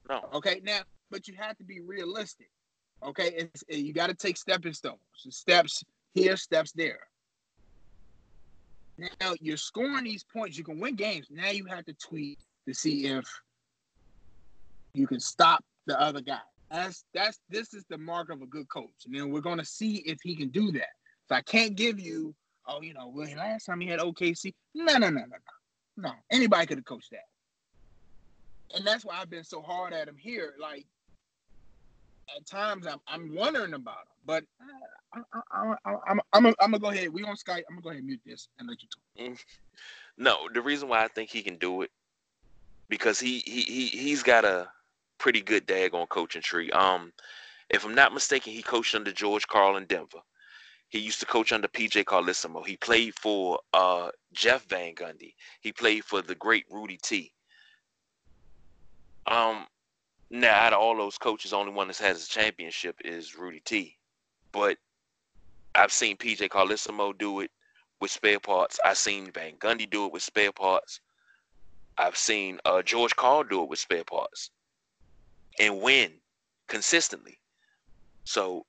no. 0.09 0.29
Okay, 0.33 0.61
now, 0.65 0.81
but 1.11 1.29
you 1.29 1.35
have 1.39 1.57
to 1.59 1.65
be 1.65 1.81
realistic. 1.81 2.51
Okay, 3.03 3.31
it's, 3.37 3.65
you 3.69 3.93
got 3.93 4.09
to 4.09 4.15
take 4.15 4.37
stepping 4.37 4.73
stones, 4.73 5.01
steps 5.15 5.85
here, 6.15 6.37
steps 6.37 6.73
there. 6.73 7.01
Now 9.01 9.35
you're 9.41 9.57
scoring 9.57 10.05
these 10.05 10.25
points. 10.25 10.59
You 10.59 10.65
can 10.65 10.79
win 10.79 10.95
games. 10.95 11.27
Now 11.31 11.51
you 11.51 11.65
have 11.67 11.85
to 11.87 11.95
tweet 11.95 12.39
to 12.69 12.75
see 12.75 13.07
if 13.07 13.25
you 14.93 15.07
can 15.07 15.21
stop 15.21 15.65
the 15.87 16.01
other 16.01 16.21
guy. 16.21 16.41
That's 16.71 17.05
that's 17.15 17.41
this 17.49 17.75
is 17.75 17.85
the 17.89 17.99
mark 17.99 18.31
of 18.31 18.43
a 18.43 18.47
good 18.47 18.69
coach. 18.69 18.91
And 19.07 19.15
then 19.15 19.31
we're 19.31 19.41
gonna 19.41 19.65
see 19.65 19.97
if 20.07 20.19
he 20.23 20.37
can 20.37 20.49
do 20.49 20.71
that. 20.73 20.91
So 21.29 21.35
I 21.35 21.43
can't 21.43 21.75
give 21.75 21.99
you, 21.99 22.35
oh, 22.67 22.83
you 22.83 22.93
know, 22.93 23.09
well, 23.09 23.29
last 23.37 23.67
time 23.67 23.81
he 23.81 23.89
had 23.89 24.01
OKC. 24.01 24.53
No, 24.75 24.85
no, 24.85 24.99
no, 24.99 25.09
no, 25.09 25.21
no. 25.21 25.37
No. 25.97 26.13
Anybody 26.31 26.67
could 26.67 26.79
have 26.79 26.85
coached 26.85 27.11
that. 27.11 28.77
And 28.77 28.87
that's 28.87 29.05
why 29.05 29.19
I've 29.21 29.31
been 29.31 29.45
so 29.45 29.63
hard 29.63 29.93
at 29.93 30.09
him 30.09 30.17
here. 30.17 30.55
Like 30.61 30.87
at 32.37 32.47
times 32.47 32.87
I'm 32.87 33.01
I'm 33.07 33.35
wondering 33.35 33.74
about 33.74 33.99
him, 33.99 34.16
but 34.26 34.45
I, 35.12 35.20
I, 35.33 35.74
I, 35.85 35.95
I'm 36.09 36.20
I'm 36.33 36.47
I'm 36.47 36.53
gonna 36.61 36.78
go 36.78 36.91
ahead. 36.91 37.12
We 37.12 37.22
on 37.24 37.37
Skype. 37.37 37.62
I'm 37.68 37.76
gonna 37.76 37.83
go 37.83 37.89
ahead 37.91 37.99
and 37.99 38.07
mute 38.07 38.20
this 38.24 38.49
and 38.59 38.68
let 38.68 38.78
you 38.83 38.89
talk. 38.89 39.39
No, 40.16 40.49
the 40.53 40.61
reason 40.61 40.89
why 40.89 41.05
I 41.05 41.09
think 41.09 41.31
he 41.31 41.43
can 41.43 41.57
do 41.57 41.83
it 41.83 41.91
because 42.89 43.18
he 43.18 43.39
he 43.47 43.62
he 43.62 43.87
he's 43.87 44.22
got 44.22 44.45
a 44.45 44.68
pretty 45.18 45.41
good 45.41 45.66
dag 45.66 45.95
on 45.95 46.07
coaching 46.07 46.43
tree. 46.43 46.70
Um, 46.70 47.12
if 47.70 47.85
I'm 47.85 47.95
not 47.95 48.12
mistaken, 48.12 48.53
he 48.53 48.62
coached 48.62 48.95
under 48.95 49.12
George 49.12 49.47
Karl 49.47 49.76
in 49.76 49.87
Denver. 49.87 50.18
He 50.89 50.99
used 50.99 51.20
to 51.20 51.26
coach 51.26 51.53
under 51.53 51.68
PJ 51.68 52.05
Carlesimo. 52.05 52.66
He 52.66 52.76
played 52.76 53.14
for 53.14 53.61
uh, 53.72 54.11
Jeff 54.33 54.66
Van 54.68 54.95
Gundy. 54.95 55.35
He 55.61 55.70
played 55.70 56.05
for 56.05 56.20
the 56.20 56.35
great 56.35 56.64
Rudy 56.68 56.99
T. 57.01 57.33
Um, 59.26 59.66
now 60.31 60.55
out 60.55 60.72
of 60.72 60.78
all 60.78 60.97
those 60.97 61.18
coaches, 61.18 61.53
only 61.53 61.72
one 61.72 61.89
that 61.89 61.99
has 61.99 62.24
a 62.24 62.28
championship 62.28 62.97
is 63.05 63.37
Rudy 63.37 63.61
T. 63.64 63.97
But 64.53 64.78
I've 65.74 65.93
seen 65.93 66.16
PJ 66.16 66.49
Carlesimo 66.49 67.16
do 67.16 67.41
it 67.41 67.51
with 68.01 68.11
spare 68.11 68.41
parts. 68.41 68.78
I've 68.85 68.99
seen 68.99 69.31
Van 69.33 69.57
Gundy 69.57 69.89
do 69.89 70.07
it 70.07 70.12
with 70.12 70.22
spare 70.22 70.53
parts. 70.53 71.01
I've 71.99 72.16
seen 72.16 72.59
uh, 72.64 72.83
George 72.83 73.14
Karl 73.16 73.45
do 73.45 73.62
it 73.62 73.68
with 73.68 73.78
spare 73.78 74.05
parts 74.05 74.51
and 75.59 75.81
win 75.81 76.12
consistently. 76.68 77.39
So 78.24 78.64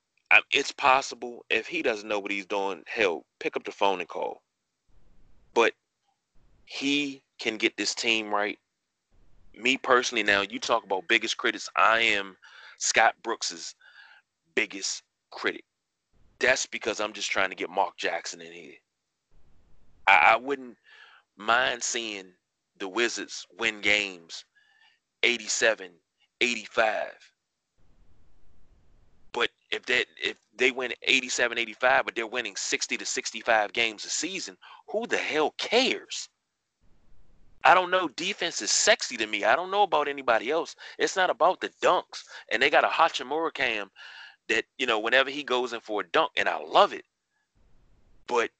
it's 0.50 0.72
possible 0.72 1.44
if 1.50 1.66
he 1.66 1.82
doesn't 1.82 2.08
know 2.08 2.18
what 2.18 2.30
he's 2.30 2.46
doing, 2.46 2.82
hell, 2.86 3.24
pick 3.40 3.56
up 3.56 3.64
the 3.64 3.72
phone 3.72 4.00
and 4.00 4.08
call. 4.08 4.42
But 5.54 5.72
he 6.64 7.22
can 7.38 7.56
get 7.56 7.76
this 7.76 7.94
team 7.94 8.32
right. 8.32 8.58
Me 9.54 9.76
personally, 9.76 10.22
now 10.22 10.42
you 10.42 10.58
talk 10.58 10.84
about 10.84 11.08
biggest 11.08 11.36
critics. 11.36 11.68
I 11.76 12.00
am 12.00 12.36
Scott 12.78 13.14
Brooks's 13.22 13.74
biggest 14.54 15.02
critic. 15.30 15.64
That's 16.38 16.66
because 16.66 17.00
I'm 17.00 17.12
just 17.12 17.30
trying 17.30 17.50
to 17.50 17.56
get 17.56 17.70
Mark 17.70 17.96
Jackson 17.96 18.40
in 18.40 18.52
here. 18.52 18.74
I, 20.06 20.32
I 20.32 20.36
wouldn't 20.36 20.76
mind 21.36 21.82
seeing 21.82 22.32
the 22.78 22.88
Wizards 22.88 23.46
win 23.58 23.80
games 23.80 24.44
87, 25.22 25.90
85 26.40 27.32
but 29.32 29.50
if 29.70 29.84
that 29.86 30.06
if 30.22 30.36
they 30.54 30.70
win 30.70 30.92
87, 31.02 31.58
85, 31.58 32.04
but 32.04 32.14
they're 32.14 32.26
winning 32.26 32.56
60 32.56 32.96
to 32.98 33.06
65 33.06 33.72
games 33.72 34.04
a 34.04 34.10
season, 34.10 34.56
who 34.88 35.06
the 35.06 35.16
hell 35.16 35.54
cares? 35.58 36.28
I 37.64 37.74
don't 37.74 37.90
know. 37.90 38.08
Defense 38.08 38.60
is 38.60 38.70
sexy 38.72 39.16
to 39.16 39.26
me. 39.26 39.44
I 39.44 39.54
don't 39.54 39.70
know 39.70 39.82
about 39.82 40.08
anybody 40.08 40.50
else. 40.50 40.74
It's 40.98 41.16
not 41.16 41.30
about 41.30 41.60
the 41.60 41.70
dunks. 41.82 42.24
And 42.50 42.62
they 42.62 42.70
got 42.70 42.84
a 42.84 42.88
Hachimura 42.88 43.54
cam 43.54 43.90
that, 44.48 44.64
you 44.78 44.86
know, 44.86 44.98
whenever 44.98 45.30
he 45.30 45.44
goes 45.44 45.72
in 45.72 45.80
for 45.80 46.00
a 46.00 46.08
dunk, 46.08 46.32
and 46.36 46.48
I 46.48 46.58
love 46.58 46.92
it. 46.92 47.04
But 48.26 48.50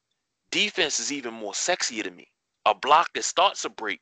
defense 0.51 1.01
is 1.01 1.13
even 1.13 1.35
more 1.35 1.53
sexier 1.53 2.05
to 2.05 2.11
me. 2.11 2.29
A 2.67 2.75
block 2.75 3.13
that 3.15 3.25
starts 3.25 3.65
a 3.65 3.71
break, 3.71 4.01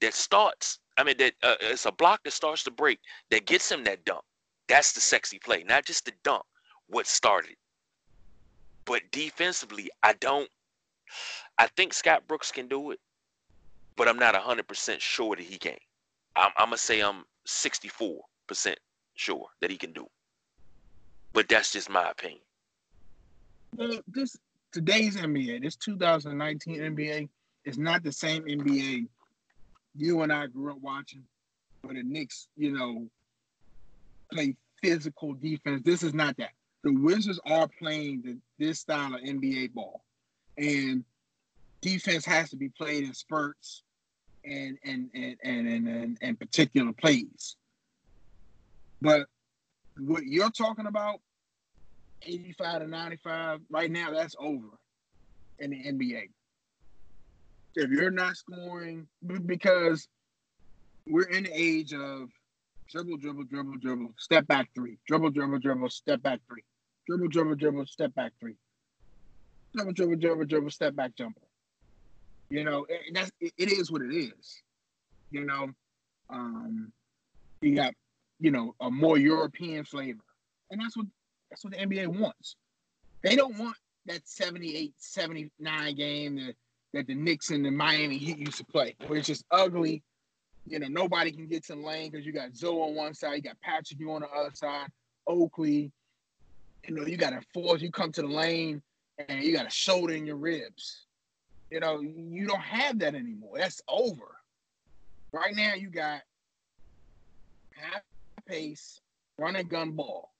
that 0.00 0.14
starts, 0.14 0.78
I 0.96 1.04
mean, 1.04 1.16
that 1.18 1.34
uh, 1.42 1.56
it's 1.60 1.86
a 1.86 1.92
block 1.92 2.22
that 2.24 2.32
starts 2.32 2.62
to 2.64 2.70
break 2.70 3.00
that 3.30 3.46
gets 3.46 3.70
him 3.70 3.84
that 3.84 4.04
dunk. 4.04 4.22
That's 4.68 4.92
the 4.92 5.00
sexy 5.00 5.38
play, 5.38 5.64
not 5.64 5.84
just 5.84 6.06
the 6.06 6.12
dunk, 6.22 6.44
what 6.88 7.06
started. 7.06 7.52
it. 7.52 7.58
But 8.86 9.02
defensively, 9.12 9.90
I 10.02 10.14
don't. 10.14 10.48
I 11.58 11.66
think 11.68 11.92
Scott 11.92 12.26
Brooks 12.26 12.50
can 12.50 12.68
do 12.68 12.90
it, 12.90 13.00
but 13.96 14.08
I'm 14.08 14.18
not 14.18 14.34
100% 14.34 15.00
sure 15.00 15.36
that 15.36 15.44
he 15.44 15.58
can. 15.58 15.76
I'm, 16.36 16.50
I'm 16.56 16.68
going 16.68 16.76
to 16.76 16.82
say 16.82 17.00
I'm 17.00 17.24
64% 17.46 18.20
sure 19.14 19.46
that 19.60 19.70
he 19.70 19.76
can 19.76 19.92
do. 19.92 20.06
But 21.32 21.48
that's 21.48 21.72
just 21.72 21.90
my 21.90 22.10
opinion. 22.10 22.40
Well, 23.76 24.00
this 24.06 24.36
today's 24.72 25.16
NBA, 25.16 25.62
this 25.62 25.76
2019 25.76 26.80
NBA, 26.80 27.28
is 27.64 27.78
not 27.78 28.02
the 28.02 28.12
same 28.12 28.44
NBA 28.44 29.06
you 29.96 30.22
and 30.22 30.32
I 30.32 30.46
grew 30.46 30.72
up 30.72 30.78
watching, 30.80 31.22
where 31.82 31.94
the 31.94 32.02
Knicks, 32.02 32.48
you 32.56 32.72
know, 32.72 33.06
play 34.32 34.56
physical 34.82 35.34
defense. 35.34 35.82
This 35.84 36.02
is 36.02 36.14
not 36.14 36.36
that. 36.38 36.50
The 36.82 36.92
Wizards 36.92 37.40
are 37.46 37.68
playing 37.78 38.22
the, 38.22 38.36
this 38.58 38.80
style 38.80 39.14
of 39.14 39.20
NBA 39.20 39.72
ball, 39.72 40.02
and 40.58 41.04
defense 41.84 42.24
has 42.24 42.48
to 42.48 42.56
be 42.56 42.70
played 42.70 43.04
in 43.04 43.12
spurts 43.12 43.82
and 44.44 44.78
and 44.84 45.10
and 45.14 45.36
and 45.44 45.68
and, 45.68 45.88
and, 45.88 46.18
and 46.22 46.40
particular 46.40 46.92
plays. 46.92 47.56
But 49.02 49.26
what 49.98 50.24
you're 50.24 50.50
talking 50.50 50.86
about, 50.86 51.20
85 52.22 52.80
to 52.80 52.88
95, 52.88 53.60
right 53.70 53.90
now 53.90 54.10
that's 54.10 54.34
over 54.38 54.68
in 55.58 55.70
the 55.70 55.76
NBA. 55.76 56.30
If 57.74 57.90
you're 57.90 58.10
not 58.10 58.36
scoring, 58.36 59.06
because 59.44 60.08
we're 61.06 61.28
in 61.28 61.44
the 61.44 61.52
age 61.52 61.92
of 61.92 62.30
dribble, 62.88 63.18
dribble, 63.18 63.44
dribble, 63.44 63.76
dribble, 63.76 64.14
step 64.16 64.46
back 64.46 64.70
three, 64.74 64.96
dribble, 65.06 65.30
dribble, 65.30 65.58
dribble, 65.58 65.90
step 65.90 66.22
back 66.22 66.40
three, 66.48 66.64
dribble, 67.06 67.28
dribble, 67.28 67.56
dribble, 67.56 67.86
step 67.86 68.14
back 68.14 68.32
three, 68.40 68.56
dribble, 69.74 69.92
dribble, 69.92 70.16
dribble, 70.16 70.44
dribble, 70.46 70.70
step 70.70 70.96
back 70.96 71.14
jumper. 71.14 71.43
You 72.50 72.64
know, 72.64 72.86
and 73.06 73.16
that's 73.16 73.30
it, 73.40 73.52
it 73.56 73.72
is 73.72 73.90
what 73.90 74.02
it 74.02 74.14
is. 74.14 74.62
You 75.30 75.44
know, 75.44 75.70
um, 76.30 76.92
you 77.60 77.74
got 77.74 77.94
you 78.38 78.50
know 78.50 78.74
a 78.80 78.90
more 78.90 79.18
European 79.18 79.84
flavor, 79.84 80.22
and 80.70 80.80
that's 80.80 80.96
what 80.96 81.06
that's 81.50 81.64
what 81.64 81.72
the 81.72 81.78
NBA 81.78 82.08
wants. 82.08 82.56
They 83.22 83.36
don't 83.36 83.58
want 83.58 83.76
that 84.06 84.20
78, 84.28 84.92
79 84.98 85.94
game 85.96 86.36
that, 86.36 86.54
that 86.92 87.06
the 87.06 87.14
Knicks 87.14 87.48
and 87.50 87.64
the 87.64 87.70
Miami 87.70 88.18
Heat 88.18 88.36
used 88.36 88.58
to 88.58 88.64
play, 88.64 88.94
where 89.06 89.18
it's 89.18 89.26
just 89.26 89.46
ugly 89.50 90.02
you 90.66 90.78
know, 90.78 90.86
nobody 90.88 91.30
can 91.30 91.46
get 91.46 91.64
to 91.64 91.74
the 91.74 91.80
lane 91.80 92.10
because 92.10 92.26
you 92.26 92.32
got 92.32 92.56
Zo 92.56 92.80
on 92.82 92.94
one 92.94 93.14
side, 93.14 93.34
you 93.36 93.42
got 93.42 93.60
Patrick 93.60 94.00
you 94.00 94.10
on 94.12 94.22
the 94.22 94.28
other 94.28 94.50
side, 94.54 94.88
Oakley. 95.26 95.92
You 96.86 96.94
know, 96.94 97.06
you 97.06 97.16
got 97.16 97.30
to 97.30 97.40
force, 97.52 97.80
you 97.80 97.90
come 97.90 98.12
to 98.12 98.22
the 98.22 98.28
lane 98.28 98.82
and 99.28 99.42
you 99.42 99.54
got 99.54 99.66
a 99.66 99.70
shoulder 99.70 100.14
in 100.14 100.26
your 100.26 100.36
ribs. 100.36 101.06
You 101.74 101.80
know, 101.80 102.00
you 102.00 102.46
don't 102.46 102.60
have 102.60 103.00
that 103.00 103.16
anymore. 103.16 103.56
That's 103.56 103.82
over. 103.88 104.36
Right 105.32 105.56
now, 105.56 105.74
you 105.74 105.90
got 105.90 106.20
half 107.74 108.00
pace, 108.46 109.00
run 109.40 109.56
and 109.56 109.68
gun 109.68 109.90
ball. 109.90 110.30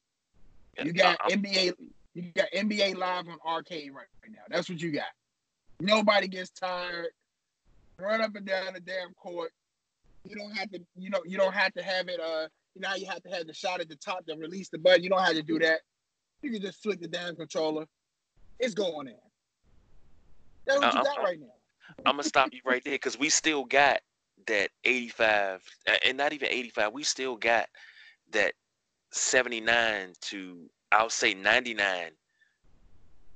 You 0.81 0.93
got 0.93 1.19
NBA 1.29 1.73
You 2.15 2.23
got 2.37 2.47
NBA 2.55 2.97
Live 2.97 3.27
on 3.27 3.39
arcade 3.45 3.91
right, 3.93 4.07
right 4.23 4.31
now. 4.31 4.43
That's 4.49 4.69
what 4.69 4.81
you 4.81 4.93
got. 4.93 5.09
Nobody 5.81 6.29
gets 6.29 6.51
tired. 6.51 7.09
Run 7.99 8.21
up 8.21 8.37
and 8.37 8.47
down 8.47 8.75
the 8.75 8.81
damn 8.81 9.13
court. 9.15 9.51
You 10.23 10.37
don't 10.37 10.57
have 10.57 10.71
to, 10.71 10.79
you 10.95 11.11
know, 11.11 11.23
you 11.27 11.37
don't 11.37 11.53
have 11.53 11.75
to 11.75 11.83
have 11.83 12.07
it. 12.07 12.21
Uh, 12.21 12.47
you 12.77 12.81
know, 12.81 12.95
you 12.95 13.07
have 13.07 13.25
to 13.25 13.31
have 13.31 13.49
the 13.49 13.55
shot 13.55 13.81
at 13.81 13.89
the 13.89 13.97
top 13.97 14.25
to 14.27 14.37
release 14.37 14.69
the 14.69 14.79
button. 14.79 15.03
You 15.03 15.11
don't 15.11 15.25
have 15.25 15.35
to 15.35 15.43
do 15.43 15.59
that. 15.59 15.81
You 16.43 16.53
can 16.53 16.63
just 16.63 16.81
flick 16.81 17.01
the 17.01 17.09
damn 17.09 17.35
controller. 17.35 17.87
It's 18.61 18.75
going 18.75 19.09
in. 19.09 19.24
That's 20.67 20.81
what 20.81 20.95
uh, 20.95 20.99
you 20.99 21.05
got 21.05 21.19
I'm, 21.19 21.25
right 21.25 21.41
now. 21.41 21.47
I'm 22.07 22.13
gonna 22.15 22.23
stop 22.25 22.51
you 22.53 22.61
right 22.65 22.83
there 22.85 22.95
because 22.95 23.19
we 23.19 23.29
still 23.29 23.65
got 23.65 24.01
that 24.47 24.71
85, 24.85 25.63
and 26.05 26.19
not 26.19 26.33
even 26.33 26.49
85. 26.49 26.93
We 26.93 27.03
still 27.03 27.37
got 27.37 27.67
that 28.33 28.55
79 29.13 30.13
to 30.21 30.71
I'll 30.93 31.11
say 31.11 31.35
99 31.35 32.11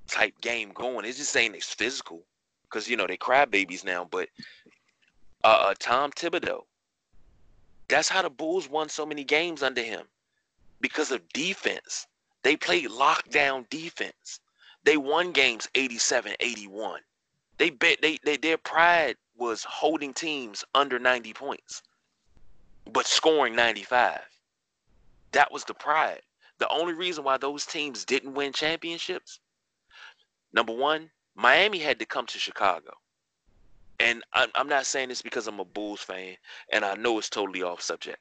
type 0.08 0.34
game 0.40 0.70
going. 0.74 1.04
It's 1.04 1.18
just 1.18 1.32
saying 1.32 1.54
it's 1.54 1.72
physical 1.72 2.24
because 2.64 2.88
you 2.88 2.96
know 2.96 3.06
they 3.06 3.16
cry 3.16 3.44
babies 3.44 3.84
now. 3.84 4.06
But 4.10 4.28
uh, 5.44 5.68
uh, 5.68 5.74
Tom 5.78 6.10
Thibodeau, 6.12 6.62
that's 7.88 8.08
how 8.08 8.22
the 8.22 8.30
Bulls 8.30 8.68
won 8.68 8.88
so 8.88 9.06
many 9.06 9.24
games 9.24 9.62
under 9.62 9.82
him 9.82 10.02
because 10.80 11.10
of 11.10 11.28
defense. 11.32 12.06
They 12.44 12.56
played 12.56 12.90
lockdown 12.90 13.68
defense. 13.70 14.40
They 14.84 14.96
won 14.96 15.32
games 15.32 15.68
87, 15.74 16.34
81. 16.40 17.00
They 17.58 17.70
bet 17.70 18.00
they, 18.00 18.18
they 18.24 18.36
their 18.36 18.56
pride 18.56 19.16
was 19.36 19.64
holding 19.64 20.14
teams 20.14 20.64
under 20.74 20.98
90 20.98 21.32
points, 21.34 21.82
but 22.92 23.06
scoring 23.06 23.54
95. 23.54 24.20
That 25.32 25.52
was 25.52 25.64
the 25.64 25.74
pride. 25.74 26.22
The 26.58 26.68
only 26.68 26.94
reason 26.94 27.24
why 27.24 27.36
those 27.36 27.66
teams 27.66 28.04
didn't 28.04 28.34
win 28.34 28.52
championships, 28.52 29.40
number 30.52 30.72
one, 30.72 31.10
Miami 31.34 31.78
had 31.78 31.98
to 32.00 32.06
come 32.06 32.26
to 32.26 32.38
Chicago. 32.38 32.92
And 34.00 34.22
I'm, 34.32 34.50
I'm 34.54 34.68
not 34.68 34.86
saying 34.86 35.08
this 35.08 35.22
because 35.22 35.46
I'm 35.46 35.60
a 35.60 35.64
Bulls 35.64 36.00
fan, 36.00 36.36
and 36.72 36.84
I 36.84 36.94
know 36.94 37.18
it's 37.18 37.28
totally 37.28 37.62
off 37.62 37.82
subject. 37.82 38.18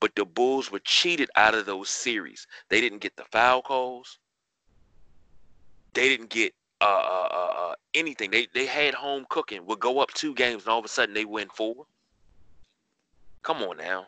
But 0.00 0.14
the 0.14 0.24
Bulls 0.24 0.70
were 0.70 0.80
cheated 0.80 1.30
out 1.36 1.54
of 1.54 1.66
those 1.66 1.88
series. 1.88 2.46
They 2.68 2.80
didn't 2.80 2.98
get 2.98 3.16
the 3.16 3.24
foul 3.30 3.62
calls. 3.62 4.18
They 5.94 6.08
didn't 6.08 6.30
get 6.30 6.52
uh, 6.80 6.84
uh, 6.84 7.28
uh, 7.30 7.68
uh, 7.70 7.74
anything. 7.94 8.30
They 8.30 8.48
they 8.54 8.66
had 8.66 8.94
home 8.94 9.26
cooking. 9.28 9.66
Would 9.66 9.80
go 9.80 10.00
up 10.00 10.12
two 10.14 10.34
games, 10.34 10.62
and 10.62 10.72
all 10.72 10.78
of 10.78 10.84
a 10.84 10.88
sudden 10.88 11.14
they 11.14 11.24
win 11.24 11.48
four. 11.54 11.86
Come 13.42 13.62
on 13.62 13.78
now. 13.78 14.06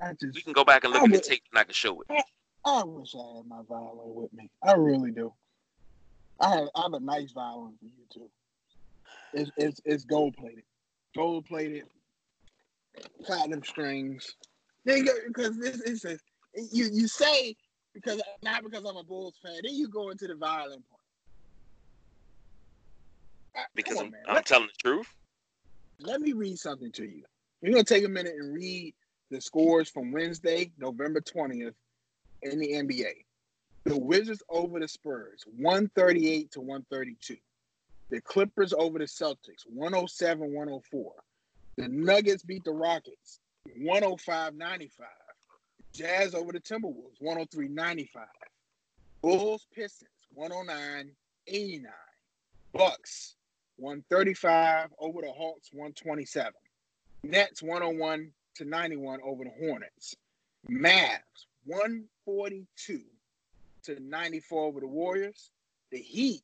I 0.00 0.12
just, 0.20 0.34
we 0.34 0.42
can 0.42 0.52
go 0.52 0.64
back 0.64 0.84
and 0.84 0.92
look 0.92 1.02
I 1.02 1.06
at 1.06 1.12
the 1.12 1.20
tape, 1.20 1.42
and 1.52 1.58
I 1.58 1.64
can 1.64 1.74
show 1.74 2.00
it. 2.00 2.06
I, 2.10 2.22
I 2.64 2.84
wish 2.84 3.14
I 3.14 3.36
had 3.36 3.46
my 3.46 3.60
violin 3.68 4.14
with 4.14 4.32
me. 4.32 4.50
I 4.62 4.72
really 4.72 5.10
do. 5.10 5.32
I 6.40 6.50
have, 6.50 6.68
I 6.74 6.82
have 6.82 6.94
a 6.94 7.00
nice 7.00 7.32
violin 7.32 7.74
for 7.78 7.84
you 7.84 8.06
too. 8.12 8.30
It's 9.32 9.50
it's, 9.56 9.80
it's 9.84 10.04
gold 10.04 10.36
plated, 10.36 10.64
gold 11.14 11.44
plated, 11.46 11.84
platinum 13.24 13.62
strings. 13.62 14.34
Because 14.84 15.58
this 15.58 15.80
is 15.80 16.20
you 16.72 16.88
you 16.90 17.06
say 17.06 17.54
because 17.92 18.22
not 18.42 18.64
because 18.64 18.84
I'm 18.84 18.96
a 18.96 19.04
Bulls 19.04 19.38
fan. 19.42 19.60
Then 19.62 19.74
you 19.74 19.88
go 19.88 20.08
into 20.08 20.26
the 20.26 20.34
violin 20.34 20.82
part. 20.90 20.99
Because 23.74 23.98
on, 23.98 24.12
I'm, 24.28 24.36
I'm 24.36 24.42
telling 24.42 24.68
the 24.68 24.88
truth. 24.88 25.08
Let 25.98 26.20
me 26.20 26.32
read 26.32 26.58
something 26.58 26.92
to 26.92 27.04
you. 27.04 27.22
We're 27.62 27.72
gonna 27.72 27.84
take 27.84 28.04
a 28.04 28.08
minute 28.08 28.34
and 28.38 28.54
read 28.54 28.94
the 29.30 29.40
scores 29.40 29.88
from 29.88 30.12
Wednesday, 30.12 30.72
November 30.78 31.20
20th 31.20 31.74
in 32.42 32.58
the 32.58 32.72
NBA. 32.72 33.24
The 33.84 33.98
Wizards 33.98 34.42
over 34.48 34.78
the 34.78 34.88
Spurs, 34.88 35.44
138 35.56 36.50
to 36.52 36.60
132. 36.60 37.36
The 38.10 38.20
Clippers 38.20 38.72
over 38.72 38.98
the 38.98 39.04
Celtics, 39.04 39.64
107 39.68 40.52
104. 40.52 41.12
The 41.76 41.88
Nuggets 41.88 42.42
beat 42.42 42.64
the 42.64 42.72
Rockets, 42.72 43.40
105 43.76 44.54
95. 44.54 45.06
Jazz 45.94 46.34
over 46.34 46.52
the 46.52 46.60
Timberwolves, 46.60 47.20
103 47.20 47.68
95. 47.68 48.26
Bulls 49.22 49.66
Pistons, 49.74 50.10
109 50.34 51.12
89. 51.46 51.92
Bucks, 52.72 53.36
135 53.80 54.90
over 54.98 55.22
the 55.22 55.32
Hawks, 55.32 55.70
127. 55.72 56.52
Nets, 57.22 57.62
101 57.62 58.30
to 58.56 58.64
91 58.64 59.20
over 59.24 59.44
the 59.44 59.50
Hornets. 59.58 60.14
Mavs 60.68 61.46
142 61.64 63.00
to 63.84 64.00
94 64.00 64.64
over 64.64 64.80
the 64.80 64.86
Warriors. 64.86 65.50
The 65.90 65.98
Heat 65.98 66.42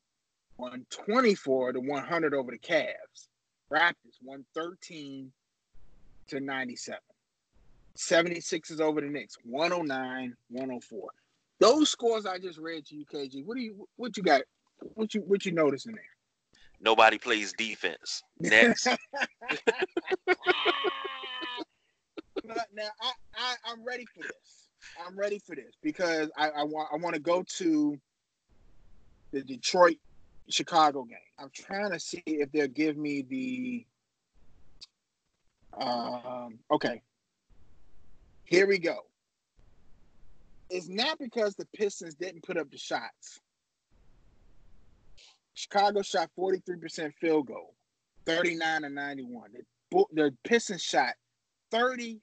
124 0.56 1.74
to 1.74 1.80
100 1.80 2.34
over 2.34 2.50
the 2.50 2.58
Cavs. 2.58 3.28
Raptors 3.70 4.16
113 4.22 5.30
to 6.28 6.40
97. 6.40 7.00
76 7.96 8.70
is 8.70 8.80
over 8.80 9.00
the 9.00 9.08
Knicks 9.08 9.36
109 9.44 10.36
104. 10.50 11.08
Those 11.58 11.90
scores 11.90 12.26
I 12.26 12.38
just 12.38 12.58
read 12.58 12.86
to 12.86 12.96
you, 12.96 13.06
KG. 13.06 13.44
What 13.44 13.56
do 13.56 13.62
you 13.62 13.88
what 13.96 14.16
you 14.16 14.22
got? 14.22 14.42
What 14.94 15.14
you 15.14 15.22
what 15.22 15.46
you 15.46 15.52
noticing 15.52 15.92
there? 15.92 16.15
Nobody 16.80 17.18
plays 17.18 17.52
defense. 17.52 18.22
Next. 18.38 18.86
now 18.86 18.96
I, 23.00 23.12
I 23.34 23.54
I'm 23.66 23.84
ready 23.84 24.04
for 24.14 24.22
this. 24.22 24.68
I'm 25.04 25.18
ready 25.18 25.38
for 25.38 25.54
this 25.56 25.74
because 25.82 26.30
I, 26.36 26.50
I 26.50 26.64
want 26.64 26.88
I 26.92 26.96
want 26.96 27.14
to 27.14 27.20
go 27.20 27.44
to 27.58 27.96
the 29.32 29.42
Detroit 29.42 29.96
Chicago 30.48 31.04
game. 31.04 31.18
I'm 31.38 31.50
trying 31.52 31.90
to 31.92 32.00
see 32.00 32.22
if 32.26 32.52
they'll 32.52 32.68
give 32.68 32.96
me 32.96 33.22
the 33.22 33.86
um 35.78 36.58
okay. 36.70 37.02
Here 38.44 38.66
we 38.66 38.78
go. 38.78 38.98
It's 40.70 40.88
not 40.88 41.18
because 41.18 41.54
the 41.54 41.66
Pistons 41.74 42.14
didn't 42.14 42.42
put 42.42 42.56
up 42.56 42.70
the 42.70 42.78
shots. 42.78 43.40
Chicago 45.56 46.02
shot 46.02 46.30
43% 46.38 47.14
field 47.14 47.46
goal, 47.46 47.74
39 48.26 48.82
to 48.82 48.88
91. 48.90 49.50
The, 49.90 50.04
the 50.12 50.36
Pistons 50.44 50.82
shot 50.82 51.14
34%, 51.72 52.20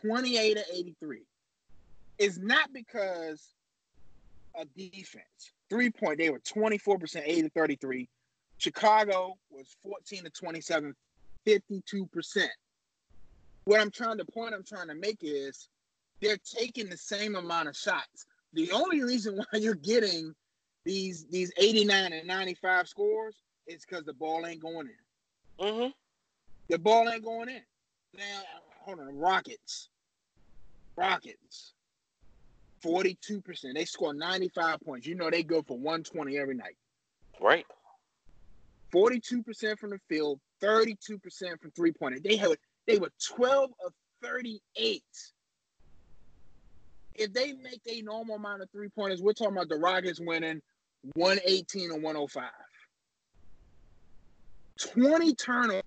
28 0.00 0.54
to 0.54 0.64
83. 0.72 1.22
It's 2.18 2.38
not 2.38 2.72
because 2.72 3.48
of 4.54 4.72
defense. 4.76 5.26
Three 5.68 5.90
point, 5.90 6.18
they 6.18 6.30
were 6.30 6.38
24%, 6.38 7.22
8 7.24 7.42
to 7.42 7.50
33. 7.50 8.08
Chicago 8.58 9.34
was 9.50 9.66
14 9.82 10.24
to 10.24 10.30
27, 10.30 10.94
52%. 11.44 12.46
What 13.64 13.80
I'm 13.80 13.90
trying 13.90 14.18
to 14.18 14.24
point 14.24 14.54
I'm 14.54 14.62
trying 14.62 14.88
to 14.88 14.94
make 14.94 15.18
is 15.22 15.68
they're 16.20 16.38
taking 16.56 16.88
the 16.88 16.96
same 16.96 17.34
amount 17.34 17.68
of 17.68 17.76
shots. 17.76 18.26
The 18.52 18.70
only 18.70 19.02
reason 19.02 19.36
why 19.50 19.58
you're 19.58 19.74
getting 19.74 20.32
these 20.84 21.26
these 21.30 21.52
89 21.58 22.12
and 22.12 22.26
95 22.26 22.88
scores 22.88 23.36
it's 23.66 23.84
because 23.84 24.04
the 24.04 24.12
ball 24.12 24.46
ain't 24.46 24.60
going 24.60 24.88
in. 24.88 25.66
Mm-hmm. 25.66 25.90
The 26.68 26.78
ball 26.78 27.08
ain't 27.08 27.24
going 27.24 27.48
in. 27.48 27.62
Now, 28.16 28.42
hold 28.80 29.00
on. 29.00 29.16
Rockets. 29.16 29.88
Rockets. 30.96 31.74
42%. 32.84 33.74
They 33.74 33.84
score 33.84 34.14
95 34.14 34.80
points. 34.80 35.06
You 35.06 35.14
know 35.14 35.30
they 35.30 35.42
go 35.42 35.62
for 35.62 35.78
120 35.78 36.38
every 36.38 36.54
night. 36.54 36.76
Right. 37.40 37.66
42% 38.92 39.78
from 39.78 39.90
the 39.90 40.00
field, 40.08 40.38
32% 40.62 40.98
from 41.60 41.70
three 41.70 41.92
pointer. 41.92 42.18
They 42.22 42.36
have 42.36 42.52
they 42.86 42.98
were 42.98 43.12
12 43.36 43.70
of 43.86 43.92
38. 44.22 45.02
If 47.14 47.32
they 47.32 47.52
make 47.52 47.80
a 47.86 48.02
normal 48.02 48.36
amount 48.36 48.62
of 48.62 48.70
three 48.70 48.88
pointers, 48.88 49.22
we're 49.22 49.32
talking 49.32 49.56
about 49.56 49.68
the 49.68 49.76
Rockets 49.76 50.20
winning 50.20 50.60
118 51.14 51.90
and 51.90 52.02
105. 52.02 52.50
20 54.78 55.34
turnovers. 55.34 55.84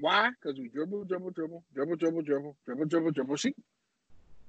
Why? 0.00 0.30
Because 0.30 0.58
we 0.58 0.68
dribble, 0.68 1.04
dribble, 1.04 1.30
dribble, 1.30 1.64
dribble, 1.74 1.96
dribble, 1.96 2.22
dribble, 2.22 2.56
dribble, 2.66 2.86
dribble, 2.86 3.10
dribble, 3.12 3.36
shoot. 3.36 3.56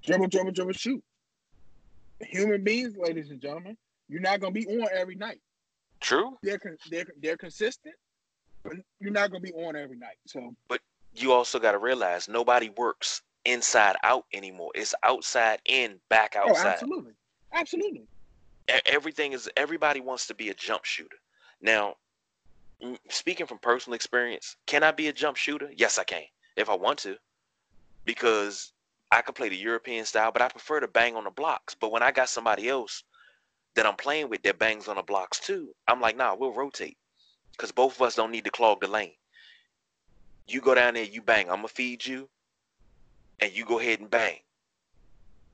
Dribble, 0.03 0.27
dribble, 0.27 0.51
dribble, 0.51 0.73
shoot. 0.73 1.03
Human 2.21 2.63
beings, 2.63 2.95
ladies 2.97 3.29
and 3.29 3.41
gentlemen, 3.41 3.77
you're 4.07 4.21
not 4.21 4.39
gonna 4.39 4.51
be 4.51 4.65
on 4.65 4.87
every 4.93 5.15
night. 5.15 5.39
True. 5.99 6.37
They're 6.41 6.59
they're 6.89 7.05
they're 7.21 7.37
consistent, 7.37 7.95
but 8.63 8.73
you're 8.99 9.11
not 9.11 9.31
gonna 9.31 9.41
be 9.41 9.53
on 9.53 9.75
every 9.75 9.97
night. 9.97 10.17
So. 10.25 10.55
But 10.67 10.81
you 11.15 11.31
also 11.31 11.59
got 11.59 11.71
to 11.71 11.77
realize 11.77 12.27
nobody 12.27 12.69
works 12.77 13.21
inside 13.45 13.95
out 14.03 14.25
anymore. 14.33 14.71
It's 14.75 14.93
outside 15.03 15.59
in, 15.65 15.99
back 16.09 16.35
oh, 16.35 16.49
outside. 16.49 16.65
Oh, 16.65 16.69
absolutely, 16.69 17.13
absolutely. 17.55 18.07
Everything 18.85 19.33
is. 19.33 19.49
Everybody 19.55 20.01
wants 20.01 20.27
to 20.27 20.35
be 20.35 20.49
a 20.49 20.53
jump 20.53 20.85
shooter. 20.85 21.17
Now, 21.61 21.95
speaking 23.09 23.45
from 23.45 23.59
personal 23.59 23.95
experience, 23.95 24.55
can 24.65 24.83
I 24.83 24.91
be 24.91 25.07
a 25.07 25.13
jump 25.13 25.37
shooter? 25.37 25.69
Yes, 25.75 25.97
I 25.97 26.03
can 26.03 26.23
if 26.57 26.69
I 26.69 26.75
want 26.75 26.99
to, 26.99 27.17
because 28.05 28.71
I 29.11 29.21
could 29.21 29.35
play 29.35 29.49
the 29.49 29.57
European 29.57 30.05
style, 30.05 30.31
but 30.31 30.41
I 30.41 30.47
prefer 30.47 30.79
to 30.79 30.87
bang 30.87 31.15
on 31.15 31.25
the 31.25 31.29
blocks. 31.29 31.75
But 31.75 31.91
when 31.91 32.03
I 32.03 32.11
got 32.11 32.29
somebody 32.29 32.69
else 32.69 33.03
that 33.75 33.85
I'm 33.85 33.95
playing 33.95 34.29
with 34.29 34.41
that 34.43 34.59
bangs 34.59 34.87
on 34.87 34.95
the 34.95 35.03
blocks 35.03 35.39
too, 35.39 35.69
I'm 35.87 36.01
like, 36.01 36.17
nah, 36.17 36.35
we'll 36.35 36.53
rotate. 36.53 36.97
Because 37.51 37.71
both 37.71 37.95
of 37.95 38.01
us 38.01 38.15
don't 38.15 38.31
need 38.31 38.45
to 38.45 38.51
clog 38.51 38.81
the 38.81 38.87
lane. 38.87 39.13
You 40.47 40.61
go 40.61 40.75
down 40.75 40.93
there, 40.93 41.03
you 41.03 41.21
bang. 41.21 41.49
I'm 41.49 41.57
gonna 41.57 41.67
feed 41.67 42.05
you, 42.05 42.29
and 43.39 43.51
you 43.51 43.65
go 43.65 43.79
ahead 43.79 43.99
and 43.99 44.09
bang. 44.09 44.39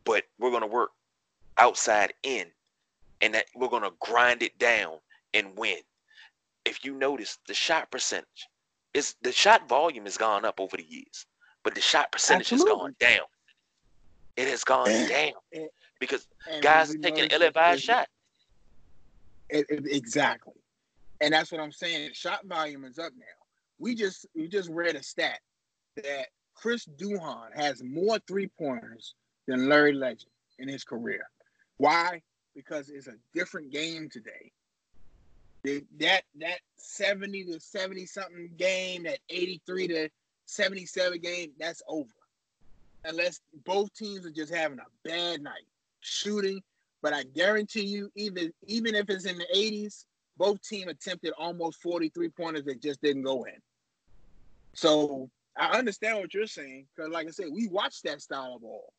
But 0.04 0.24
we're 0.40 0.52
gonna 0.52 0.68
work 0.68 0.92
outside 1.58 2.14
in, 2.24 2.46
and 3.22 3.34
that 3.34 3.46
we're 3.56 3.70
gonna 3.70 3.92
grind 4.00 4.42
it 4.44 4.58
down 4.58 4.98
and 5.34 5.58
win. 5.58 5.78
If 6.66 6.86
you 6.86 6.94
notice, 6.94 7.38
the 7.48 7.54
shot 7.54 7.92
percentage 7.92 8.48
is 8.94 9.16
the 9.22 9.32
shot 9.32 9.68
volume 9.68 10.06
has 10.06 10.18
gone 10.18 10.46
up 10.46 10.60
over 10.60 10.78
the 10.78 10.86
years, 10.88 11.26
but 11.64 11.76
the 11.76 11.82
shot 11.82 12.12
percentage 12.12 12.52
Absolutely. 12.52 12.72
has 12.72 12.80
gone 12.80 12.96
down. 13.00 13.28
It 14.38 14.48
has 14.48 14.64
gone 14.64 15.08
down 15.08 15.68
because 16.00 16.28
and 16.50 16.62
guys 16.62 16.96
taking 17.02 17.26
ill 17.32 17.44
advised 17.44 17.84
shot. 17.84 18.08
It, 19.50 19.66
it, 19.70 19.86
exactly, 19.86 20.54
and 21.20 21.34
that's 21.34 21.52
what 21.52 21.62
I'm 21.62 21.72
saying. 21.72 22.10
Shot 22.14 22.46
volume 22.46 22.86
is 22.86 22.98
up 22.98 23.12
now. 23.18 23.26
We 23.80 23.96
just 23.96 24.26
we 24.36 24.48
just 24.48 24.70
read 24.70 24.96
a 24.96 25.04
stat 25.04 25.40
that 25.98 26.28
Chris 26.56 26.88
Duhon 26.98 27.48
has 27.56 27.84
more 27.84 28.20
three 28.28 28.48
pointers 28.48 29.16
than 29.48 29.68
Larry 29.68 29.94
Legend 29.94 30.32
in 30.60 30.68
his 30.68 30.84
career. 30.84 31.26
Why? 31.82 32.22
Because 32.54 32.90
it's 32.90 33.08
a 33.08 33.16
different 33.34 33.72
game 33.72 34.08
today. 34.08 34.52
That 35.98 36.22
that 36.40 36.60
70 36.78 37.46
to 37.46 37.60
70 37.60 38.06
something 38.06 38.52
game, 38.56 39.02
that 39.04 39.18
83 39.32 39.88
to 39.88 40.10
77 40.46 41.20
game, 41.22 41.54
that's 41.60 41.82
over. 41.88 42.14
Unless 43.04 43.40
both 43.66 43.92
teams 43.96 44.28
are 44.28 44.32
just 44.32 44.54
having 44.54 44.78
a 44.78 45.08
bad 45.10 45.42
night 45.42 45.66
shooting. 46.02 46.62
But 47.02 47.14
I 47.14 47.24
guarantee 47.24 47.86
you, 47.86 48.12
even 48.16 48.54
even 48.68 48.94
if 48.94 49.10
it's 49.10 49.26
in 49.26 49.40
the 49.40 49.48
80s, 49.52 50.06
both 50.38 50.62
team 50.62 50.88
attempted 50.88 51.34
almost 51.36 51.82
43 51.82 52.30
pointers 52.30 52.66
that 52.66 52.80
just 52.80 53.02
didn't 53.02 53.24
go 53.24 53.46
in. 53.46 53.58
So 54.74 55.32
I 55.58 55.80
understand 55.80 56.20
what 56.20 56.36
you're 56.36 56.46
saying 56.46 56.86
because, 56.96 57.12
like 57.12 57.26
I 57.26 57.32
said, 57.32 57.48
we 57.52 57.70
watch 57.70 58.04
that 58.04 58.22
style 58.22 58.54
of 58.58 58.62
ball. 58.62 58.94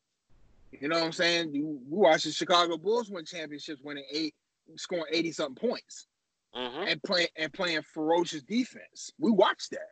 You 0.79 0.87
know 0.87 0.97
what 0.99 1.05
I'm 1.05 1.11
saying? 1.11 1.51
We 1.51 1.61
watched 1.89 2.25
the 2.25 2.31
Chicago 2.31 2.77
Bulls 2.77 3.09
win 3.09 3.25
championships, 3.25 3.81
winning 3.83 4.05
eight, 4.11 4.33
scoring 4.75 5.05
80 5.11 5.31
something 5.31 5.69
points, 5.69 6.07
mm-hmm. 6.55 6.87
and 6.87 7.03
playing 7.03 7.27
and 7.35 7.53
playing 7.53 7.81
ferocious 7.93 8.41
defense. 8.43 9.11
We 9.19 9.31
watched 9.31 9.71
that. 9.71 9.91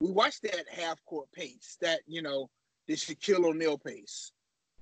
We 0.00 0.10
watched 0.10 0.42
that 0.42 0.64
half 0.70 1.04
court 1.06 1.30
pace, 1.32 1.78
that 1.80 2.00
you 2.06 2.22
know, 2.22 2.50
the 2.86 2.94
Shaquille 2.94 3.44
O'Neal 3.44 3.78
pace. 3.78 4.32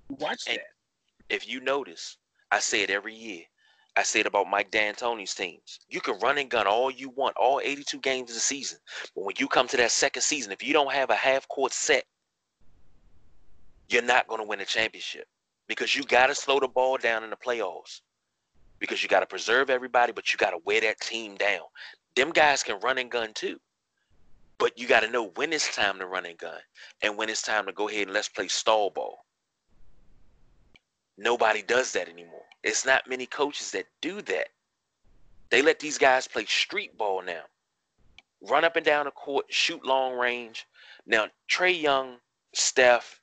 We 0.09 0.17
watched 0.19 0.49
and 0.49 0.59
that. 0.59 1.35
If 1.35 1.49
you 1.49 1.61
notice, 1.61 2.17
I 2.51 2.59
say 2.59 2.83
it 2.83 2.91
every 2.91 3.15
year. 3.15 3.43
I 3.95 4.03
said 4.05 4.27
about 4.27 4.49
Mike 4.49 4.71
D'Antoni's 4.71 5.35
teams. 5.35 5.81
You 5.91 6.01
can 6.01 6.19
run 6.21 6.39
and 6.39 6.51
gun 6.51 6.67
all 6.67 6.91
you 6.91 7.11
want, 7.11 7.37
all 7.37 7.61
82 7.63 7.99
games 8.01 8.31
of 8.31 8.35
the 8.35 8.41
season. 8.41 8.79
But 9.15 9.25
when 9.25 9.35
you 9.39 9.47
come 9.49 9.69
to 9.69 9.77
that 9.77 9.91
second 9.91 10.23
season, 10.23 10.51
if 10.51 10.63
you 10.63 10.73
don't 10.73 10.93
have 10.93 11.11
a 11.11 11.15
half 11.15 11.47
court 11.49 11.73
set, 11.73 12.05
you're 13.93 14.03
not 14.03 14.27
going 14.29 14.41
to 14.41 14.47
win 14.47 14.61
a 14.61 14.65
championship 14.65 15.27
because 15.69 15.95
you 15.95 16.03
got 16.05 16.27
to 16.27 16.35
slow 16.35 16.61
the 16.61 16.69
ball 16.69 16.97
down 16.97 17.25
in 17.25 17.31
the 17.31 17.37
playoffs 17.37 18.01
because 18.79 19.03
you 19.03 19.09
got 19.09 19.21
to 19.21 19.27
preserve 19.27 19.71
everybody, 19.71 20.13
but 20.13 20.33
you 20.33 20.37
got 20.37 20.51
to 20.51 20.59
wear 20.65 20.81
that 20.81 21.01
team 21.01 21.37
down. 21.37 21.63
Them 22.17 22.31
guys 22.31 22.63
can 22.63 22.81
run 22.81 22.99
and 22.99 23.11
gun 23.11 23.33
too. 23.33 23.59
But 24.59 24.79
you 24.79 24.87
got 24.87 25.01
to 25.01 25.11
know 25.11 25.29
when 25.37 25.53
it's 25.53 25.75
time 25.75 25.99
to 25.99 26.07
run 26.07 26.27
and 26.27 26.39
gun 26.39 26.61
and 27.03 27.17
when 27.17 27.29
it's 27.29 27.43
time 27.43 27.67
to 27.67 27.73
go 27.73 27.89
ahead 27.89 28.03
and 28.05 28.13
let's 28.13 28.29
play 28.29 28.49
stall 28.49 28.91
ball. 28.91 29.25
Nobody 31.19 31.63
does 31.63 31.93
that 31.93 32.09
anymore. 32.09 32.45
It's 32.63 32.85
not 32.85 33.09
many 33.09 33.27
coaches 33.27 33.71
that 33.73 33.87
do 34.01 34.21
that. 34.23 34.49
They 35.51 35.63
let 35.63 35.79
these 35.79 35.99
guys 35.99 36.27
play 36.27 36.45
street 36.47 36.97
ball 36.97 37.23
now. 37.23 37.43
Run 38.43 38.65
up 38.65 38.77
and 38.77 38.85
down 38.85 39.05
the 39.05 39.11
court, 39.13 39.47
shoot 39.49 39.85
long 39.85 40.15
range. 40.15 40.67
Now, 41.07 41.29
Trae 41.49 41.81
Young, 41.81 42.17
Steph, 42.55 43.21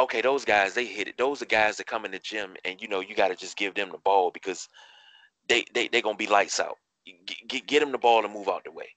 okay, 0.00 0.20
those 0.20 0.44
guys, 0.44 0.74
they 0.74 0.84
hit 0.84 1.08
it. 1.08 1.18
Those 1.18 1.42
are 1.42 1.46
guys 1.46 1.76
that 1.76 1.86
come 1.86 2.04
in 2.04 2.10
the 2.10 2.18
gym 2.18 2.56
and 2.64 2.80
you 2.80 2.88
know, 2.88 3.00
you 3.00 3.14
got 3.14 3.28
to 3.28 3.36
just 3.36 3.56
give 3.56 3.74
them 3.74 3.90
the 3.90 3.98
ball 3.98 4.30
because 4.30 4.68
they 5.48 5.64
they 5.74 5.88
they 5.88 6.00
going 6.02 6.16
to 6.16 6.24
be 6.24 6.30
lights 6.30 6.60
out. 6.60 6.78
Get, 7.48 7.66
get 7.66 7.80
them 7.80 7.92
the 7.92 7.98
ball 7.98 8.24
and 8.24 8.32
move 8.32 8.48
out 8.48 8.64
the 8.64 8.70
way. 8.70 8.88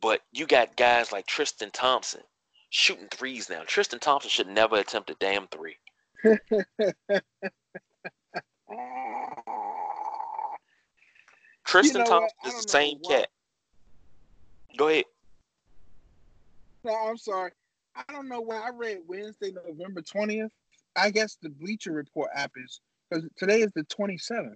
But 0.00 0.20
you 0.32 0.46
got 0.46 0.76
guys 0.76 1.12
like 1.12 1.26
Tristan 1.26 1.70
Thompson 1.70 2.22
shooting 2.70 3.08
threes 3.10 3.48
now. 3.48 3.62
Tristan 3.66 3.98
Thompson 3.98 4.30
should 4.30 4.48
never 4.48 4.76
attempt 4.76 5.10
a 5.10 5.16
damn 5.18 5.48
three. 5.48 5.76
Tristan 11.64 12.00
you 12.00 12.04
know 12.04 12.04
Thompson 12.04 12.38
is 12.46 12.64
the 12.64 12.68
same 12.68 12.98
cat. 13.08 13.28
Go 14.76 14.88
ahead. 14.88 15.04
No, 16.84 16.94
I'm 16.94 17.16
sorry. 17.16 17.50
I 17.98 18.12
don't 18.12 18.28
know 18.28 18.40
why 18.40 18.56
I 18.60 18.70
read 18.70 18.98
Wednesday, 19.06 19.52
November 19.52 20.02
20th. 20.02 20.50
I 20.94 21.10
guess 21.10 21.36
the 21.42 21.50
Bleacher 21.50 21.92
Report 21.92 22.30
app 22.34 22.52
is 22.56 22.80
because 23.08 23.24
today 23.36 23.62
is 23.62 23.72
the 23.74 23.84
27th. 23.84 24.54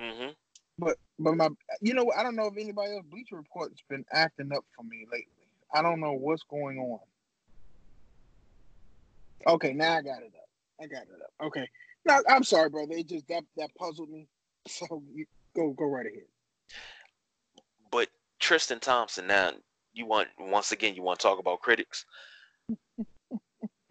Mm-hmm. 0.00 0.30
But 0.78 0.96
but 1.18 1.36
my 1.36 1.48
you 1.80 1.94
know 1.94 2.10
I 2.16 2.24
don't 2.24 2.34
know 2.34 2.46
if 2.46 2.56
anybody 2.56 2.96
else 2.96 3.04
Bleacher 3.08 3.36
Report's 3.36 3.82
been 3.88 4.04
acting 4.12 4.50
up 4.52 4.64
for 4.74 4.82
me 4.82 5.06
lately. 5.10 5.46
I 5.72 5.82
don't 5.82 6.00
know 6.00 6.12
what's 6.14 6.42
going 6.42 6.78
on. 6.78 6.98
Okay, 9.46 9.72
now 9.72 9.94
I 9.94 10.02
got 10.02 10.22
it 10.22 10.32
up. 10.36 10.48
I 10.80 10.86
got 10.86 11.02
it 11.02 11.20
up. 11.22 11.46
Okay. 11.46 11.68
No, 12.06 12.20
I'm 12.28 12.44
sorry, 12.44 12.70
brother. 12.70 12.94
It 12.94 13.08
just 13.08 13.28
that 13.28 13.44
that 13.56 13.70
puzzled 13.76 14.10
me. 14.10 14.26
So 14.66 15.02
you, 15.14 15.26
go 15.54 15.72
go 15.72 15.84
right 15.84 16.06
ahead. 16.06 16.24
But 17.92 18.08
Tristan 18.38 18.80
Thompson, 18.80 19.26
now 19.26 19.50
you 19.92 20.06
want 20.06 20.28
once 20.38 20.72
again 20.72 20.94
you 20.94 21.02
want 21.02 21.20
to 21.20 21.22
talk 21.22 21.38
about 21.38 21.60
critics. 21.60 22.06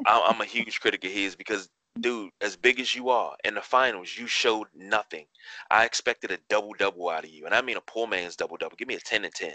I'm 0.05 0.41
a 0.41 0.45
huge 0.45 0.79
critic 0.79 1.03
of 1.05 1.11
his 1.11 1.35
because, 1.35 1.69
dude, 1.99 2.31
as 2.41 2.55
big 2.55 2.79
as 2.79 2.93
you 2.95 3.09
are 3.09 3.35
in 3.43 3.55
the 3.55 3.61
finals, 3.61 4.15
you 4.17 4.27
showed 4.27 4.67
nothing. 4.75 5.25
I 5.71 5.85
expected 5.85 6.31
a 6.31 6.37
double 6.49 6.73
double 6.77 7.09
out 7.09 7.23
of 7.23 7.29
you, 7.29 7.45
and 7.45 7.53
I 7.53 7.61
mean 7.61 7.77
a 7.77 7.81
poor 7.81 8.07
man's 8.07 8.35
double 8.35 8.57
double. 8.57 8.75
Give 8.75 8.87
me 8.87 8.95
a 8.95 8.99
ten 8.99 9.25
and 9.25 9.33
ten, 9.33 9.53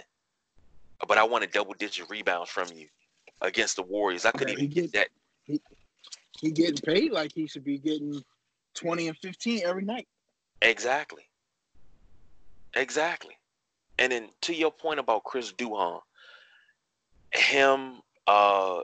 but 1.06 1.18
I 1.18 1.24
wanted 1.24 1.52
double 1.52 1.74
digit 1.74 2.08
rebounds 2.08 2.50
from 2.50 2.68
you 2.74 2.88
against 3.40 3.76
the 3.76 3.82
Warriors. 3.82 4.24
I 4.24 4.30
couldn't 4.30 4.54
even 4.54 4.68
get 4.68 4.92
that. 4.92 5.08
He, 5.44 5.60
he 6.40 6.50
getting 6.50 6.76
paid 6.76 7.12
like 7.12 7.32
he 7.32 7.46
should 7.46 7.64
be 7.64 7.78
getting 7.78 8.22
twenty 8.74 9.08
and 9.08 9.16
fifteen 9.18 9.62
every 9.64 9.84
night. 9.84 10.08
Exactly. 10.62 11.22
Exactly. 12.74 13.34
And 13.98 14.12
then 14.12 14.28
to 14.42 14.54
your 14.54 14.70
point 14.70 15.00
about 15.00 15.24
Chris 15.24 15.52
Duhon, 15.52 16.00
him, 17.32 18.00
uh, 18.26 18.80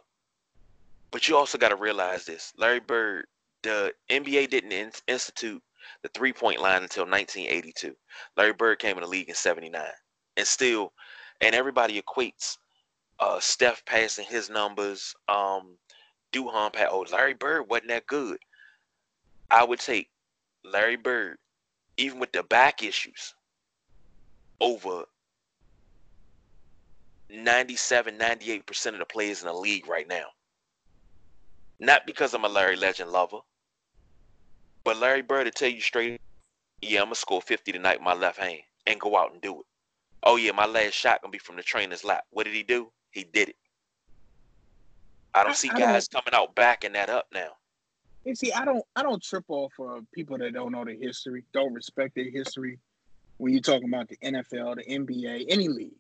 but 1.15 1.29
you 1.29 1.37
also 1.37 1.57
got 1.57 1.69
to 1.69 1.77
realize 1.77 2.25
this: 2.25 2.53
Larry 2.59 2.81
Bird, 2.81 3.27
the 3.63 3.95
NBA 4.11 4.51
didn't 4.51 4.73
in- 4.73 4.91
institute 5.07 5.63
the 6.03 6.09
three-point 6.09 6.61
line 6.61 6.83
until 6.83 7.05
1982. 7.05 7.95
Larry 8.37 8.53
Bird 8.53 8.81
came 8.81 8.97
in 8.97 9.05
the 9.05 9.09
league 9.09 9.29
in 9.29 9.35
'79, 9.37 9.81
and 10.37 10.45
still, 10.45 10.93
and 11.41 11.55
everybody 11.55 12.03
equates 12.03 12.59
uh, 13.21 13.39
Steph 13.39 13.85
passing 13.85 14.27
his 14.27 14.51
numbers, 14.51 15.15
um, 15.29 15.79
Duhon 16.33 16.73
pass. 16.73 16.89
Oh, 16.91 17.07
Larry 17.13 17.35
Bird 17.35 17.71
wasn't 17.71 17.91
that 17.91 18.09
good. 18.09 18.39
I 19.53 19.63
would 19.63 19.79
take 19.79 20.11
Larry 20.65 20.97
Bird, 20.97 21.39
even 21.97 22.19
with 22.19 22.33
the 22.33 22.43
back 22.43 22.83
issues, 22.83 23.37
over 24.61 25.05
97, 27.31 28.19
98% 28.19 28.87
of 28.89 28.99
the 28.99 29.05
players 29.05 29.43
in 29.43 29.47
the 29.47 29.55
league 29.55 29.87
right 29.87 30.09
now. 30.09 30.27
Not 31.85 32.07
because 32.07 32.33
I'm 32.33 32.47
a 32.47 32.49
Larry 32.49 32.77
Legend 32.77 33.11
lover, 33.11 33.41
but 34.85 34.97
Larry 34.97 35.21
Bird 35.21 35.45
to 35.45 35.51
tell 35.51 35.69
you 35.69 35.83
straight, 35.83 36.19
yeah, 36.81 37.01
I'm 37.01 37.07
gonna 37.07 37.15
score 37.15 37.43
50 37.43 37.73
tonight 37.73 37.99
with 37.99 38.05
my 38.05 38.15
left 38.15 38.39
hand 38.39 38.61
and 38.87 38.99
go 38.99 39.19
out 39.19 39.33
and 39.33 39.41
do 39.43 39.61
it. 39.61 39.67
Oh 40.23 40.37
yeah, 40.37 40.53
my 40.53 40.65
last 40.65 40.95
shot 40.95 41.21
gonna 41.21 41.31
be 41.31 41.39
from 41.39 41.57
the 41.57 41.63
trainer's 41.63 42.03
lap. 42.03 42.25
What 42.31 42.45
did 42.45 42.55
he 42.55 42.63
do? 42.63 42.91
He 43.11 43.25
did 43.25 43.51
it. 43.51 43.57
I 45.35 45.45
don't 45.45 45.55
see 45.55 45.69
I, 45.69 45.79
guys 45.79 46.09
don't, 46.09 46.25
coming 46.25 46.41
out 46.41 46.55
backing 46.55 46.95
that 46.95 47.11
up 47.11 47.27
now. 47.35 47.51
You 48.25 48.35
see, 48.35 48.51
I 48.51 48.65
don't 48.65 48.85
I 48.97 49.03
don't 49.03 49.23
trip 49.23 49.45
off 49.49 49.73
of 49.79 50.11
people 50.13 50.39
that 50.39 50.55
don't 50.55 50.73
know 50.73 50.87
the 50.87 50.97
history, 50.97 51.45
don't 51.53 51.75
respect 51.75 52.15
their 52.15 52.31
history 52.31 52.79
when 53.37 53.53
you're 53.53 53.61
talking 53.61 53.89
about 53.89 54.09
the 54.09 54.17
NFL, 54.25 54.77
the 54.77 54.85
NBA, 54.85 55.47
any 55.51 55.69
league. 55.69 55.93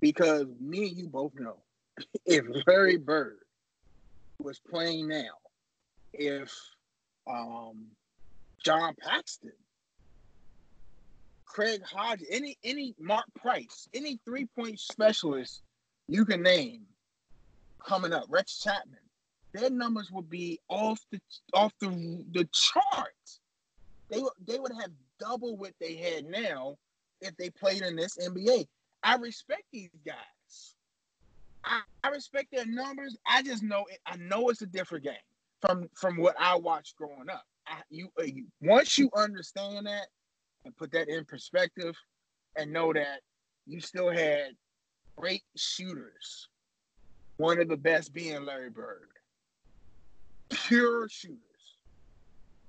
Because 0.00 0.46
me 0.60 0.90
and 0.90 0.96
you 0.96 1.08
both 1.08 1.32
know 1.34 1.56
if 2.24 2.44
Larry 2.68 2.98
Bird 2.98 3.38
was 4.42 4.58
playing 4.58 5.08
now, 5.08 5.38
if 6.12 6.52
um, 7.26 7.86
John 8.62 8.94
Paxson, 9.00 9.52
Craig 11.44 11.82
Hodges, 11.84 12.28
any 12.30 12.56
any 12.64 12.94
Mark 12.98 13.26
Price, 13.40 13.88
any 13.94 14.18
three 14.24 14.46
point 14.46 14.78
specialist 14.78 15.62
you 16.08 16.24
can 16.24 16.42
name 16.42 16.82
coming 17.84 18.12
up, 18.12 18.24
Rex 18.28 18.60
Chapman, 18.60 18.98
their 19.52 19.70
numbers 19.70 20.10
would 20.10 20.30
be 20.30 20.60
off 20.68 21.00
the 21.10 21.20
off 21.52 21.72
the 21.80 22.24
the 22.32 22.48
charts. 22.52 23.40
They 24.08 24.22
they 24.46 24.58
would 24.58 24.72
have 24.80 24.90
double 25.18 25.56
what 25.56 25.74
they 25.80 25.94
had 25.94 26.24
now 26.24 26.76
if 27.20 27.36
they 27.36 27.50
played 27.50 27.82
in 27.82 27.96
this 27.96 28.16
NBA. 28.16 28.66
I 29.02 29.16
respect 29.16 29.64
these 29.72 29.90
guys. 30.04 30.16
I, 31.64 31.82
I 32.04 32.08
respect 32.08 32.48
their 32.52 32.66
numbers. 32.66 33.16
I 33.26 33.42
just 33.42 33.62
know 33.62 33.84
it, 33.90 33.98
I 34.06 34.16
know 34.16 34.48
it's 34.48 34.62
a 34.62 34.66
different 34.66 35.04
game 35.04 35.14
from 35.60 35.88
from 35.94 36.16
what 36.16 36.34
I 36.38 36.56
watched 36.56 36.96
growing 36.96 37.28
up. 37.30 37.44
I, 37.66 37.80
you, 37.90 38.08
uh, 38.18 38.24
you 38.24 38.46
once 38.60 38.98
you 38.98 39.10
understand 39.14 39.86
that 39.86 40.08
and 40.64 40.76
put 40.76 40.92
that 40.92 41.08
in 41.08 41.24
perspective, 41.24 41.94
and 42.56 42.72
know 42.72 42.92
that 42.92 43.20
you 43.66 43.80
still 43.80 44.10
had 44.10 44.54
great 45.16 45.42
shooters. 45.56 46.48
One 47.36 47.60
of 47.60 47.68
the 47.68 47.76
best 47.76 48.12
being 48.12 48.44
Larry 48.44 48.70
Bird. 48.70 49.08
Pure 50.50 51.08
shooters. 51.08 51.38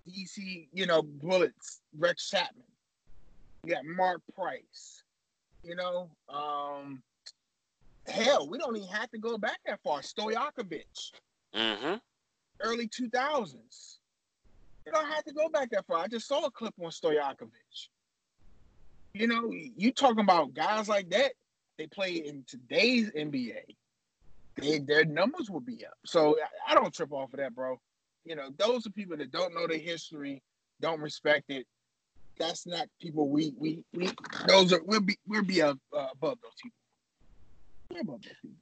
DC, 0.08 0.68
you 0.74 0.86
know, 0.86 1.02
Bullets, 1.02 1.82
Rex 1.98 2.30
Chapman. 2.30 2.64
You 3.64 3.74
got 3.74 3.86
Mark 3.86 4.22
Price. 4.36 5.04
You 5.64 5.76
know, 5.76 6.10
um, 6.30 7.04
hell, 8.08 8.48
we 8.48 8.58
don't 8.58 8.76
even 8.76 8.90
have 8.90 9.10
to 9.12 9.18
go 9.18 9.38
back 9.38 9.60
that 9.66 9.80
far. 9.84 10.02
Stojakovic. 10.02 11.12
Mm-hmm. 11.56 11.96
Early 12.62 12.88
2000s. 12.88 13.98
You 14.86 14.92
don't 14.92 15.08
have 15.08 15.24
to 15.26 15.34
go 15.34 15.50
back 15.50 15.70
that 15.72 15.86
far. 15.86 15.98
I 15.98 16.08
just 16.08 16.28
saw 16.28 16.46
a 16.46 16.52
clip 16.52 16.74
on 16.82 16.90
Stojakovic. 16.90 17.88
You 19.14 19.28
know, 19.28 19.52
you 19.52 19.92
talking 19.92 20.24
about 20.24 20.54
guys 20.54 20.88
like 20.88 21.10
that, 21.10 21.34
they 21.78 21.88
play 21.88 22.14
in 22.14 22.44
today's 22.48 23.12
NBA. 23.12 23.76
They, 24.56 24.80
their 24.80 25.06
numbers 25.06 25.50
will 25.50 25.62
be 25.62 25.86
up. 25.86 25.94
So 26.06 26.38
I, 26.68 26.72
I 26.72 26.76
don't 26.76 26.94
trip 26.94 27.12
off 27.12 27.34
of 27.34 27.40
that, 27.40 27.56
bro. 27.56 27.80
You 28.26 28.36
know, 28.36 28.50
those 28.58 28.86
are 28.86 28.92
people 28.92 29.18
that 29.18 29.32
don't 29.32 29.54
know 29.54 29.68
their 29.68 29.78
history, 29.78 30.42
don't 30.80 31.00
respect 31.00 31.50
it. 31.50 31.66
That's 32.38 32.66
not 32.66 32.88
people 33.00 33.30
we 33.30 33.54
we 33.58 33.84
we 33.94 34.10
those 34.48 34.74
are 34.74 34.82
we'll 34.84 35.02
be 35.02 35.18
we'll 35.28 35.44
be 35.44 35.62
uh, 35.62 35.76
above 35.94 36.40
those 36.42 36.54
people. 36.62 36.78
Above 38.00 38.22
those 38.22 38.34
people. 38.42 38.58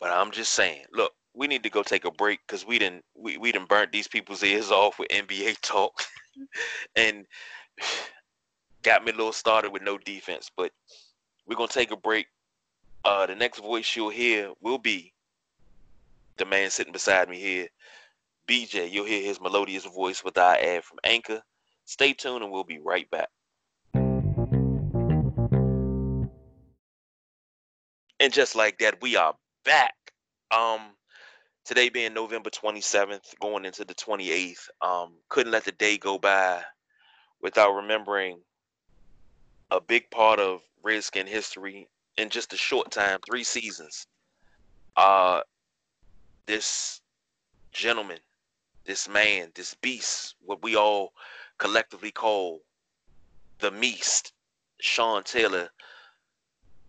But 0.00 0.10
I'm 0.10 0.30
just 0.30 0.52
saying, 0.52 0.84
look, 0.92 1.12
we 1.34 1.46
need 1.46 1.62
to 1.62 1.70
go 1.70 1.82
take 1.82 2.04
a 2.04 2.10
break 2.10 2.40
because 2.46 2.66
we 2.66 2.78
didn't 2.78 3.04
we, 3.14 3.36
we 3.36 3.52
didn't 3.52 3.68
burnt 3.68 3.92
these 3.92 4.08
people's 4.08 4.42
ears 4.42 4.70
off 4.70 4.98
with 4.98 5.08
NBA 5.08 5.58
talk. 5.62 5.92
and 6.96 7.26
got 8.82 9.04
me 9.04 9.12
a 9.12 9.14
little 9.14 9.32
started 9.32 9.72
with 9.72 9.82
no 9.82 9.98
defense. 9.98 10.50
But 10.56 10.72
we're 11.46 11.56
gonna 11.56 11.68
take 11.68 11.90
a 11.90 11.96
break. 11.96 12.26
Uh, 13.04 13.26
the 13.26 13.34
next 13.34 13.60
voice 13.60 13.94
you'll 13.96 14.10
hear 14.10 14.52
will 14.60 14.78
be 14.78 15.12
the 16.36 16.44
man 16.44 16.70
sitting 16.70 16.92
beside 16.92 17.28
me 17.28 17.38
here, 17.38 17.68
BJ. 18.46 18.90
You'll 18.90 19.06
hear 19.06 19.22
his 19.22 19.40
melodious 19.40 19.84
voice 19.84 20.24
with 20.24 20.36
our 20.38 20.54
ad 20.54 20.84
from 20.84 20.98
Anchor. 21.04 21.42
Stay 21.84 22.12
tuned, 22.12 22.42
and 22.42 22.52
we'll 22.52 22.64
be 22.64 22.78
right 22.78 23.10
back. 23.10 23.28
And 28.20 28.34
just 28.34 28.54
like 28.54 28.78
that, 28.80 29.00
we 29.00 29.16
are 29.16 29.34
back. 29.64 29.94
Um, 30.50 30.80
today 31.64 31.88
being 31.88 32.12
November 32.12 32.50
27th, 32.50 33.38
going 33.40 33.64
into 33.64 33.82
the 33.82 33.94
28th, 33.94 34.68
um, 34.82 35.14
couldn't 35.30 35.52
let 35.52 35.64
the 35.64 35.72
day 35.72 35.96
go 35.96 36.18
by 36.18 36.60
without 37.40 37.72
remembering 37.72 38.38
a 39.70 39.80
big 39.80 40.10
part 40.10 40.38
of 40.38 40.60
Redskin 40.82 41.26
history 41.26 41.88
in 42.18 42.28
just 42.28 42.52
a 42.52 42.58
short 42.58 42.90
time, 42.90 43.20
three 43.26 43.42
seasons. 43.42 44.06
Uh, 44.96 45.40
this 46.44 47.00
gentleman, 47.72 48.18
this 48.84 49.08
man, 49.08 49.50
this 49.54 49.74
beast, 49.80 50.34
what 50.44 50.62
we 50.62 50.76
all 50.76 51.14
collectively 51.56 52.10
call 52.10 52.60
the 53.60 53.70
Meast, 53.70 54.34
Sean 54.78 55.22
Taylor, 55.22 55.70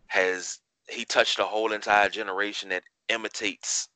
has 0.08 0.60
he 0.90 1.06
touched 1.06 1.40
a 1.40 1.44
whole 1.44 1.72
entire 1.72 2.10
generation 2.10 2.70
that 2.70 2.84
imitates 3.10 3.90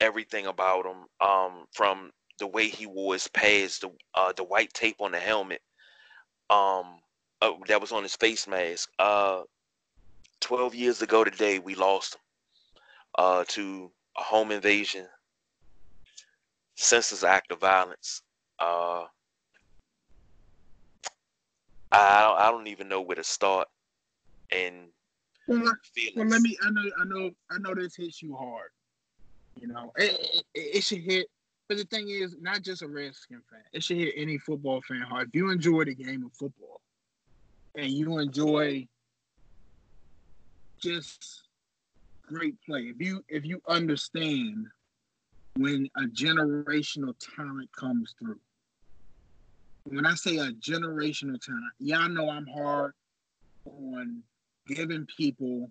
everything 0.00 0.46
about 0.46 0.86
him, 0.86 1.06
um, 1.20 1.66
from 1.72 2.10
the 2.38 2.46
way 2.46 2.68
he 2.68 2.86
wore 2.86 3.14
his 3.14 3.28
pads, 3.28 3.78
the 3.80 3.90
uh, 4.14 4.32
the 4.32 4.44
white 4.44 4.72
tape 4.72 4.96
on 5.00 5.12
the 5.12 5.18
helmet, 5.18 5.60
um, 6.50 7.00
uh, 7.42 7.52
that 7.66 7.80
was 7.80 7.92
on 7.92 8.02
his 8.02 8.16
face 8.16 8.46
mask. 8.46 8.90
Uh, 8.98 9.42
12 10.40 10.74
years 10.74 11.02
ago 11.02 11.24
today, 11.24 11.58
we 11.58 11.74
lost 11.74 12.14
him 12.14 12.20
uh, 13.16 13.44
to 13.48 13.90
a 14.16 14.22
home 14.22 14.52
invasion, 14.52 15.06
senseless 16.76 17.24
act 17.24 17.50
of 17.50 17.60
violence. 17.60 18.22
Uh, 18.60 19.04
I, 21.90 22.34
I 22.38 22.50
don't 22.50 22.66
even 22.66 22.88
know 22.88 23.00
where 23.00 23.16
to 23.16 23.24
start. 23.24 23.68
And 24.50 24.88
well, 25.48 25.74
well, 26.16 26.26
let 26.26 26.42
me. 26.42 26.56
I 26.62 26.70
know. 26.70 26.90
I 27.00 27.04
know. 27.04 27.30
I 27.50 27.58
know 27.58 27.74
this 27.74 27.96
hits 27.96 28.22
you 28.22 28.36
hard. 28.36 28.70
You 29.60 29.68
know, 29.68 29.92
it, 29.96 30.44
it, 30.54 30.76
it 30.76 30.84
should 30.84 31.00
hit. 31.00 31.26
But 31.68 31.78
the 31.78 31.84
thing 31.84 32.08
is, 32.08 32.36
not 32.40 32.62
just 32.62 32.82
a 32.82 32.88
Redskin 32.88 33.42
fan. 33.50 33.60
It 33.72 33.82
should 33.82 33.96
hit 33.96 34.14
any 34.16 34.38
football 34.38 34.80
fan 34.82 35.00
hard. 35.02 35.28
If 35.28 35.34
you 35.34 35.50
enjoy 35.50 35.84
the 35.84 35.94
game 35.94 36.24
of 36.24 36.32
football, 36.32 36.80
and 37.76 37.90
you 37.90 38.18
enjoy 38.18 38.86
just 40.80 41.42
great 42.26 42.54
play, 42.64 42.82
if 42.82 43.00
you 43.00 43.24
if 43.28 43.44
you 43.44 43.60
understand 43.68 44.66
when 45.58 45.88
a 45.96 46.02
generational 46.02 47.14
talent 47.36 47.68
comes 47.72 48.14
through. 48.18 48.38
When 49.84 50.06
I 50.06 50.14
say 50.14 50.36
a 50.36 50.52
generational 50.52 51.40
talent, 51.40 51.72
y'all 51.80 52.08
know 52.08 52.30
I'm 52.30 52.46
hard 52.46 52.92
on 53.64 54.22
giving 54.68 55.06
people 55.16 55.70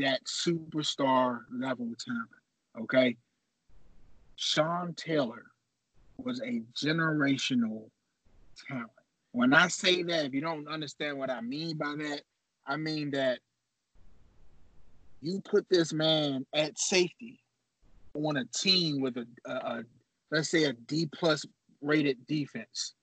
that 0.00 0.20
superstar 0.24 1.40
level 1.52 1.92
talent. 2.04 2.28
Okay. 2.80 3.16
Sean 4.36 4.94
Taylor 4.94 5.44
was 6.16 6.40
a 6.40 6.62
generational 6.76 7.88
talent. 8.68 8.90
When 9.32 9.52
I 9.52 9.68
say 9.68 10.02
that, 10.04 10.24
if 10.24 10.34
you 10.34 10.40
don't 10.40 10.68
understand 10.68 11.18
what 11.18 11.30
I 11.30 11.40
mean 11.40 11.76
by 11.76 11.94
that, 11.98 12.22
I 12.66 12.76
mean 12.76 13.10
that 13.12 13.40
you 15.20 15.40
put 15.40 15.66
this 15.68 15.92
man 15.92 16.46
at 16.54 16.78
safety 16.78 17.40
on 18.14 18.36
a 18.36 18.44
team 18.46 19.00
with 19.00 19.16
a, 19.16 19.26
a, 19.46 19.52
a 19.52 19.84
let's 20.30 20.50
say 20.50 20.64
a 20.64 20.72
D 20.72 21.08
plus 21.12 21.44
rated 21.80 22.24
defense. 22.26 22.94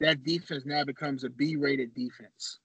That 0.00 0.24
defense 0.24 0.64
now 0.64 0.84
becomes 0.84 1.24
a 1.24 1.30
B 1.30 1.56
rated 1.56 1.94
defense. 1.94 2.58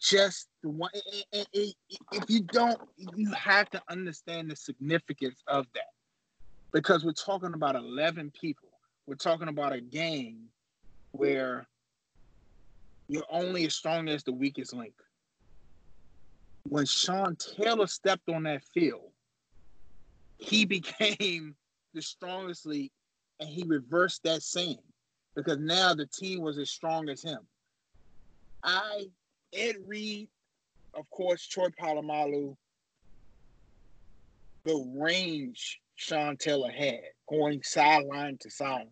Just 0.00 0.48
the 0.62 0.70
one, 0.70 0.90
if 1.32 2.30
you 2.30 2.40
don't, 2.40 2.80
you 2.96 3.30
have 3.32 3.68
to 3.70 3.82
understand 3.88 4.50
the 4.50 4.56
significance 4.56 5.42
of 5.46 5.66
that 5.74 5.90
because 6.72 7.04
we're 7.04 7.12
talking 7.12 7.52
about 7.54 7.76
11 7.76 8.32
people. 8.40 8.68
We're 9.06 9.16
talking 9.16 9.48
about 9.48 9.72
a 9.72 9.80
game 9.80 10.48
where 11.12 11.66
you're 13.08 13.24
only 13.30 13.66
as 13.66 13.74
strong 13.74 14.08
as 14.08 14.22
the 14.22 14.32
weakest 14.32 14.72
link. 14.72 14.94
When 16.68 16.86
Sean 16.86 17.36
Taylor 17.36 17.86
stepped 17.86 18.28
on 18.28 18.44
that 18.44 18.62
field, 18.72 19.10
he 20.38 20.64
became 20.66 21.54
the 21.92 22.02
strongest 22.02 22.66
league 22.66 22.92
and 23.40 23.48
he 23.48 23.64
reversed 23.66 24.22
that 24.24 24.42
saying 24.42 24.78
because 25.34 25.58
now 25.58 25.94
the 25.94 26.06
team 26.06 26.40
was 26.40 26.58
as 26.58 26.70
strong 26.70 27.08
as 27.08 27.22
him. 27.22 27.40
I, 28.62 29.06
Ed 29.52 29.76
Reed, 29.86 30.28
of 30.94 31.08
course, 31.10 31.46
Troy 31.46 31.68
Polamalu, 31.68 32.56
the 34.64 34.92
range 34.96 35.80
Sean 35.96 36.36
Taylor 36.36 36.70
had 36.70 37.00
going 37.28 37.62
sideline 37.62 38.38
to 38.38 38.50
sideline 38.50 38.88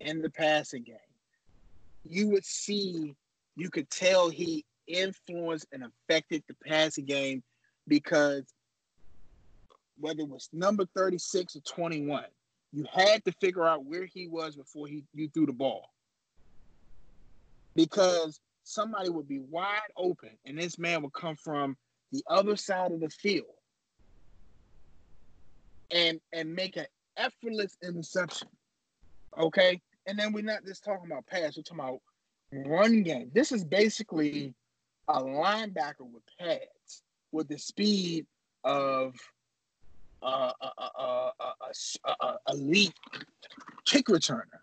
in 0.00 0.22
the 0.22 0.30
passing 0.30 0.82
game, 0.82 0.96
you 2.04 2.28
would 2.28 2.44
see, 2.44 3.14
you 3.56 3.70
could 3.70 3.90
tell 3.90 4.30
he 4.30 4.64
influenced 4.86 5.66
and 5.72 5.84
affected 5.84 6.42
the 6.48 6.56
passing 6.66 7.04
game 7.04 7.42
because 7.86 8.52
whether 9.98 10.20
it 10.20 10.28
was 10.28 10.48
number 10.52 10.86
36 10.96 11.56
or 11.56 11.60
21, 11.60 12.24
you 12.72 12.86
had 12.92 13.24
to 13.24 13.32
figure 13.32 13.66
out 13.66 13.84
where 13.84 14.06
he 14.06 14.28
was 14.28 14.56
before 14.56 14.86
he 14.86 15.04
you 15.14 15.28
threw 15.28 15.46
the 15.46 15.52
ball. 15.52 15.90
Because 17.74 18.40
somebody 18.64 19.08
would 19.08 19.28
be 19.28 19.40
wide 19.40 19.80
open 19.96 20.30
and 20.46 20.58
this 20.58 20.78
man 20.78 21.02
would 21.02 21.12
come 21.12 21.36
from 21.36 21.76
the 22.12 22.22
other 22.28 22.56
side 22.56 22.92
of 22.92 23.00
the 23.00 23.08
field 23.08 23.46
and 25.90 26.20
and 26.32 26.54
make 26.54 26.76
an 26.76 26.86
effortless 27.16 27.76
interception. 27.82 28.48
Okay? 29.38 29.80
And 30.06 30.18
then 30.18 30.32
we're 30.32 30.44
not 30.44 30.64
just 30.64 30.84
talking 30.84 31.06
about 31.06 31.26
pass, 31.26 31.56
we're 31.56 31.62
talking 31.62 31.80
about 31.80 32.00
run 32.52 33.02
game. 33.02 33.30
This 33.34 33.52
is 33.52 33.64
basically 33.64 34.54
a 35.08 35.20
linebacker 35.20 36.00
with 36.00 36.22
pads 36.38 37.02
with 37.32 37.48
the 37.48 37.58
speed 37.58 38.26
of 38.64 39.14
uh, 40.22 40.52
a, 40.60 40.66
a, 40.82 41.32
a, 42.04 42.10
a, 42.10 42.36
elite 42.50 42.92
kick 43.86 44.06
returner. 44.06 44.60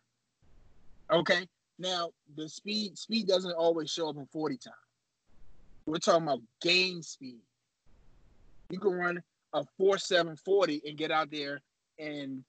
Okay, 1.11 1.47
now 1.79 2.11
the 2.35 2.49
speed 2.49 2.97
speed 2.97 3.27
doesn't 3.27 3.53
always 3.53 3.89
show 3.89 4.09
up 4.09 4.17
in 4.17 4.25
forty 4.27 4.57
time. 4.57 4.73
We're 5.85 5.97
talking 5.97 6.23
about 6.23 6.41
game 6.61 7.01
speed. 7.01 7.39
You 8.69 8.79
can 8.79 8.91
run 8.91 9.23
a 9.53 9.63
four 9.77 9.97
seven 9.97 10.35
forty 10.35 10.81
and 10.85 10.97
get 10.97 11.11
out 11.11 11.31
there 11.31 11.61
and 11.99 12.43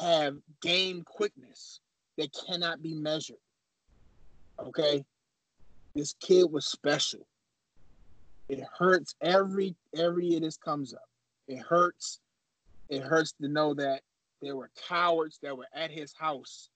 have 0.00 0.36
game 0.62 1.02
quickness 1.04 1.80
that 2.18 2.30
cannot 2.46 2.82
be 2.82 2.94
measured. 2.94 3.36
Okay, 4.58 5.04
this 5.94 6.14
kid 6.20 6.50
was 6.50 6.66
special. 6.66 7.26
It 8.48 8.62
hurts 8.78 9.14
every 9.20 9.74
every 9.96 10.26
year 10.26 10.40
this 10.40 10.56
comes 10.56 10.94
up. 10.94 11.08
It 11.48 11.58
hurts. 11.58 12.20
It 12.88 13.02
hurts 13.02 13.32
to 13.40 13.48
know 13.48 13.74
that 13.74 14.02
there 14.42 14.56
were 14.56 14.70
cowards 14.88 15.38
that 15.42 15.56
were 15.56 15.68
at 15.74 15.90
his 15.90 16.12
house, 16.12 16.68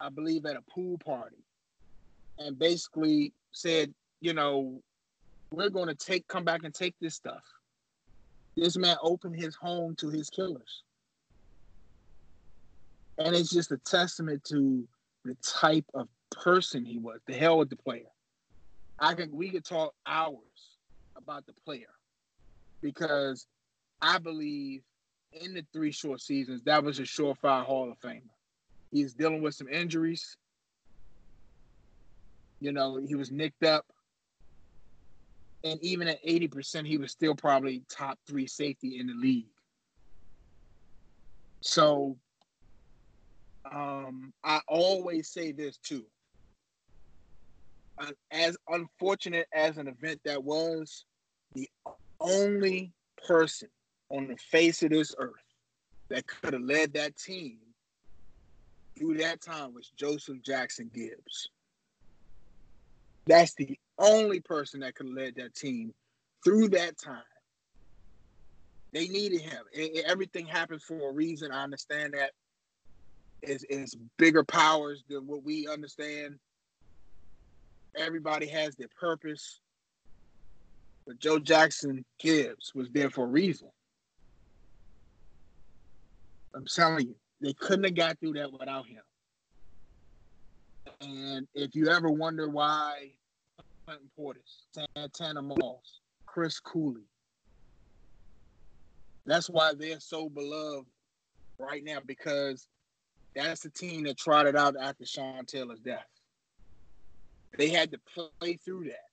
I 0.00 0.08
believe 0.08 0.46
at 0.46 0.56
a 0.56 0.62
pool 0.62 0.98
party, 0.98 1.44
and 2.38 2.58
basically 2.58 3.32
said, 3.52 3.92
you 4.20 4.32
know, 4.32 4.80
we're 5.52 5.70
going 5.70 5.88
to 5.88 5.94
take 5.94 6.26
come 6.28 6.44
back 6.44 6.62
and 6.64 6.74
take 6.74 6.94
this 7.00 7.14
stuff. 7.14 7.42
This 8.56 8.76
man 8.76 8.96
opened 9.02 9.36
his 9.36 9.54
home 9.54 9.94
to 9.96 10.08
his 10.08 10.30
killers. 10.30 10.82
And 13.18 13.34
it's 13.36 13.50
just 13.50 13.70
a 13.72 13.78
testament 13.78 14.44
to 14.44 14.86
the 15.24 15.36
type 15.42 15.84
of 15.94 16.08
person 16.30 16.84
he 16.84 16.98
was. 16.98 17.20
The 17.26 17.34
hell 17.34 17.58
with 17.58 17.70
the 17.70 17.76
player. 17.76 18.08
I 18.98 19.14
can 19.14 19.30
we 19.32 19.50
could 19.50 19.64
talk 19.64 19.94
hours 20.06 20.78
about 21.16 21.46
the 21.46 21.52
player 21.64 21.92
because 22.82 23.46
I 24.00 24.18
believe 24.18 24.82
in 25.32 25.54
the 25.54 25.64
three 25.72 25.92
short 25.92 26.20
seasons 26.20 26.62
that 26.64 26.82
was 26.82 26.98
a 26.98 27.02
surefire 27.02 27.64
Hall 27.64 27.90
of 27.90 27.98
Famer. 28.00 28.22
He's 28.90 29.14
dealing 29.14 29.42
with 29.42 29.54
some 29.54 29.68
injuries. 29.68 30.36
You 32.60 32.72
know, 32.72 32.96
he 32.96 33.14
was 33.14 33.30
nicked 33.30 33.64
up. 33.64 33.86
And 35.62 35.78
even 35.82 36.08
at 36.08 36.24
80%, 36.24 36.86
he 36.86 36.96
was 36.96 37.12
still 37.12 37.34
probably 37.34 37.82
top 37.88 38.18
three 38.26 38.46
safety 38.46 38.98
in 38.98 39.06
the 39.06 39.14
league. 39.14 39.46
So 41.60 42.16
um, 43.70 44.32
I 44.42 44.60
always 44.68 45.28
say 45.28 45.52
this 45.52 45.76
too 45.78 46.04
as 48.30 48.56
unfortunate 48.68 49.46
as 49.52 49.78
an 49.78 49.88
event 49.88 50.20
that 50.24 50.42
was, 50.42 51.04
the 51.54 51.68
only 52.20 52.92
person 53.26 53.68
on 54.10 54.28
the 54.28 54.36
face 54.36 54.82
of 54.82 54.90
this 54.90 55.14
earth 55.18 55.32
that 56.08 56.26
could 56.26 56.52
have 56.52 56.62
led 56.62 56.94
that 56.94 57.16
team 57.16 57.58
through 59.00 59.16
that 59.16 59.40
time 59.40 59.72
was 59.74 59.90
Joseph 59.96 60.42
Jackson 60.44 60.90
Gibbs. 60.94 61.48
That's 63.26 63.54
the 63.54 63.78
only 63.98 64.40
person 64.40 64.80
that 64.80 64.94
could 64.94 65.06
have 65.06 65.16
led 65.16 65.34
that 65.36 65.54
team 65.54 65.92
through 66.44 66.68
that 66.70 66.98
time. 66.98 67.22
They 68.92 69.08
needed 69.08 69.40
him. 69.40 69.62
It, 69.72 70.04
everything 70.06 70.46
happens 70.46 70.84
for 70.84 71.10
a 71.10 71.14
reason. 71.14 71.50
I 71.50 71.62
understand 71.62 72.14
that. 72.14 72.32
It's, 73.42 73.64
it's 73.70 73.96
bigger 74.18 74.44
powers 74.44 75.02
than 75.08 75.26
what 75.26 75.42
we 75.42 75.66
understand 75.66 76.34
everybody 77.96 78.46
has 78.48 78.76
their 78.76 78.88
purpose. 79.00 79.60
But 81.06 81.18
Joe 81.18 81.38
Jackson 81.38 82.04
Gibbs 82.18 82.72
was 82.74 82.90
there 82.90 83.08
for 83.08 83.24
a 83.24 83.28
reason. 83.28 83.68
I'm 86.54 86.66
telling 86.66 87.08
you, 87.08 87.14
they 87.40 87.52
couldn't 87.54 87.84
have 87.84 87.94
got 87.94 88.18
through 88.20 88.34
that 88.34 88.52
without 88.52 88.86
him. 88.86 89.02
And 91.00 91.46
if 91.54 91.74
you 91.74 91.88
ever 91.88 92.10
wonder 92.10 92.48
why 92.48 93.12
Clinton 93.86 94.10
Portis, 94.18 94.66
Santana 94.96 95.40
Moss, 95.42 96.00
Chris 96.26 96.60
Cooley, 96.60 97.08
that's 99.24 99.48
why 99.48 99.72
they're 99.74 100.00
so 100.00 100.28
beloved 100.28 100.88
right 101.58 101.82
now 101.84 101.98
because 102.04 102.66
that's 103.34 103.62
the 103.62 103.70
team 103.70 104.04
that 104.04 104.18
trotted 104.18 104.56
out 104.56 104.74
after 104.80 105.06
Sean 105.06 105.44
Taylor's 105.44 105.80
death. 105.80 106.06
They 107.56 107.68
had 107.68 107.90
to 107.92 108.00
play 108.40 108.58
through 108.64 108.84
that. 108.84 109.10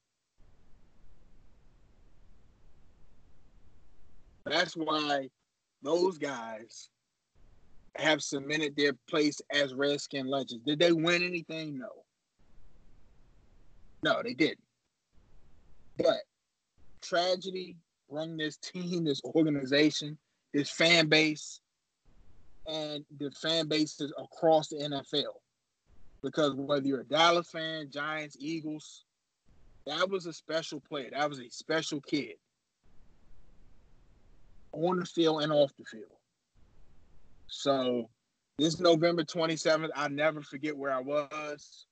That's 4.46 4.76
why 4.76 5.30
those 5.82 6.18
guys 6.18 6.90
have 8.00 8.22
cemented 8.22 8.76
their 8.76 8.94
place 9.10 9.42
as 9.52 9.74
Redskin 9.74 10.28
legends. 10.28 10.64
Did 10.66 10.80
they 10.80 10.92
win 10.92 11.24
anything? 11.24 11.78
No. 11.78 11.90
No, 14.04 14.22
they 14.24 14.34
didn't. 14.34 14.64
But 15.98 16.22
tragedy 17.02 17.76
brought 18.10 18.38
this 18.38 18.58
team, 18.58 19.04
this 19.04 19.22
organization, 19.24 20.18
this 20.54 20.70
fan 20.70 21.08
base, 21.08 21.60
and 22.68 23.04
the 23.20 23.32
fan 23.32 23.68
bases 23.68 24.14
across 24.18 24.68
the 24.68 24.78
NFL 24.78 25.34
because 26.22 26.54
whether 26.56 26.86
you're 26.86 27.02
a 27.02 27.06
Dallas 27.06 27.50
fan, 27.50 27.90
Giants, 27.92 28.38
Eagles, 28.40 29.06
that 29.86 30.10
was 30.10 30.26
a 30.26 30.34
special 30.34 30.80
player. 30.80 31.10
That 31.12 31.30
was 31.30 31.40
a 31.40 31.50
special 31.50 32.02
kid 32.02 32.36
on 34.74 35.00
the 35.00 35.06
field 35.06 35.44
and 35.44 35.52
off 35.52 35.72
the 35.78 35.86
field. 35.86 36.17
So 37.48 38.10
this 38.58 38.80
November 38.80 39.24
27th, 39.24 39.90
I'll 39.96 40.10
never 40.10 40.42
forget 40.42 40.76
where 40.76 40.92
I 40.92 41.00
was. 41.00 41.86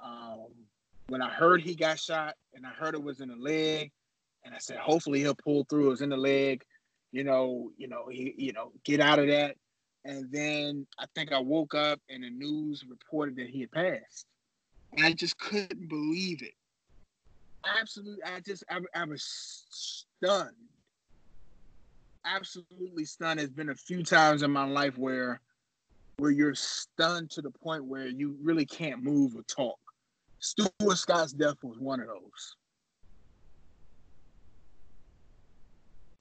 Um, 0.00 0.46
when 1.08 1.22
I 1.22 1.30
heard 1.30 1.62
he 1.62 1.74
got 1.74 1.98
shot 1.98 2.34
and 2.54 2.66
I 2.66 2.70
heard 2.70 2.94
it 2.94 3.02
was 3.02 3.20
in 3.20 3.28
the 3.28 3.36
leg, 3.36 3.90
and 4.44 4.54
I 4.54 4.58
said, 4.58 4.76
hopefully 4.78 5.20
he'll 5.20 5.34
pull 5.34 5.64
through. 5.68 5.86
It 5.86 5.90
was 5.90 6.02
in 6.02 6.10
the 6.10 6.16
leg, 6.16 6.64
you 7.12 7.24
know, 7.24 7.70
you 7.78 7.88
know, 7.88 8.08
he, 8.10 8.34
you 8.36 8.52
know, 8.52 8.72
get 8.84 9.00
out 9.00 9.18
of 9.18 9.28
that. 9.28 9.56
And 10.04 10.30
then 10.30 10.86
I 10.98 11.06
think 11.14 11.32
I 11.32 11.38
woke 11.38 11.74
up 11.74 11.98
and 12.10 12.22
the 12.22 12.30
news 12.30 12.84
reported 12.88 13.36
that 13.36 13.48
he 13.48 13.60
had 13.60 13.72
passed. 13.72 14.26
And 14.92 15.06
I 15.06 15.12
just 15.12 15.38
couldn't 15.38 15.88
believe 15.88 16.42
it. 16.42 16.52
Absolutely, 17.80 18.22
I 18.22 18.40
just 18.40 18.64
I, 18.68 18.80
I 18.94 19.04
was 19.04 19.24
stunned. 19.70 20.52
Absolutely 22.24 23.04
stunned. 23.04 23.38
There's 23.38 23.50
been 23.50 23.70
a 23.70 23.74
few 23.74 24.02
times 24.02 24.42
in 24.42 24.50
my 24.50 24.64
life 24.64 24.96
where 24.96 25.40
where 26.18 26.30
you're 26.30 26.54
stunned 26.54 27.30
to 27.30 27.42
the 27.42 27.50
point 27.50 27.84
where 27.84 28.06
you 28.06 28.36
really 28.42 28.64
can't 28.64 29.02
move 29.02 29.34
or 29.34 29.42
talk. 29.42 29.78
Stuart 30.38 30.70
Scott's 30.92 31.32
death 31.32 31.56
was 31.62 31.78
one 31.78 32.00
of 32.00 32.06
those. 32.06 32.56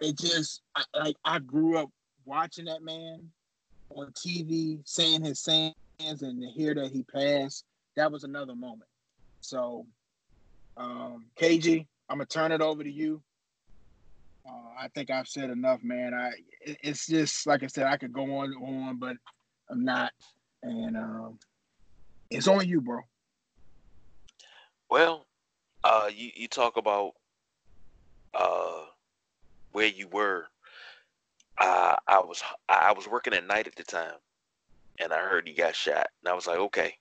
It 0.01 0.18
just 0.18 0.62
I, 0.76 0.84
like 0.97 1.16
I 1.24 1.39
grew 1.39 1.78
up 1.78 1.89
watching 2.26 2.66
that 2.66 2.84
man 2.84 3.30
on 3.89 4.12
TV 4.12 4.80
saying 4.86 5.24
his 5.24 5.41
sayings 5.41 5.76
and 5.99 6.41
to 6.41 6.47
hear 6.47 6.74
that 6.74 6.91
he 6.91 7.04
passed, 7.04 7.64
that 7.95 8.12
was 8.12 8.24
another 8.24 8.56
moment. 8.56 8.89
So, 9.41 9.86
um, 10.78 11.26
KG, 11.39 11.86
I'm 12.10 12.18
gonna 12.18 12.26
turn 12.26 12.51
it 12.51 12.62
over 12.62 12.84
to 12.84 12.91
you. 12.91 13.22
Uh, 14.48 14.52
I 14.78 14.88
think 14.89 15.10
I've 15.10 15.28
said 15.28 15.50
enough, 15.50 15.84
man. 15.84 16.14
I 16.14 16.32
it's 16.62 17.08
just 17.08 17.48
like 17.48 17.64
I 17.64 17.68
said, 17.68 17.86
I 17.86 17.98
could 17.98 18.14
go 18.14 18.38
on 18.38 18.54
and 18.54 18.88
on, 18.88 19.00
but 19.00 19.16
I'm 19.70 19.86
not, 19.86 20.12
and 20.62 20.98
um, 20.98 21.39
it's 22.30 22.48
on 22.48 22.68
you, 22.68 22.82
bro. 22.82 23.00
Well, 24.89 25.26
uh, 25.84 26.10
you 26.14 26.32
you 26.36 26.48
talk 26.48 26.78
about 26.78 27.14
uh, 28.34 28.86
where 29.72 29.88
you 29.88 30.08
were 30.10 30.48
I 31.60 31.98
I 32.08 32.20
was 32.20 32.41
I 32.68 32.94
was 32.94 33.08
working 33.08 33.34
at 33.34 33.48
night 33.48 33.68
at 33.68 33.76
the 33.76 33.84
time, 33.84 34.16
and 35.00 35.14
I 35.14 35.20
heard 35.20 35.48
he 35.48 35.54
got 35.54 35.76
shot, 35.76 36.08
and 36.22 36.30
I 36.30 36.34
was 36.34 36.48
like, 36.48 36.60
okay, 36.60 36.96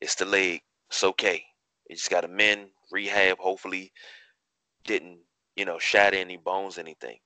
it's 0.00 0.14
the 0.14 0.24
leg, 0.24 0.62
it's 0.88 1.04
okay. 1.04 1.44
You 1.88 1.96
just 1.96 2.10
got 2.10 2.22
to 2.22 2.28
mend, 2.28 2.68
rehab. 2.90 3.38
Hopefully, 3.38 3.92
didn't 4.84 5.18
you 5.56 5.64
know 5.64 5.78
shatter 5.78 6.16
any 6.16 6.36
bones, 6.36 6.78
anything. 6.78 7.18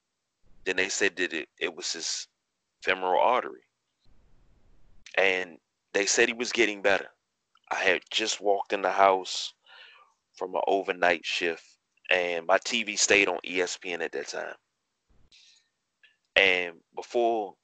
Then 0.64 0.76
they 0.76 0.88
said 0.88 1.16
that 1.16 1.32
it 1.32 1.48
it 1.58 1.74
was 1.74 1.92
his 1.92 2.26
femoral 2.82 3.20
artery, 3.20 3.62
and 5.16 5.58
they 5.92 6.06
said 6.06 6.28
he 6.28 6.34
was 6.34 6.52
getting 6.52 6.82
better. 6.82 7.08
I 7.70 7.76
had 7.76 8.02
just 8.10 8.40
walked 8.40 8.72
in 8.72 8.82
the 8.82 8.90
house 8.90 9.52
from 10.34 10.54
an 10.54 10.62
overnight 10.66 11.24
shift, 11.24 11.64
and 12.10 12.46
my 12.46 12.58
TV 12.58 12.98
stayed 12.98 13.28
on 13.28 13.38
ESPN 13.44 14.02
at 14.02 14.12
that 14.12 14.28
time. 14.28 14.54
And 16.36 16.76
before 16.94 17.54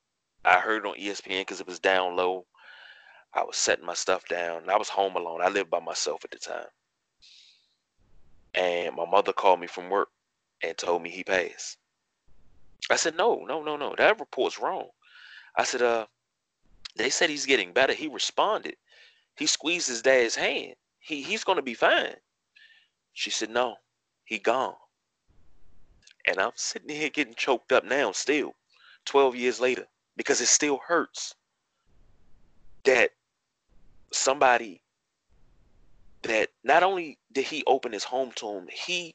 I 0.45 0.59
heard 0.59 0.85
on 0.87 0.97
ESPN 0.97 1.43
because 1.43 1.61
it 1.61 1.67
was 1.67 1.79
down 1.79 2.17
low, 2.17 2.47
I 3.33 3.45
was 3.45 3.57
setting 3.57 3.87
my 3.87 3.95
stuff 3.95 4.27
down. 4.29 4.69
I 4.69 4.77
was 4.77 4.89
home 4.89 5.17
alone. 5.17 5.41
I 5.43 5.49
lived 5.49 5.71
by 5.71 5.81
myself 5.81 6.25
at 6.25 6.31
the 6.31 6.39
time. 6.39 6.67
And 8.55 8.95
my 8.97 9.07
mother 9.07 9.33
called 9.33 9.61
me 9.61 9.67
from 9.67 9.91
work 9.91 10.09
and 10.69 10.79
told 10.79 11.03
me 11.03 11.11
he 11.11 11.25
passed. 11.25 11.79
I 12.91 12.97
said, 12.97 13.17
no, 13.17 13.45
no, 13.47 13.63
no, 13.63 13.77
no. 13.77 13.95
That 13.97 14.21
report's 14.21 14.59
wrong. 14.59 14.89
I 15.57 15.65
said, 15.65 15.83
uh, 15.83 16.07
they 16.97 17.11
said 17.11 17.31
he's 17.31 17.47
getting 17.47 17.73
better. 17.73 17.93
He 17.93 18.09
responded. 18.09 18.77
He 19.37 19.47
squeezed 19.47 19.89
his 19.89 20.03
dad's 20.03 20.37
hand. 20.37 20.75
He 21.01 21.23
he's 21.23 21.45
gonna 21.45 21.63
be 21.63 21.75
fine. 21.75 22.15
She 23.13 23.31
said, 23.31 23.51
no, 23.51 23.77
he 24.25 24.39
gone. 24.39 24.75
And 26.27 26.39
I'm 26.39 26.53
sitting 26.55 26.95
here 26.95 27.11
getting 27.11 27.35
choked 27.35 27.73
up 27.73 27.85
now, 27.85 28.13
still, 28.13 28.55
12 29.07 29.37
years 29.37 29.61
later, 29.61 29.87
because 30.17 30.41
it 30.41 30.47
still 30.47 30.81
hurts 30.87 31.35
that 32.85 33.11
somebody 34.13 34.81
that 36.23 36.49
not 36.65 36.83
only 36.83 37.19
did 37.33 37.45
he 37.45 37.63
open 37.67 37.93
his 37.93 38.05
home 38.05 38.33
to 38.37 38.49
him, 38.49 38.67
he 38.73 39.15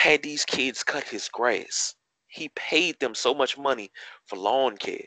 had 0.00 0.22
these 0.22 0.46
kids 0.46 0.82
cut 0.82 1.04
his 1.04 1.28
grass. 1.28 1.94
He 2.26 2.48
paid 2.56 2.98
them 3.00 3.14
so 3.14 3.34
much 3.34 3.58
money 3.58 3.90
for 4.26 4.36
lawn 4.36 4.78
care 4.78 5.04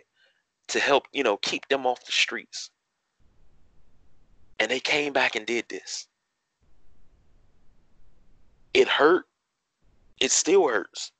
to 0.68 0.80
help, 0.80 1.08
you 1.12 1.24
know, 1.24 1.38
keep 1.38 1.68
them 1.68 1.88
off 1.88 2.06
the 2.06 2.12
streets. 2.12 2.70
And 4.60 4.70
they 4.70 4.80
came 4.80 5.12
back 5.12 5.36
and 5.36 5.48
did 5.48 5.66
this. 5.68 6.08
It 8.76 8.88
hurt. 8.88 9.26
It 10.22 10.32
still 10.32 10.68
hurts. 10.68 11.12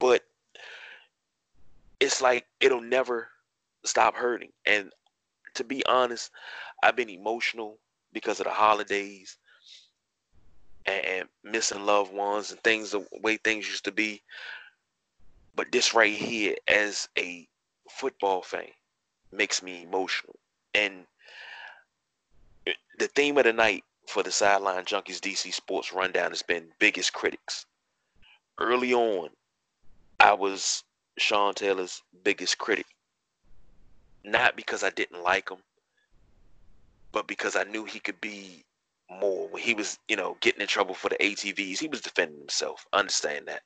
But 0.00 0.22
it's 2.00 2.20
like 2.20 2.46
it'll 2.58 2.80
never 2.80 3.28
stop 3.84 4.16
hurting. 4.16 4.50
And 4.66 4.90
to 5.54 5.62
be 5.62 5.86
honest, 5.86 6.32
I've 6.82 6.96
been 6.96 7.10
emotional 7.10 7.78
because 8.12 8.40
of 8.40 8.46
the 8.46 8.52
holidays 8.52 9.38
and, 10.86 11.04
and 11.04 11.28
missing 11.44 11.84
loved 11.84 12.12
ones 12.12 12.50
and 12.50 12.60
things 12.62 12.90
the 12.90 13.06
way 13.22 13.36
things 13.36 13.68
used 13.68 13.84
to 13.84 13.92
be. 13.92 14.22
But 15.54 15.70
this 15.70 15.94
right 15.94 16.14
here, 16.14 16.56
as 16.66 17.08
a 17.18 17.46
football 17.90 18.42
fan, 18.42 18.68
makes 19.30 19.62
me 19.62 19.82
emotional. 19.82 20.36
And 20.74 21.06
the 22.98 23.08
theme 23.08 23.36
of 23.38 23.44
the 23.44 23.52
night 23.52 23.84
for 24.06 24.22
the 24.22 24.30
Sideline 24.30 24.84
Junkies 24.84 25.20
DC 25.20 25.52
Sports 25.52 25.92
Rundown 25.92 26.30
has 26.30 26.42
been 26.42 26.68
biggest 26.78 27.12
critics. 27.12 27.66
Early 28.58 28.94
on, 28.94 29.30
I 30.20 30.32
was 30.34 30.84
Sean 31.18 31.54
Taylor's 31.54 32.02
biggest 32.22 32.58
critic. 32.58 32.86
Not 34.24 34.56
because 34.56 34.82
I 34.82 34.90
didn't 34.90 35.22
like 35.22 35.50
him, 35.50 35.58
but 37.10 37.26
because 37.26 37.56
I 37.56 37.64
knew 37.64 37.84
he 37.84 37.98
could 37.98 38.20
be 38.20 38.64
more. 39.20 39.48
When 39.48 39.62
he 39.62 39.74
was, 39.74 39.98
you 40.08 40.16
know, 40.16 40.36
getting 40.40 40.60
in 40.60 40.66
trouble 40.66 40.94
for 40.94 41.08
the 41.08 41.16
ATVs, 41.16 41.78
he 41.78 41.88
was 41.88 42.00
defending 42.00 42.38
himself. 42.38 42.86
I 42.92 42.98
understand 42.98 43.46
that. 43.48 43.62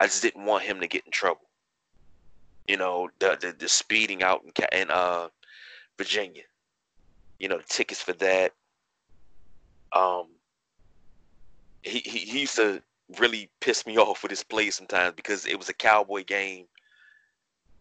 I 0.00 0.06
just 0.06 0.22
didn't 0.22 0.44
want 0.44 0.64
him 0.64 0.80
to 0.80 0.86
get 0.86 1.04
in 1.04 1.12
trouble. 1.12 1.48
You 2.68 2.76
know, 2.76 3.10
the 3.18 3.36
the, 3.40 3.54
the 3.58 3.68
speeding 3.68 4.22
out 4.22 4.42
in, 4.44 4.78
in 4.78 4.90
uh, 4.90 5.28
Virginia. 5.98 6.44
You 7.38 7.48
know, 7.48 7.58
the 7.58 7.64
tickets 7.64 8.02
for 8.02 8.12
that. 8.14 8.52
Um, 9.92 10.26
he, 11.82 11.98
he, 12.04 12.18
he 12.18 12.40
used 12.40 12.56
to 12.56 12.82
really 13.18 13.50
piss 13.60 13.86
me 13.86 13.98
off 13.98 14.22
with 14.22 14.30
his 14.30 14.44
play 14.44 14.70
sometimes 14.70 15.14
because 15.14 15.46
it 15.46 15.58
was 15.58 15.68
a 15.68 15.74
cowboy 15.74 16.24
game 16.24 16.66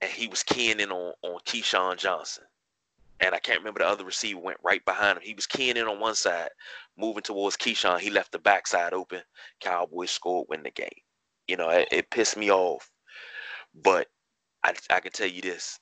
and 0.02 0.10
he 0.10 0.28
was 0.28 0.44
keying 0.44 0.80
in 0.80 0.92
on, 0.92 1.14
on 1.22 1.40
Keyshawn 1.46 1.98
Johnson 1.98 2.46
and 3.20 3.36
I 3.36 3.40
can't 3.40 3.60
remember 3.60 3.80
the 3.80 3.88
other 3.88 4.06
receiver 4.06 4.40
went 4.40 4.60
right 4.64 4.84
behind 4.86 5.18
him. 5.18 5.24
He 5.24 5.34
was 5.34 5.46
keying 5.46 5.78
in 5.78 5.88
on 5.88 6.00
one 6.00 6.16
side, 6.16 6.50
moving 6.98 7.24
towards 7.24 7.58
Keyshawn. 7.58 8.00
He 8.00 8.10
left 8.10 8.32
the 8.32 8.40
backside 8.40 8.94
open. 8.94 9.22
Cowboys 9.60 10.12
scored, 10.12 10.48
win 10.50 10.64
the 10.64 10.72
game. 10.72 10.90
You 11.48 11.58
know, 11.58 11.70
it, 11.70 11.88
it 11.92 12.10
pissed 12.10 12.38
me 12.38 12.52
off. 12.52 12.90
But 13.74 14.08
I, 14.64 14.74
I 14.90 15.00
can 15.00 15.12
tell 15.12 15.28
you 15.28 15.42
this: 15.42 15.80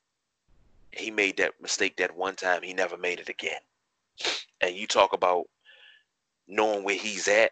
he 0.92 1.12
made 1.12 1.38
that 1.38 1.54
mistake 1.62 1.98
that 1.98 2.16
one 2.16 2.36
time. 2.36 2.64
He 2.64 2.74
never 2.74 2.98
made 2.98 3.20
it 3.20 3.30
again. 3.30 3.60
And 4.62 4.76
you 4.76 4.88
talk 4.88 5.14
about 5.14 5.46
knowing 6.48 6.84
where 6.84 6.96
he's 6.96 7.28
at. 7.28 7.52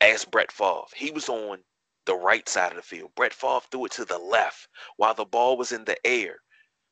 Ask 0.00 0.30
Brett 0.30 0.52
Favre. 0.52 0.82
He 0.94 1.10
was 1.10 1.28
on 1.28 1.58
the 2.04 2.14
right 2.14 2.46
side 2.48 2.72
of 2.72 2.76
the 2.76 2.82
field. 2.82 3.12
Brett 3.14 3.32
Favre 3.32 3.60
threw 3.70 3.86
it 3.86 3.92
to 3.92 4.04
the 4.04 4.18
left 4.18 4.68
while 4.96 5.14
the 5.14 5.24
ball 5.24 5.56
was 5.56 5.72
in 5.72 5.84
the 5.84 5.96
air. 6.06 6.40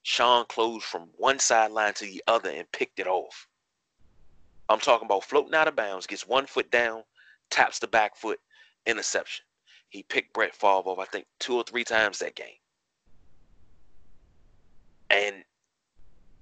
Sean 0.03 0.45
closed 0.47 0.85
from 0.85 1.09
one 1.17 1.39
sideline 1.39 1.95
to 1.95 2.05
the 2.05 2.23
other 2.27 2.51
and 2.51 2.71
picked 2.73 2.99
it 2.99 3.07
off. 3.07 3.47
I'm 4.69 4.81
talking 4.81 5.07
about 5.07 5.25
floating 5.25 5.55
out 5.55 5.69
of 5.69 5.77
bounds, 5.77 6.07
gets 6.07 6.27
one 6.27 6.47
foot 6.47 6.71
down, 6.71 7.05
taps 7.51 7.79
the 7.79 7.87
back 7.87 8.17
foot, 8.17 8.41
interception. 8.87 9.45
He 9.91 10.03
picked 10.03 10.33
Brett 10.33 10.55
Favre 10.55 10.89
off, 10.89 10.99
I 10.99 11.05
think, 11.05 11.27
two 11.39 11.55
or 11.55 11.63
three 11.63 11.85
times 11.85 12.19
that 12.19 12.35
game. 12.35 12.47
And 15.11 15.45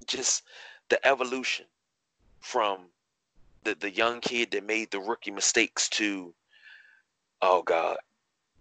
just 0.07 0.45
the 0.89 1.05
evolution 1.07 1.67
from 2.41 2.87
the, 3.65 3.75
the 3.75 3.91
young 3.91 4.21
kid 4.21 4.53
that 4.53 4.65
made 4.65 4.91
the 4.91 5.01
rookie 5.01 5.33
mistakes 5.33 5.89
to, 5.91 6.33
oh 7.43 7.63
God, 7.63 7.99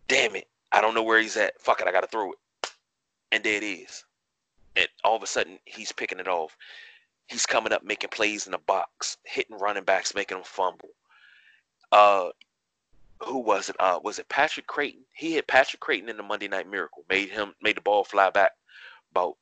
damn 0.08 0.36
it, 0.36 0.48
I 0.72 0.82
don't 0.82 0.96
know 0.96 1.04
where 1.04 1.22
he's 1.22 1.38
at. 1.38 1.62
Fuck 1.62 1.80
it, 1.80 1.88
I 1.88 1.92
got 1.92 2.02
to 2.02 2.08
throw 2.08 2.32
it. 2.32 2.38
And 3.32 3.44
there 3.44 3.58
it 3.58 3.64
is 3.64 4.04
and 4.76 4.88
all 5.04 5.16
of 5.16 5.24
a 5.24 5.28
sudden 5.28 5.60
he's 5.66 5.92
picking 5.92 6.20
it 6.20 6.28
off. 6.28 6.56
He's 7.28 7.46
coming 7.46 7.74
up 7.74 7.84
making 7.84 8.10
plays 8.10 8.46
in 8.46 8.52
the 8.52 8.58
box, 8.58 9.18
hitting 9.24 9.58
running 9.58 9.84
backs, 9.84 10.16
making 10.16 10.38
them 10.38 10.44
fumble. 10.44 10.90
Uh, 11.92 12.30
who 13.22 13.40
was 13.40 13.70
it? 13.70 13.76
Uh, 13.80 14.00
was 14.04 14.20
it 14.20 14.30
Patrick 14.30 14.68
Crayton? 14.68 15.02
He 15.14 15.34
hit 15.34 15.48
Patrick 15.48 15.82
Crayton 15.82 16.10
in 16.10 16.18
the 16.18 16.24
Monday 16.24 16.48
Night 16.48 16.70
Miracle, 16.70 17.04
made 17.10 17.30
him 17.30 17.54
made 17.62 17.78
the 17.78 17.82
ball 17.82 18.04
fly 18.04 18.30
back 18.30 18.52
about 19.12 19.36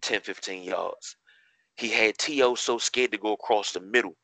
10, 0.00 0.20
15 0.20 0.62
yards. 0.62 1.16
He 1.76 1.88
had 1.90 2.18
T.O. 2.18 2.54
so 2.54 2.78
scared 2.78 3.12
to 3.12 3.18
go 3.18 3.32
across 3.32 3.72
the 3.72 3.80
middle 3.80 4.16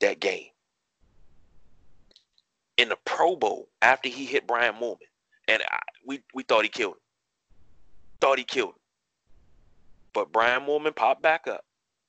that 0.00 0.20
game. 0.20 0.48
In 2.76 2.88
the 2.88 2.96
Pro 3.04 3.36
Bowl, 3.36 3.68
after 3.82 4.08
he 4.08 4.24
hit 4.24 4.46
Brian 4.46 4.74
Moorman, 4.74 4.98
and 5.48 5.62
I, 5.70 5.80
we 6.06 6.22
we 6.34 6.42
thought 6.42 6.64
he 6.64 6.70
killed 6.70 6.94
him. 6.94 7.00
Thought 8.20 8.38
he 8.38 8.44
killed 8.44 8.70
him. 8.70 8.79
But 10.12 10.32
Brian 10.32 10.62
Moorman 10.62 10.94
popped 10.94 11.22
back 11.22 11.46
up, 11.46 11.64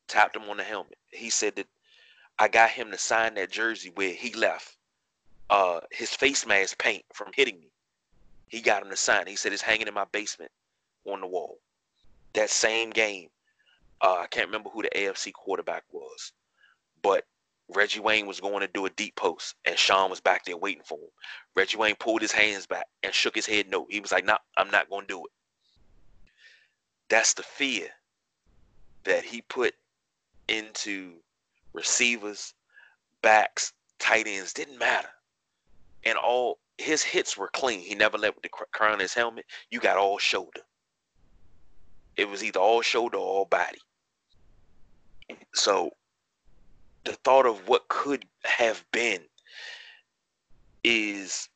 tapped 0.08 0.36
him 0.36 0.50
on 0.50 0.58
the 0.58 0.64
helmet. 0.64 0.98
He 1.12 1.30
said 1.30 1.56
that 1.56 1.68
I 2.40 2.48
got 2.48 2.70
him 2.72 2.92
to 2.92 2.98
sign 2.98 3.36
that 3.36 3.52
jersey 3.52 3.92
where 3.94 4.14
he 4.14 4.34
left 4.34 4.76
uh, 5.50 5.82
his 5.92 6.10
face 6.10 6.46
mask 6.46 6.78
paint 6.80 7.04
from 7.14 7.32
hitting 7.36 7.60
me. 7.60 7.72
He 8.48 8.62
got 8.62 8.84
him 8.84 8.90
to 8.90 8.98
sign. 8.98 9.28
He 9.28 9.36
said 9.36 9.54
it's 9.54 9.62
hanging 9.62 9.88
in 9.88 9.94
my 9.94 10.06
basement 10.12 10.52
on 11.06 11.22
the 11.22 11.28
wall. 11.28 11.60
That 12.34 12.50
same 12.50 12.90
game, 12.90 13.30
uh, 14.02 14.20
I 14.22 14.28
can't 14.28 14.48
remember 14.48 14.70
who 14.70 14.82
the 14.82 14.90
AFC 14.96 15.34
quarterback 15.34 15.84
was, 15.92 16.32
but 17.02 17.26
Reggie 17.70 18.00
Wayne 18.00 18.28
was 18.28 18.40
going 18.40 18.62
to 18.62 18.68
do 18.68 18.86
a 18.86 18.90
deep 18.90 19.16
post, 19.16 19.56
and 19.66 19.78
Sean 19.78 20.10
was 20.10 20.20
back 20.20 20.46
there 20.46 20.58
waiting 20.58 20.84
for 20.84 20.98
him. 20.98 21.10
Reggie 21.56 21.78
Wayne 21.78 21.96
pulled 21.96 22.22
his 22.22 22.32
hands 22.32 22.66
back 22.66 22.88
and 23.04 23.14
shook 23.14 23.36
his 23.36 23.46
head 23.46 23.70
no. 23.70 23.88
He 23.90 24.00
was 24.00 24.12
like, 24.12 24.26
"No, 24.26 24.38
I'm 24.58 24.72
not 24.72 24.90
going 24.90 25.08
to 25.08 25.14
do 25.14 25.26
it." 25.26 25.32
That's 27.12 27.34
the 27.34 27.44
fear 27.44 27.90
that 29.04 29.26
he 29.26 29.42
put 29.42 29.74
into 30.48 31.16
receivers, 31.74 32.54
backs, 33.22 33.74
tight 34.00 34.28
ends. 34.28 34.54
Didn't 34.54 34.80
matter. 34.80 35.10
And 36.06 36.18
all 36.18 36.60
his 36.78 37.04
hits 37.04 37.38
were 37.38 37.50
clean. 37.50 37.82
He 37.82 37.96
never 37.96 38.18
let 38.18 38.42
the 38.42 38.48
crown 38.48 39.02
his 39.02 39.14
helmet. 39.14 39.46
You 39.70 39.82
got 39.82 39.98
all 39.98 40.20
shoulder. 40.20 40.62
It 42.16 42.30
was 42.30 42.46
either 42.46 42.62
all 42.62 42.82
shoulder 42.82 43.18
or 43.18 43.28
all 43.28 43.46
body. 43.46 43.82
So 45.54 45.92
the 47.04 47.14
thought 47.26 47.46
of 47.46 47.68
what 47.68 47.90
could 47.90 48.26
have 48.46 48.86
been 48.94 49.20
is 50.86 51.50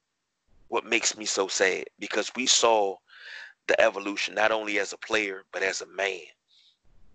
what 0.67 0.85
makes 0.85 1.17
me 1.17 1.23
so 1.23 1.47
sad 1.47 1.85
because 1.97 2.29
we 2.35 2.45
saw 2.45 2.97
the 3.67 3.79
evolution, 3.81 4.35
not 4.35 4.51
only 4.51 4.79
as 4.79 4.93
a 4.93 4.97
player, 4.97 5.43
but 5.51 5.63
as 5.63 5.81
a 5.81 5.87
man. 5.87 6.21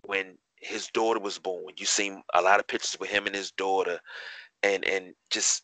When 0.04 0.38
his 0.56 0.88
daughter 0.88 1.20
was 1.20 1.38
born, 1.38 1.74
you 1.76 1.86
seen 1.86 2.22
a 2.34 2.42
lot 2.42 2.60
of 2.60 2.66
pictures 2.66 2.96
with 2.98 3.10
him 3.10 3.26
and 3.26 3.34
his 3.34 3.50
daughter, 3.52 4.00
and 4.62 4.84
and 4.84 5.14
just 5.30 5.62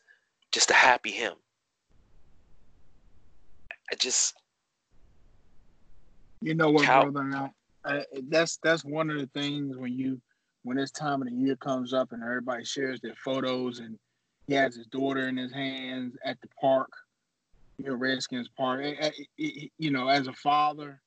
just 0.52 0.70
a 0.70 0.74
happy 0.74 1.10
him. 1.10 1.34
I 3.90 3.94
just, 3.96 4.34
you 6.40 6.54
know 6.54 6.70
what, 6.70 6.84
Cal- 6.84 7.10
brother? 7.10 7.50
I, 7.84 8.04
that's 8.28 8.58
that's 8.62 8.84
one 8.84 9.10
of 9.10 9.18
the 9.18 9.28
things 9.28 9.76
when 9.76 9.92
you 9.92 10.20
when 10.64 10.76
this 10.76 10.90
time 10.90 11.22
of 11.22 11.28
the 11.28 11.34
year 11.34 11.56
comes 11.56 11.92
up 11.92 12.12
and 12.12 12.22
everybody 12.22 12.64
shares 12.64 13.00
their 13.00 13.14
photos 13.24 13.78
and 13.78 13.96
he 14.48 14.54
has 14.54 14.74
his 14.74 14.86
daughter 14.86 15.28
in 15.28 15.36
his 15.36 15.52
hands 15.52 16.16
at 16.24 16.40
the 16.40 16.48
park 16.60 16.90
you 17.78 17.86
know, 17.86 17.94
Redskins 17.94 18.48
part. 18.48 18.84
It, 18.84 18.98
it, 19.00 19.28
it, 19.38 19.70
you 19.78 19.90
know, 19.90 20.08
as 20.08 20.26
a 20.26 20.32
father, 20.32 21.00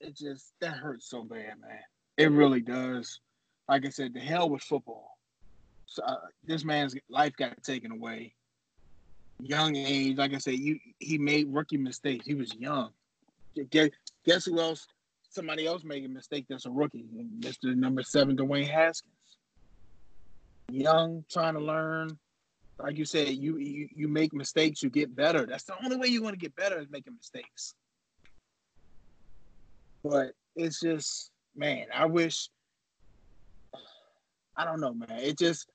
it 0.00 0.16
just 0.16 0.52
that 0.60 0.74
hurts 0.74 1.08
so 1.08 1.22
bad, 1.24 1.60
man. 1.60 1.80
It 2.16 2.30
really 2.30 2.60
does. 2.60 3.20
Like 3.68 3.86
I 3.86 3.90
said, 3.90 4.14
the 4.14 4.20
hell 4.20 4.50
with 4.50 4.62
football. 4.62 5.16
So, 5.86 6.02
uh, 6.04 6.16
this 6.44 6.64
man's 6.64 6.94
life 7.08 7.34
got 7.36 7.62
taken 7.62 7.92
away. 7.92 8.34
young 9.40 9.76
age, 9.76 10.16
like 10.16 10.34
I 10.34 10.38
said, 10.38 10.54
you 10.54 10.78
he 10.98 11.18
made 11.18 11.52
rookie 11.52 11.76
mistakes. 11.76 12.26
He 12.26 12.34
was 12.34 12.54
young. 12.54 12.90
Guess, 13.70 13.90
guess 14.24 14.44
who 14.46 14.60
else? 14.60 14.86
Somebody 15.30 15.66
else 15.66 15.82
made 15.82 16.04
a 16.04 16.08
mistake 16.08 16.46
that's 16.48 16.66
a 16.66 16.70
rookie. 16.70 17.06
Mr. 17.40 17.74
Number 17.74 18.02
Seven, 18.02 18.36
Dwayne 18.36 18.68
Haskins. 18.68 19.12
Young, 20.70 21.24
trying 21.30 21.54
to 21.54 21.60
learn. 21.60 22.18
Like 22.78 22.98
you 22.98 23.04
said, 23.04 23.28
you, 23.28 23.58
you 23.58 23.88
you 23.94 24.08
make 24.08 24.32
mistakes, 24.32 24.82
you 24.82 24.90
get 24.90 25.14
better. 25.14 25.46
That's 25.46 25.64
the 25.64 25.74
only 25.84 25.96
way 25.96 26.08
you're 26.08 26.22
going 26.22 26.34
to 26.34 26.40
get 26.40 26.56
better 26.56 26.80
is 26.80 26.88
making 26.90 27.14
mistakes. 27.14 27.74
But 30.02 30.32
it's 30.56 30.80
just, 30.80 31.30
man, 31.54 31.86
I 31.94 32.06
wish. 32.06 32.48
I 34.56 34.64
don't 34.64 34.80
know, 34.80 34.92
man. 34.92 35.18
It 35.20 35.38
just 35.38 35.66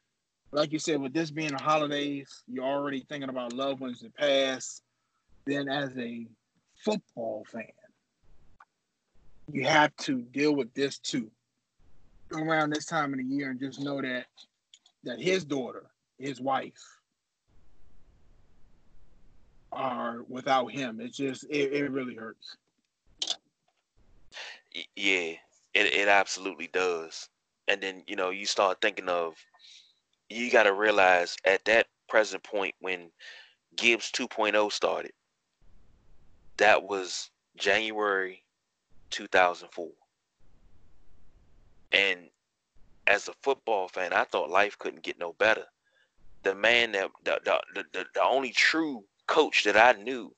like 0.52 0.72
you 0.72 0.80
said, 0.80 1.02
with 1.02 1.14
this 1.14 1.32
being 1.32 1.52
the 1.52 1.58
holidays, 1.58 2.44
you're 2.48 2.64
already 2.64 3.06
thinking 3.08 3.30
about 3.30 3.54
loved 3.54 3.80
ones 3.80 4.00
that 4.02 4.16
passed. 4.16 4.82
Then, 5.46 5.70
as 5.70 5.92
a 5.98 6.28
football 6.84 7.46
fan, 7.52 7.64
you 9.52 9.66
have 9.66 9.96
to 9.98 10.22
deal 10.22 10.56
with 10.56 10.74
this 10.74 11.00
too 11.00 11.32
around 12.34 12.74
this 12.74 12.86
time 12.86 13.14
of 13.14 13.20
the 13.20 13.26
year, 13.26 13.50
and 13.50 13.60
just 13.60 13.80
know 13.80 14.02
that 14.02 14.26
that 15.04 15.22
his 15.22 15.46
daughter, 15.46 15.86
his 16.18 16.42
wife, 16.42 17.00
are 19.72 20.24
without 20.28 20.72
him. 20.72 21.00
It's 21.00 21.18
just 21.18 21.44
it, 21.50 21.74
it 21.74 21.92
really 21.92 22.16
hurts. 22.16 22.58
Yeah, 24.96 25.36
it 25.74 25.94
it 25.94 26.08
absolutely 26.08 26.68
does. 26.68 27.30
And 27.68 27.82
then 27.82 28.04
you 28.08 28.16
know 28.16 28.30
you 28.30 28.46
start 28.46 28.82
thinking 28.82 29.10
of 29.10 29.36
you 30.30 30.52
got 30.52 30.64
to 30.64 30.74
realize 30.74 31.38
at 31.46 31.64
that 31.66 31.88
present 32.10 32.44
point 32.44 32.76
when 32.80 33.12
Gibbs 33.76 34.12
2.0 34.12 34.72
started, 34.72 35.12
that 36.58 36.84
was 36.84 37.30
January 37.56 38.44
2004. 39.12 39.90
And 41.92 42.30
as 43.06 43.28
a 43.28 43.34
football 43.42 43.88
fan, 43.88 44.12
I 44.12 44.26
thought 44.26 44.50
life 44.50 44.78
couldn't 44.78 45.04
get 45.04 45.20
no 45.20 45.34
better. 45.34 45.66
The 46.44 46.56
man 46.56 46.92
that 46.94 47.10
the 47.24 47.40
the, 47.44 47.84
the, 47.94 48.06
the 48.14 48.24
only 48.24 48.52
true 48.52 49.04
coach 49.28 49.64
that 49.66 49.78
I 49.78 50.00
knew 50.02 50.34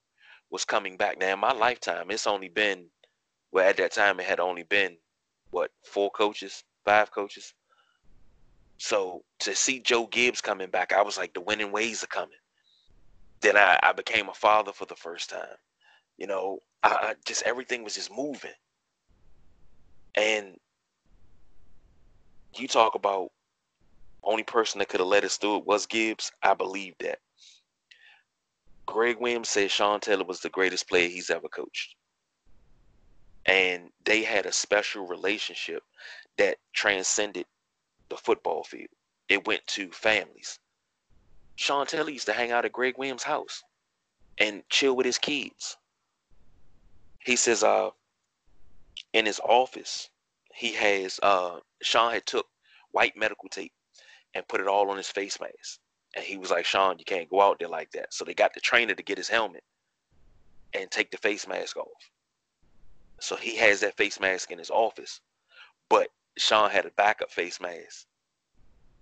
was 0.51 0.65
coming 0.65 0.97
back. 0.97 1.19
Now 1.19 1.33
in 1.33 1.39
my 1.39 1.53
lifetime, 1.53 2.09
it's 2.09 2.27
only 2.27 2.49
been 2.49 2.87
well 3.51 3.67
at 3.67 3.77
that 3.77 3.93
time 3.93 4.19
it 4.19 4.25
had 4.25 4.39
only 4.39 4.63
been 4.63 4.97
what 5.51 5.71
four 5.83 6.09
coaches, 6.11 6.63
five 6.85 7.11
coaches. 7.11 7.53
So 8.77 9.23
to 9.39 9.55
see 9.55 9.79
Joe 9.79 10.07
Gibbs 10.07 10.41
coming 10.41 10.69
back, 10.69 10.93
I 10.93 11.01
was 11.01 11.17
like, 11.17 11.33
the 11.33 11.41
winning 11.41 11.71
ways 11.71 12.03
are 12.03 12.07
coming. 12.07 12.37
Then 13.41 13.57
I, 13.57 13.77
I 13.83 13.93
became 13.93 14.29
a 14.29 14.33
father 14.33 14.71
for 14.71 14.85
the 14.85 14.95
first 14.95 15.29
time. 15.29 15.57
You 16.17 16.27
know, 16.27 16.59
I, 16.83 16.89
I 16.89 17.13
just 17.25 17.43
everything 17.43 17.83
was 17.83 17.95
just 17.95 18.11
moving. 18.11 18.51
And 20.15 20.57
you 22.55 22.67
talk 22.67 22.95
about 22.95 23.29
only 24.23 24.43
person 24.43 24.79
that 24.79 24.89
could 24.89 24.99
have 24.99 25.07
led 25.07 25.25
us 25.25 25.37
through 25.37 25.57
it 25.57 25.65
was 25.65 25.85
Gibbs. 25.85 26.31
I 26.43 26.53
believe 26.53 26.95
that. 26.99 27.19
Gregg 28.85 29.17
Williams 29.19 29.49
said 29.49 29.69
Sean 29.69 29.99
Taylor 29.99 30.25
was 30.25 30.39
the 30.39 30.49
greatest 30.49 30.87
player 30.87 31.07
he's 31.07 31.29
ever 31.29 31.47
coached. 31.47 31.95
And 33.45 33.89
they 34.03 34.23
had 34.23 34.45
a 34.45 34.51
special 34.51 35.07
relationship 35.07 35.83
that 36.37 36.57
transcended 36.73 37.45
the 38.09 38.17
football 38.17 38.63
field. 38.63 38.89
It 39.27 39.45
went 39.47 39.65
to 39.67 39.91
families. 39.91 40.59
Sean 41.55 41.85
Taylor 41.85 42.09
used 42.09 42.25
to 42.25 42.33
hang 42.33 42.51
out 42.51 42.65
at 42.65 42.71
Gregg 42.71 42.97
Williams' 42.97 43.23
house 43.23 43.63
and 44.37 44.63
chill 44.69 44.95
with 44.95 45.05
his 45.05 45.17
kids. 45.17 45.77
He 47.19 47.35
says, 47.35 47.63
uh, 47.63 47.91
in 49.13 49.25
his 49.25 49.39
office, 49.43 50.09
he 50.53 50.73
has 50.73 51.19
uh 51.23 51.59
Sean 51.81 52.11
had 52.11 52.25
took 52.25 52.47
white 52.91 53.15
medical 53.15 53.49
tape 53.49 53.71
and 54.33 54.47
put 54.47 54.61
it 54.61 54.67
all 54.67 54.89
on 54.89 54.97
his 54.97 55.09
face 55.09 55.39
mask. 55.39 55.79
And 56.15 56.25
he 56.25 56.37
was 56.37 56.51
like, 56.51 56.65
Sean, 56.65 56.97
you 56.97 57.05
can't 57.05 57.29
go 57.29 57.41
out 57.41 57.59
there 57.59 57.67
like 57.67 57.91
that. 57.91 58.13
So 58.13 58.25
they 58.25 58.33
got 58.33 58.53
the 58.53 58.59
trainer 58.59 58.95
to 58.95 59.03
get 59.03 59.17
his 59.17 59.29
helmet 59.29 59.63
and 60.73 60.89
take 60.89 61.11
the 61.11 61.17
face 61.17 61.47
mask 61.47 61.77
off. 61.77 62.11
So 63.19 63.35
he 63.35 63.55
has 63.57 63.81
that 63.81 63.97
face 63.97 64.19
mask 64.19 64.51
in 64.51 64.57
his 64.57 64.69
office. 64.69 65.21
But 65.89 66.09
Sean 66.37 66.69
had 66.69 66.85
a 66.85 66.91
backup 66.91 67.31
face 67.31 67.59
mask 67.59 68.05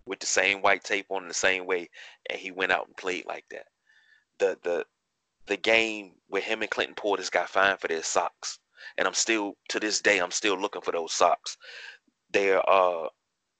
with 0.05 0.19
the 0.19 0.25
same 0.25 0.61
white 0.61 0.83
tape 0.83 1.07
on 1.09 1.27
the 1.27 1.33
same 1.33 1.65
way, 1.65 1.89
and 2.29 2.39
he 2.39 2.51
went 2.51 2.71
out 2.71 2.87
and 2.87 2.97
played 2.97 3.25
like 3.25 3.45
that. 3.51 3.67
The 4.39 4.57
the 4.63 4.85
the 5.45 5.57
game 5.57 6.13
where 6.27 6.41
him 6.41 6.61
and 6.61 6.71
Clinton 6.71 6.95
Portis 6.95 7.31
got 7.31 7.49
fined 7.49 7.79
for 7.79 7.87
their 7.87 8.03
socks, 8.03 8.59
and 8.97 9.07
I'm 9.07 9.13
still 9.13 9.57
to 9.69 9.79
this 9.79 10.01
day 10.01 10.19
I'm 10.19 10.31
still 10.31 10.59
looking 10.59 10.81
for 10.81 10.91
those 10.91 11.13
socks. 11.13 11.57
They're 12.31 12.67
uh 12.69 13.07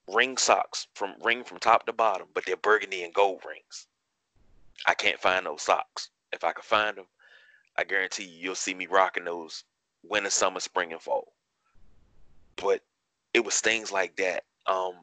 ring 0.08 0.38
socks 0.38 0.88
from 0.94 1.16
ring 1.22 1.44
from 1.44 1.60
top 1.60 1.86
to 1.86 1.94
bottom, 1.94 2.28
but 2.34 2.46
they're 2.46 2.58
burgundy 2.58 3.04
and 3.04 3.14
gold 3.14 3.42
rings. 3.48 3.88
I 4.86 4.94
can't 4.94 5.20
find 5.20 5.46
those 5.46 5.64
socks. 5.64 6.10
If 6.32 6.44
I 6.44 6.54
could 6.54 6.66
find 6.66 6.98
them, 6.98 7.08
I 7.76 7.84
guarantee 7.84 8.26
you 8.26 8.40
you'll 8.40 8.56
see 8.56 8.74
me 8.74 8.88
rocking 8.88 9.26
those 9.26 9.64
winter, 10.04 10.30
summer, 10.30 10.60
spring, 10.60 10.92
and 10.92 11.02
fall. 11.02 11.34
But 12.56 12.82
it 13.34 13.44
was 13.44 13.60
things 13.60 13.92
like 13.92 14.16
that. 14.18 14.44
Um, 14.66 14.94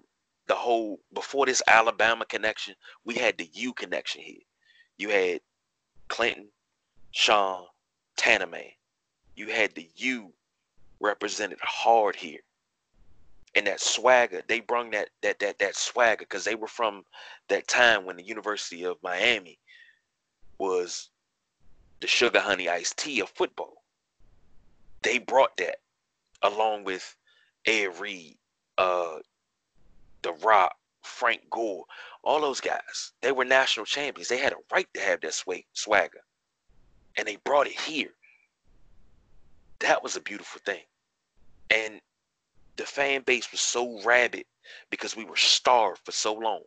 the 0.46 0.54
whole 0.54 1.00
before 1.12 1.46
this 1.46 1.62
Alabama 1.66 2.24
connection, 2.26 2.74
we 3.04 3.14
had 3.14 3.38
the 3.38 3.48
U 3.52 3.72
connection 3.72 4.22
here. 4.22 4.42
You 4.96 5.10
had 5.10 5.40
Clinton, 6.08 6.48
Sean, 7.12 7.66
Tanaman. 8.16 8.72
You 9.36 9.48
had 9.48 9.74
the 9.74 9.88
U 9.96 10.32
represented 11.00 11.58
hard 11.62 12.16
here. 12.16 12.40
And 13.56 13.66
that 13.66 13.80
swagger, 13.80 14.42
they 14.48 14.60
brung 14.60 14.90
that 14.90 15.10
that 15.22 15.38
that 15.38 15.58
that 15.60 15.76
swagger 15.76 16.24
because 16.24 16.44
they 16.44 16.56
were 16.56 16.66
from 16.66 17.04
that 17.48 17.68
time 17.68 18.04
when 18.04 18.16
the 18.16 18.26
University 18.26 18.84
of 18.84 18.96
Miami 19.02 19.58
was 20.58 21.10
the 22.00 22.06
sugar 22.06 22.40
honey 22.40 22.68
iced 22.68 22.98
tea 22.98 23.20
of 23.20 23.30
football. 23.30 23.84
They 25.02 25.18
brought 25.18 25.56
that 25.58 25.76
along 26.42 26.84
with 26.84 27.16
Ed 27.66 27.98
Reed, 27.98 28.36
uh, 28.78 29.18
The 30.22 30.32
Rock, 30.32 30.74
Frank 31.02 31.42
Gore, 31.50 31.84
all 32.22 32.40
those 32.40 32.60
guys. 32.60 33.12
They 33.22 33.32
were 33.32 33.44
national 33.44 33.86
champions. 33.86 34.28
They 34.28 34.38
had 34.38 34.52
a 34.52 34.56
right 34.72 34.88
to 34.94 35.00
have 35.00 35.20
that 35.20 35.34
swag, 35.34 35.64
swagger, 35.72 36.24
and 37.16 37.26
they 37.26 37.36
brought 37.36 37.66
it 37.66 37.78
here. 37.78 38.14
That 39.80 40.02
was 40.02 40.16
a 40.16 40.20
beautiful 40.20 40.60
thing, 40.64 40.82
and 41.70 42.00
the 42.76 42.84
fan 42.84 43.22
base 43.22 43.50
was 43.50 43.60
so 43.60 44.00
rabid 44.02 44.44
because 44.90 45.16
we 45.16 45.24
were 45.24 45.36
starved 45.36 46.00
for 46.04 46.12
so 46.12 46.34
long. 46.34 46.62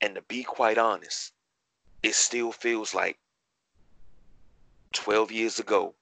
And 0.00 0.14
to 0.14 0.22
be 0.22 0.42
quite 0.42 0.78
honest, 0.78 1.32
it 2.02 2.14
still 2.14 2.52
feels 2.52 2.94
like 2.94 3.18
12 4.92 5.32
years 5.32 5.58
ago, 5.58 5.94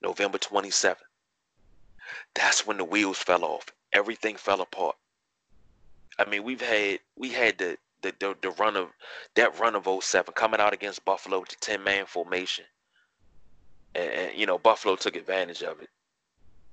November 0.00 0.38
27th, 0.38 0.96
that's 2.34 2.66
when 2.66 2.78
the 2.78 2.84
wheels 2.84 3.18
fell 3.18 3.44
off. 3.44 3.66
Everything 3.92 4.36
fell 4.36 4.60
apart. 4.60 4.96
I 6.18 6.24
mean, 6.24 6.44
we've 6.44 6.60
had 6.60 7.00
we 7.16 7.30
had 7.30 7.58
the 7.58 7.78
the, 8.02 8.14
the, 8.18 8.36
the 8.42 8.50
run 8.52 8.76
of 8.76 8.88
that 9.34 9.58
run 9.58 9.74
of 9.74 9.88
07 10.02 10.34
coming 10.34 10.60
out 10.60 10.72
against 10.74 11.04
Buffalo 11.04 11.40
with 11.40 11.50
the 11.50 11.56
10 11.60 11.82
man 11.82 12.06
formation. 12.06 12.64
And, 13.94 14.10
and, 14.10 14.38
you 14.38 14.46
know, 14.46 14.58
Buffalo 14.58 14.96
took 14.96 15.16
advantage 15.16 15.62
of 15.62 15.80
it. 15.80 15.88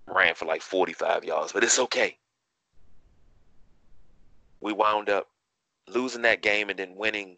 Ran 0.10 0.36
for 0.36 0.46
like 0.46 0.62
45 0.62 1.24
yards, 1.24 1.52
but 1.52 1.64
it's 1.64 1.80
okay. 1.80 2.18
We 4.62 4.74
wound 4.74 5.10
up 5.10 5.28
losing 5.88 6.24
that 6.24 6.42
game 6.42 6.70
and 6.70 6.80
then 6.80 6.96
winning 6.96 7.38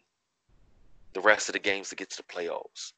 the 1.14 1.20
rest 1.20 1.48
of 1.48 1.52
the 1.52 1.58
games 1.58 1.90
to 1.90 1.96
get 1.96 2.10
to 2.10 2.16
the 2.16 2.22
playoffs. 2.22 2.92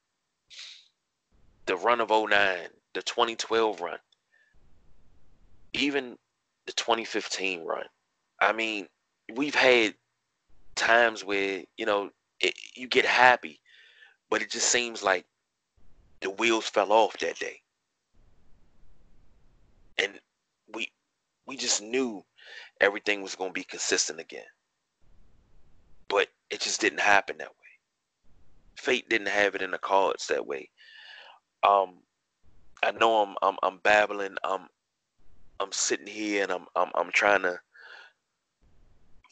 The 1.66 1.76
run 1.76 2.00
of 2.00 2.10
09, 2.10 2.30
the 2.94 3.02
2012 3.02 3.80
run, 3.80 3.98
even 5.72 6.16
the 6.66 6.72
2015 6.72 7.64
run. 7.64 7.84
I 8.40 8.52
mean, 8.52 8.88
we've 9.34 9.54
had 9.54 9.94
times 10.76 11.24
where 11.24 11.62
you 11.76 11.86
know 11.86 12.10
it, 12.40 12.54
you 12.74 12.88
get 12.88 13.04
happy, 13.04 13.60
but 14.30 14.42
it 14.42 14.50
just 14.50 14.68
seems 14.68 15.02
like 15.02 15.24
the 16.20 16.30
wheels 16.30 16.66
fell 16.68 16.92
off 16.92 17.18
that 17.18 17.38
day, 17.38 17.60
and 19.98 20.20
we 20.72 20.90
we 21.46 21.56
just 21.56 21.82
knew 21.82 22.22
everything 22.80 23.22
was 23.22 23.34
going 23.34 23.50
to 23.50 23.54
be 23.60 23.64
consistent 23.64 24.20
again, 24.20 24.44
but 26.08 26.28
it 26.50 26.60
just 26.60 26.80
didn't 26.80 27.00
happen 27.00 27.38
that 27.38 27.48
way. 27.48 27.54
Fate 28.78 29.08
didn't 29.08 29.28
have 29.28 29.54
it 29.54 29.62
in 29.62 29.70
the 29.70 29.78
cards 29.78 30.26
that 30.28 30.46
way. 30.46 30.70
Um, 31.66 32.00
I 32.82 32.92
know 32.92 33.22
I'm 33.22 33.36
I'm, 33.42 33.56
I'm 33.62 33.78
babbling. 33.82 34.36
I'm 34.44 34.66
I'm 35.60 35.72
sitting 35.72 36.06
here 36.06 36.42
and 36.42 36.52
I'm 36.52 36.66
I'm 36.76 36.90
I'm 36.94 37.10
trying 37.12 37.42
to 37.42 37.58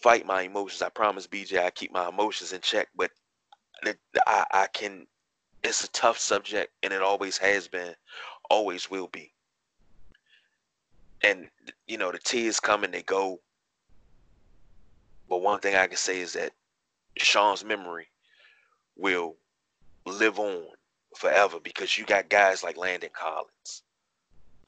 fight 0.02 0.26
my 0.26 0.42
emotions. 0.42 0.82
I 0.82 0.88
promise 0.88 1.26
BJ 1.26 1.62
I 1.62 1.70
keep 1.70 1.92
my 1.92 2.08
emotions 2.08 2.52
in 2.52 2.60
check, 2.60 2.88
but 2.96 3.10
I, 4.26 4.44
I 4.52 4.66
can. 4.72 5.06
It's 5.62 5.84
a 5.84 5.90
tough 5.90 6.18
subject, 6.18 6.72
and 6.82 6.92
it 6.92 7.02
always 7.02 7.38
has 7.38 7.68
been, 7.68 7.94
always 8.50 8.90
will 8.90 9.08
be. 9.08 9.32
And 11.22 11.48
you 11.86 11.98
know 11.98 12.10
the 12.10 12.18
tears 12.18 12.60
come 12.60 12.84
and 12.84 12.92
they 12.92 13.02
go. 13.02 13.40
But 15.28 15.42
one 15.42 15.60
thing 15.60 15.76
I 15.76 15.86
can 15.86 15.96
say 15.96 16.20
is 16.20 16.32
that 16.34 16.52
Sean's 17.16 17.64
memory 17.64 18.08
will 18.96 19.36
live 20.06 20.38
on 20.38 20.64
forever 21.16 21.58
because 21.62 21.96
you 21.96 22.04
got 22.04 22.28
guys 22.28 22.62
like 22.62 22.76
Landon 22.76 23.10
Collins. 23.12 23.82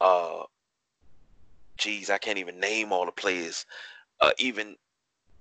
Uh, 0.01 0.45
geez, 1.77 2.11
I 2.11 2.19
can't 2.19 2.39
even 2.39 2.61
name 2.61 2.93
all 2.93 3.07
the 3.07 3.13
players. 3.13 3.67
Uh, 4.21 4.31
even 4.39 4.77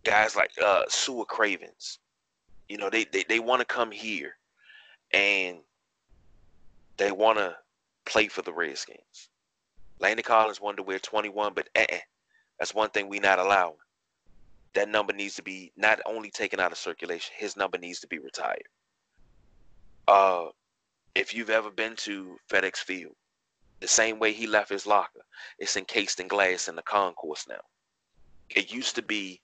guys 0.04 0.36
like 0.36 0.52
uh, 0.64 0.84
Su'a 0.90 1.26
Cravens. 1.28 2.00
You 2.70 2.78
know, 2.78 2.90
they 2.90 3.06
they, 3.06 3.24
they 3.28 3.40
want 3.40 3.60
to 3.60 3.66
come 3.66 3.92
here 3.92 4.34
and 5.14 5.58
they 6.98 7.12
want 7.12 7.38
to 7.38 7.56
play 8.06 8.28
for 8.28 8.42
the 8.42 8.54
Redskins. 8.54 9.30
Landon 10.04 10.24
Collins 10.24 10.60
wanted 10.60 10.78
to 10.78 10.84
wear 10.84 11.00
21, 11.00 11.54
but 11.54 11.70
uh-uh, 11.78 11.98
that's 12.60 12.76
one 12.76 12.90
thing 12.90 13.08
we 13.08 13.20
not 13.20 13.40
allowing. 13.40 13.78
That 14.74 14.90
number 14.90 15.14
needs 15.14 15.36
to 15.36 15.44
be 15.44 15.72
not 15.78 16.02
only 16.06 16.30
taken 16.30 16.60
out 16.60 16.74
of 16.74 16.78
circulation, 16.78 17.34
his 17.38 17.56
number 17.56 17.78
needs 17.78 18.02
to 18.02 18.08
be 18.08 18.20
retired. 18.20 18.68
Uh, 20.06 20.48
if 21.16 21.34
you've 21.34 21.50
ever 21.50 21.72
been 21.72 21.96
to 21.96 22.36
FedEx 22.52 22.80
Field, 22.80 23.16
the 23.80 23.88
same 23.88 24.20
way 24.20 24.34
he 24.34 24.46
left 24.46 24.70
his 24.70 24.86
locker, 24.86 25.22
it's 25.58 25.78
encased 25.78 26.20
in 26.20 26.28
glass 26.28 26.68
in 26.68 26.76
the 26.76 26.82
concourse 26.82 27.46
now. 27.48 27.62
It 28.50 28.74
used 28.74 28.96
to 28.96 29.02
be 29.02 29.40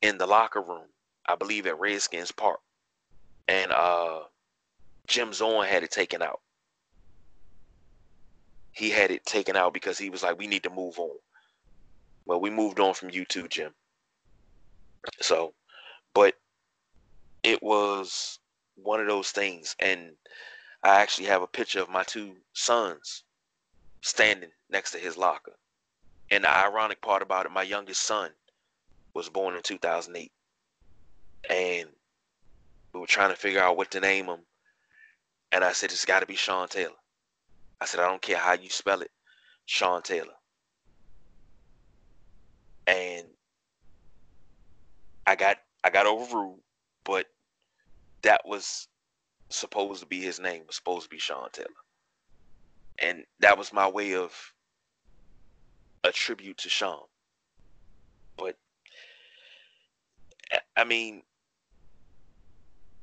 in 0.00 0.16
the 0.16 0.26
locker 0.26 0.62
room, 0.62 0.86
I 1.26 1.34
believe 1.34 1.66
at 1.66 1.78
Redskins 1.78 2.32
Park. 2.32 2.60
And 3.48 3.70
uh 3.70 4.20
Jim 5.06 5.34
Zorn 5.34 5.68
had 5.68 5.82
it 5.82 5.90
taken 5.90 6.22
out. 6.22 6.40
He 8.74 8.90
had 8.90 9.10
it 9.10 9.24
taken 9.24 9.56
out 9.56 9.72
because 9.72 9.98
he 9.98 10.10
was 10.10 10.22
like, 10.22 10.38
we 10.38 10.46
need 10.46 10.64
to 10.64 10.70
move 10.70 10.98
on. 10.98 11.16
Well, 12.26 12.40
we 12.40 12.50
moved 12.50 12.80
on 12.80 12.94
from 12.94 13.10
YouTube, 13.10 13.50
Jim. 13.50 13.72
So, 15.20 15.54
but 16.12 16.34
it 17.42 17.62
was 17.62 18.38
one 18.76 19.00
of 19.00 19.06
those 19.06 19.30
things. 19.30 19.76
And 19.78 20.12
I 20.82 21.00
actually 21.00 21.28
have 21.28 21.42
a 21.42 21.46
picture 21.46 21.80
of 21.80 21.88
my 21.88 22.02
two 22.02 22.34
sons 22.52 23.22
standing 24.00 24.50
next 24.70 24.90
to 24.92 24.98
his 24.98 25.16
locker. 25.16 25.52
And 26.30 26.44
the 26.44 26.56
ironic 26.56 27.00
part 27.00 27.22
about 27.22 27.46
it, 27.46 27.52
my 27.52 27.62
youngest 27.62 28.02
son 28.02 28.30
was 29.12 29.28
born 29.28 29.54
in 29.54 29.62
2008. 29.62 30.32
And 31.48 31.88
we 32.92 33.00
were 33.00 33.06
trying 33.06 33.30
to 33.30 33.36
figure 33.36 33.60
out 33.60 33.76
what 33.76 33.90
to 33.92 34.00
name 34.00 34.26
him. 34.26 34.40
And 35.52 35.62
I 35.62 35.72
said, 35.72 35.92
it's 35.92 36.04
got 36.04 36.20
to 36.20 36.26
be 36.26 36.34
Sean 36.34 36.66
Taylor. 36.66 36.92
I 37.80 37.86
said, 37.86 38.00
I 38.00 38.08
don't 38.08 38.22
care 38.22 38.38
how 38.38 38.54
you 38.54 38.70
spell 38.70 39.02
it, 39.02 39.10
Sean 39.66 40.02
Taylor. 40.02 40.34
And 42.86 43.26
I 45.26 45.36
got 45.36 45.58
I 45.82 45.90
got 45.90 46.06
overruled, 46.06 46.60
but 47.04 47.26
that 48.22 48.42
was 48.46 48.88
supposed 49.50 50.00
to 50.00 50.06
be 50.06 50.20
his 50.20 50.40
name, 50.40 50.62
was 50.66 50.76
supposed 50.76 51.04
to 51.04 51.10
be 51.10 51.18
Sean 51.18 51.48
Taylor. 51.52 51.68
And 52.98 53.24
that 53.40 53.58
was 53.58 53.72
my 53.72 53.88
way 53.88 54.14
of 54.14 54.32
a 56.04 56.12
tribute 56.12 56.58
to 56.58 56.68
Sean. 56.68 57.02
But 58.36 58.56
I 60.76 60.84
mean, 60.84 61.22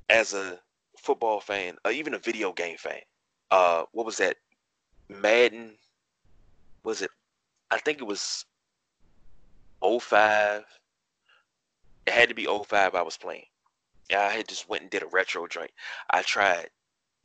as 0.10 0.34
a 0.34 0.60
football 0.98 1.40
fan, 1.40 1.76
or 1.86 1.92
even 1.92 2.14
a 2.14 2.20
video 2.20 2.54
game 2.54 2.78
fan, 2.78 3.02
uh, 3.50 3.84
what 3.92 4.06
was 4.06 4.18
that? 4.18 4.38
Madden, 5.12 5.72
was 6.84 7.02
it? 7.02 7.12
I 7.70 7.78
think 7.78 8.00
it 8.00 8.08
was 8.08 8.46
05. 9.82 10.64
It 12.08 12.14
had 12.14 12.30
to 12.30 12.36
be 12.36 12.46
05 12.46 12.96
I 12.96 13.02
was 13.02 13.18
playing. 13.18 13.46
Yeah, 14.10 14.22
I 14.22 14.30
had 14.30 14.48
just 14.48 14.68
went 14.70 14.84
and 14.84 14.92
did 14.92 15.04
a 15.04 15.08
retro 15.08 15.48
joint. 15.48 15.72
I 16.10 16.22
tried 16.22 16.70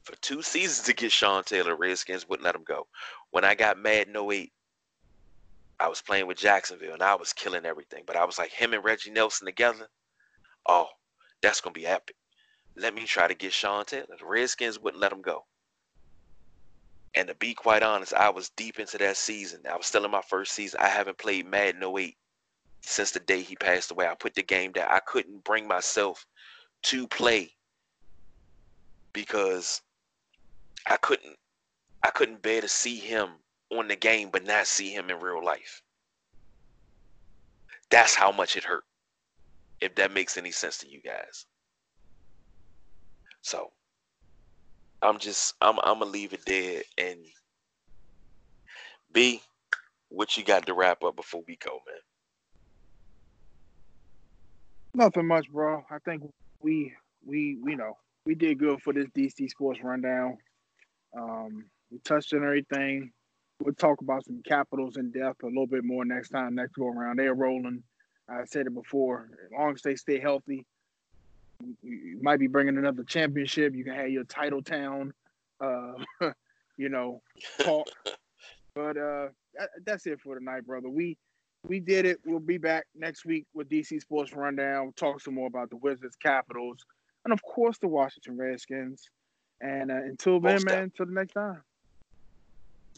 for 0.05 0.15
two 0.17 0.43
seasons 0.43 0.87
to 0.87 0.95
get 0.95 1.11
Sean 1.11 1.43
Taylor. 1.43 1.75
Redskins 1.77 2.29
wouldn't 2.29 2.45
let 2.45 2.55
him 2.55 2.65
go. 2.65 2.87
When 3.31 3.45
I 3.45 3.55
got 3.55 3.79
Madden 3.79 4.17
08, 4.17 4.53
I 5.81 5.89
was 5.89 6.01
playing 6.01 6.27
with 6.27 6.39
Jacksonville 6.39 6.95
and 6.95 7.03
I 7.03 7.15
was 7.17 7.33
killing 7.33 7.67
everything. 7.67 8.05
But 8.07 8.17
I 8.17 8.25
was 8.25 8.39
like 8.39 8.53
him 8.53 8.73
and 8.73 8.85
Reggie 8.85 9.11
Nelson 9.11 9.47
together. 9.47 9.89
Oh, 10.69 10.89
that's 11.43 11.61
gonna 11.61 11.73
be 11.73 11.87
epic. 11.87 12.17
Let 12.77 12.95
me 12.95 13.05
try 13.05 13.27
to 13.27 13.35
get 13.35 13.53
Sean 13.53 13.85
Taylor. 13.85 14.07
The 14.19 14.27
Redskins 14.27 14.79
wouldn't 14.79 15.01
let 15.01 15.13
him 15.13 15.23
go. 15.23 15.45
And 17.17 17.29
to 17.29 17.35
be 17.35 17.55
quite 17.55 17.83
honest, 17.83 18.13
I 18.13 18.29
was 18.29 18.51
deep 18.51 18.79
into 18.79 18.99
that 18.99 19.17
season. 19.17 19.63
I 19.71 19.77
was 19.77 19.87
still 19.87 20.05
in 20.05 20.11
my 20.11 20.21
first 20.21 20.53
season. 20.53 20.81
I 20.83 20.89
haven't 20.89 21.17
played 21.17 21.47
Madden 21.47 21.83
08 21.83 22.15
since 22.83 23.11
the 23.11 23.21
day 23.21 23.41
he 23.41 23.57
passed 23.57 23.91
away. 23.91 24.07
I 24.07 24.15
put 24.15 24.35
the 24.35 24.43
game 24.43 24.73
down. 24.73 24.89
I 24.91 25.01
couldn't 25.01 25.43
bring 25.43 25.67
myself 25.67 26.27
to 26.85 27.09
play 27.09 27.53
because 29.15 29.81
I 30.87 30.99
couldn't 30.99 31.37
I 32.03 32.11
couldn't 32.11 32.43
bear 32.43 32.61
to 32.61 32.69
see 32.69 32.97
him 32.99 33.31
on 33.71 33.89
the 33.89 33.97
game 33.97 34.29
but 34.31 34.45
not 34.45 34.67
see 34.67 34.93
him 34.93 35.09
in 35.11 35.19
real 35.19 35.43
life. 35.43 35.83
That's 37.91 38.15
how 38.15 38.31
much 38.31 38.57
it 38.57 38.65
hurt. 38.65 38.85
If 39.81 39.95
that 39.95 40.13
makes 40.13 40.37
any 40.37 40.51
sense 40.51 40.79
to 40.79 40.89
you 40.89 41.01
guys. 41.01 41.47
So 43.41 43.73
I'm 45.07 45.19
just 45.19 45.55
I'm 45.61 45.78
I'm 45.85 46.01
gonna 46.01 46.11
leave 46.11 46.33
it 46.33 46.45
there 46.47 46.83
and 46.99 47.20
B, 49.12 49.41
what 50.09 50.37
you 50.37 50.45
got 50.45 50.66
to 50.66 50.74
wrap 50.74 51.05
up 51.05 51.15
before 51.15 51.43
we 51.47 51.57
go, 51.57 51.81
man? 51.87 51.97
Nothing 54.95 55.27
much, 55.27 55.51
bro. 55.51 55.85
I 55.91 55.99
think 56.01 56.24
we 56.61 56.93
we 57.24 57.57
we 57.62 57.77
know 57.77 57.97
we 58.24 58.35
did 58.35 58.59
good 58.59 58.83
for 58.83 58.93
this 58.93 59.07
DC 59.16 59.49
Sports 59.49 59.81
Rundown. 59.83 60.39
Um, 61.16 61.66
we 61.91 61.99
touched 62.01 62.35
on 62.35 62.43
everything. 62.43 63.12
We'll 63.62 63.74
talk 63.74 64.01
about 64.01 64.24
some 64.24 64.43
capitals 64.45 64.97
in 64.97 65.12
depth 65.12 65.45
a 65.45 65.47
little 65.47 65.69
bit 65.69 65.85
more 65.85 66.05
next 66.05 66.31
time, 66.31 66.57
next 66.57 66.73
go 66.73 66.89
around. 66.89 67.19
They're 67.19 67.33
rolling. 67.33 67.83
I 68.28 68.45
said 68.45 68.66
it 68.66 68.74
before. 68.74 69.31
As 69.47 69.53
long 69.53 69.73
as 69.73 69.83
they 69.83 69.95
stay 69.95 70.19
healthy, 70.19 70.66
you 71.83 72.19
might 72.20 72.39
be 72.39 72.47
bringing 72.47 72.77
another 72.77 73.05
championship. 73.05 73.74
You 73.74 73.85
can 73.85 73.95
have 73.95 74.11
your 74.11 74.24
title 74.24 74.62
town, 74.62 75.12
uh, 75.61 75.93
you 76.77 76.89
know, 76.89 77.23
talk. 77.61 77.87
but 78.74 78.97
uh, 78.97 79.28
that, 79.55 79.70
that's 79.85 80.07
it 80.07 80.20
for 80.20 80.39
tonight, 80.39 80.66
brother. 80.66 80.89
We 80.89 81.16
we 81.66 81.81
did 81.81 82.05
it. 82.05 82.20
We'll 82.24 82.39
be 82.39 82.59
back 82.59 82.87
next 82.95 83.24
week 83.24 83.47
with 83.55 83.69
DC 83.69 84.01
Sports 84.01 84.33
Rundown. 84.33 84.85
We'll 84.85 84.93
talk 84.93 85.20
some 85.20 85.35
more 85.35 85.47
about 85.49 85.70
the 85.70 85.77
Wizards, 85.77 86.16
Capitals, 86.16 86.85
and 87.24 87.33
of 87.33 87.43
course 87.43 87.78
the 87.78 87.89
Washington 87.89 88.37
Redskins. 88.37 89.11
And 89.61 89.91
uh, 89.91 89.97
until 89.97 90.39
then, 90.39 90.61
man, 90.65 90.83
until 90.85 91.07
the 91.07 91.12
next 91.12 91.33
time. 91.33 91.62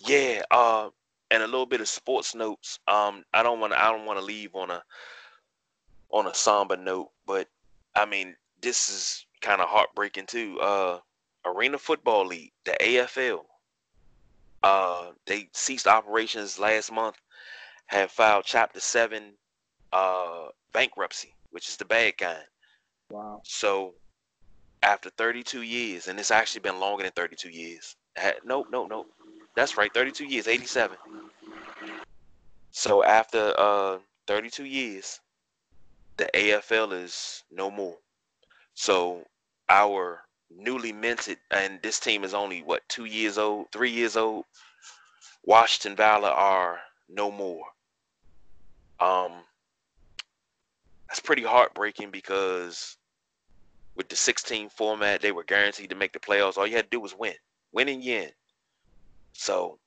Yeah, 0.07 0.43
uh, 0.51 0.91
and 1.31 1.43
a 1.43 1.47
little 1.47 1.67
bit 1.67 1.81
of 1.81 1.89
sports 1.89 2.35
notes. 2.35 2.79
Um, 2.89 3.25
I 3.33 3.43
don't 3.43 3.61
want 3.61 3.73
to. 3.73 3.83
I 3.83 3.91
don't 3.91 4.07
want 4.07 4.19
to 4.19 4.25
leave 4.25 4.55
on 4.55 4.71
a 4.71 4.83
on 6.11 6.27
a 6.27 6.35
somber 6.35 6.77
note, 6.77 7.11
but 7.27 7.49
I 7.95 8.07
mean, 8.07 8.35
this 8.61 8.89
is 8.89 9.27
kind 9.41 9.61
of 9.61 9.69
heartbreaking 9.69 10.27
too. 10.27 10.59
Uh, 10.61 10.99
Arena 11.45 11.79
Football 11.79 12.27
League, 12.27 12.53
the 12.65 12.77
AFL, 12.81 13.45
uh, 14.63 15.11
they 15.27 15.49
ceased 15.53 15.87
operations 15.87 16.59
last 16.59 16.93
month. 16.93 17.17
Have 17.87 18.11
filed 18.11 18.45
Chapter 18.45 18.81
Seven 18.81 19.33
uh, 19.93 20.49
bankruptcy, 20.73 21.35
which 21.51 21.69
is 21.69 21.77
the 21.77 21.85
bad 21.85 22.19
kind. 22.19 22.45
Wow. 23.11 23.41
So 23.45 23.95
after 24.83 25.11
32 25.11 25.63
years, 25.63 26.09
and 26.09 26.19
it's 26.19 26.31
actually 26.31 26.61
been 26.61 26.81
longer 26.81 27.05
than 27.05 27.13
32 27.13 27.49
years. 27.49 27.97
No, 28.45 28.67
no, 28.71 28.87
no. 28.87 29.07
That's 29.55 29.77
right, 29.77 29.93
32 29.93 30.27
years, 30.27 30.47
87. 30.49 30.97
So 32.71 33.03
after 33.03 33.55
uh 33.57 33.99
32 34.27 34.65
years, 34.65 35.21
the 36.17 36.29
AFL 36.35 36.93
is 36.93 37.45
no 37.51 37.71
more. 37.71 37.97
So 38.81 39.25
our 39.69 40.23
newly 40.57 40.93
minted, 40.93 41.39
and 41.51 41.83
this 41.83 41.99
team 41.99 42.23
is 42.23 42.33
only 42.33 42.63
what 42.63 42.89
two 42.89 43.07
years 43.07 43.37
old, 43.37 43.73
three 43.73 43.91
years 43.91 44.17
old. 44.17 44.45
Washington 45.45 45.97
Valor 45.97 46.29
are 46.29 46.79
no 47.09 47.33
more. 47.33 47.65
Um, 49.01 49.33
that's 51.09 51.19
pretty 51.19 51.43
heartbreaking 51.43 52.13
because 52.13 52.97
with 53.97 54.09
the 54.09 54.15
16 54.15 54.69
format, 54.69 55.23
they 55.23 55.33
were 55.33 55.43
guaranteed 55.43 55.91
to 55.91 55.97
make 55.97 56.13
the 56.13 56.21
playoffs. 56.21 56.57
All 56.57 56.65
you 56.65 56.77
had 56.77 56.85
to 56.89 56.97
do 56.97 57.01
was 57.01 57.19
win, 57.19 57.35
win 57.73 57.89
and 57.89 58.05
yin. 58.05 58.31
So, 59.33 59.81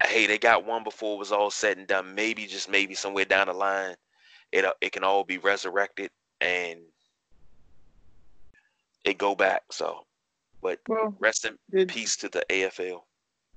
hey, 0.00 0.28
they 0.28 0.38
got 0.38 0.64
one 0.64 0.84
before 0.84 1.16
it 1.16 1.18
was 1.18 1.32
all 1.32 1.50
said 1.50 1.76
and 1.76 1.88
done. 1.88 2.14
Maybe 2.14 2.46
just 2.46 2.70
maybe 2.70 2.94
somewhere 2.94 3.24
down 3.24 3.48
the 3.48 3.52
line, 3.52 3.96
it 4.52 4.64
uh, 4.64 4.74
it 4.80 4.92
can 4.92 5.02
all 5.02 5.24
be 5.24 5.38
resurrected 5.38 6.10
and 6.40 6.78
it 9.06 9.18
go 9.18 9.34
back. 9.34 9.62
So, 9.70 10.04
but 10.62 10.80
Well, 10.88 11.14
rest 11.18 11.44
in 11.44 11.58
it- 11.72 11.88
peace 11.88 12.16
to 12.16 12.28
the 12.28 12.44
AFL. 12.50 13.04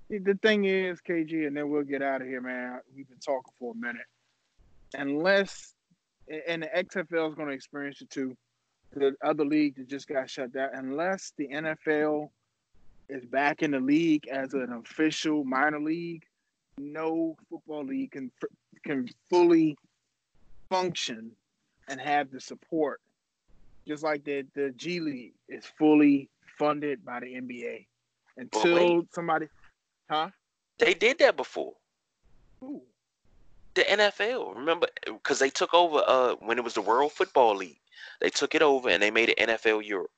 the 0.10 0.38
thing 0.42 0.66
is, 0.66 1.02
KG, 1.02 1.46
and 1.48 1.56
then 1.56 1.70
we'll 1.70 1.84
get 1.84 2.02
out 2.02 2.22
of 2.22 2.28
here, 2.28 2.42
man. 2.42 2.80
We've 2.96 3.08
been 3.08 3.20
talking 3.20 3.54
for 3.60 3.74
a 3.74 3.78
minute. 3.78 4.06
Unless, 4.94 5.76
and 6.48 6.64
the 6.64 6.76
XFL 6.76 7.30
is 7.30 7.36
going 7.36 7.48
to 7.50 7.54
experience 7.54 8.02
it 8.02 8.10
too. 8.10 8.36
The 8.94 9.16
other 9.24 9.46
league 9.46 9.76
that 9.76 9.88
just 9.88 10.08
got 10.08 10.30
shut 10.30 10.52
down. 10.52 10.70
Unless 10.74 11.34
the 11.38 11.48
NFL 11.48 12.32
is 13.08 13.24
back 13.26 13.62
in 13.62 13.72
the 13.72 13.80
league 13.80 14.28
as 14.28 14.54
an 14.56 14.72
official 14.74 15.44
minor 15.44 15.80
league, 15.80 16.24
no 16.80 17.36
football 17.50 17.84
league 17.84 18.12
can 18.12 18.32
can 18.84 19.08
fully 19.30 19.78
function 20.70 21.32
and 21.88 22.00
have 22.00 22.32
the 22.32 22.40
support. 22.40 23.00
Just 23.90 24.04
like 24.04 24.24
the 24.24 24.46
the 24.54 24.70
G 24.78 25.00
League 25.00 25.34
is 25.48 25.66
fully 25.66 26.30
funded 26.60 27.04
by 27.04 27.22
the 27.22 27.26
NBA. 27.26 27.88
Until 28.38 29.08
somebody, 29.12 29.48
huh? 30.08 30.30
They 30.78 30.94
did 30.94 31.18
that 31.18 31.36
before. 31.36 31.74
Ooh. 32.64 32.84
The 33.74 33.82
NFL, 33.82 34.56
remember, 34.56 34.88
because 35.06 35.40
they 35.40 35.50
took 35.50 35.74
over 35.74 36.04
uh 36.06 36.36
when 36.36 36.60
it 36.60 36.64
was 36.64 36.76
the 36.76 36.82
World 36.82 37.14
Football 37.14 37.56
League. 37.56 37.80
They 38.22 38.30
took 38.30 38.54
it 38.54 38.62
over 38.62 38.90
and 38.90 39.02
they 39.02 39.10
made 39.10 39.30
it 39.30 39.40
NFL 39.40 39.84
Europe. 39.84 40.12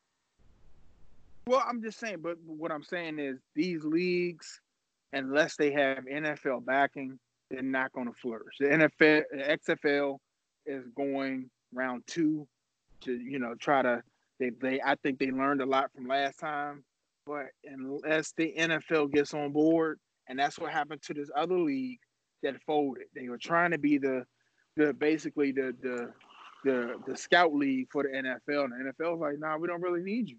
Well, 1.48 1.64
I'm 1.66 1.82
just 1.82 1.98
saying, 1.98 2.18
but 2.22 2.38
what 2.46 2.74
I'm 2.74 2.84
saying 2.84 3.20
is 3.20 3.40
these 3.56 3.86
leagues, 3.86 4.60
unless 5.14 5.56
they 5.56 5.72
have 5.72 6.00
NFL 6.06 6.66
backing, 6.66 7.18
they're 7.50 7.62
not 7.62 7.94
going 7.94 8.08
to 8.08 8.14
flourish. 8.22 8.56
The 8.60 8.66
NFL, 8.66 9.24
the 9.32 9.60
XFL 9.60 10.18
is 10.66 10.86
going 10.94 11.50
round 11.74 12.04
two 12.06 12.46
to, 13.02 13.14
you 13.14 13.40
know, 13.40 13.56
try 13.56 13.82
to. 13.82 14.02
They, 14.40 14.50
they, 14.60 14.82
I 14.82 14.96
think 14.96 15.20
they 15.20 15.30
learned 15.30 15.62
a 15.62 15.66
lot 15.68 15.92
from 15.94 16.08
last 16.08 16.40
time, 16.40 16.84
but 17.28 17.48
unless 17.64 18.34
the 18.36 18.54
NFL 18.58 19.12
gets 19.12 19.36
on 19.36 19.52
board, 19.52 20.00
and 20.28 20.40
that's 20.40 20.58
what 20.58 20.72
happened 20.72 21.04
to 21.04 21.14
this 21.14 21.30
other 21.36 21.60
league 21.60 22.00
that 22.42 22.62
folded. 22.64 23.04
They 23.14 23.30
were 23.30 23.38
trying 23.38 23.72
to 23.72 23.78
be 23.78 23.98
the, 23.98 24.26
the 24.78 24.94
basically 24.94 25.52
the 25.52 25.76
the 25.82 26.12
the 26.64 26.96
the 27.08 27.18
scout 27.18 27.54
league 27.54 27.88
for 27.92 28.04
the 28.04 28.10
NFL, 28.10 28.66
and 28.66 28.74
the 28.74 28.94
NFL 28.94 29.18
was 29.18 29.20
like, 29.20 29.40
nah, 29.40 29.58
we 29.58 29.68
don't 29.68 29.82
really 29.82 30.04
need 30.04 30.30
you. 30.30 30.38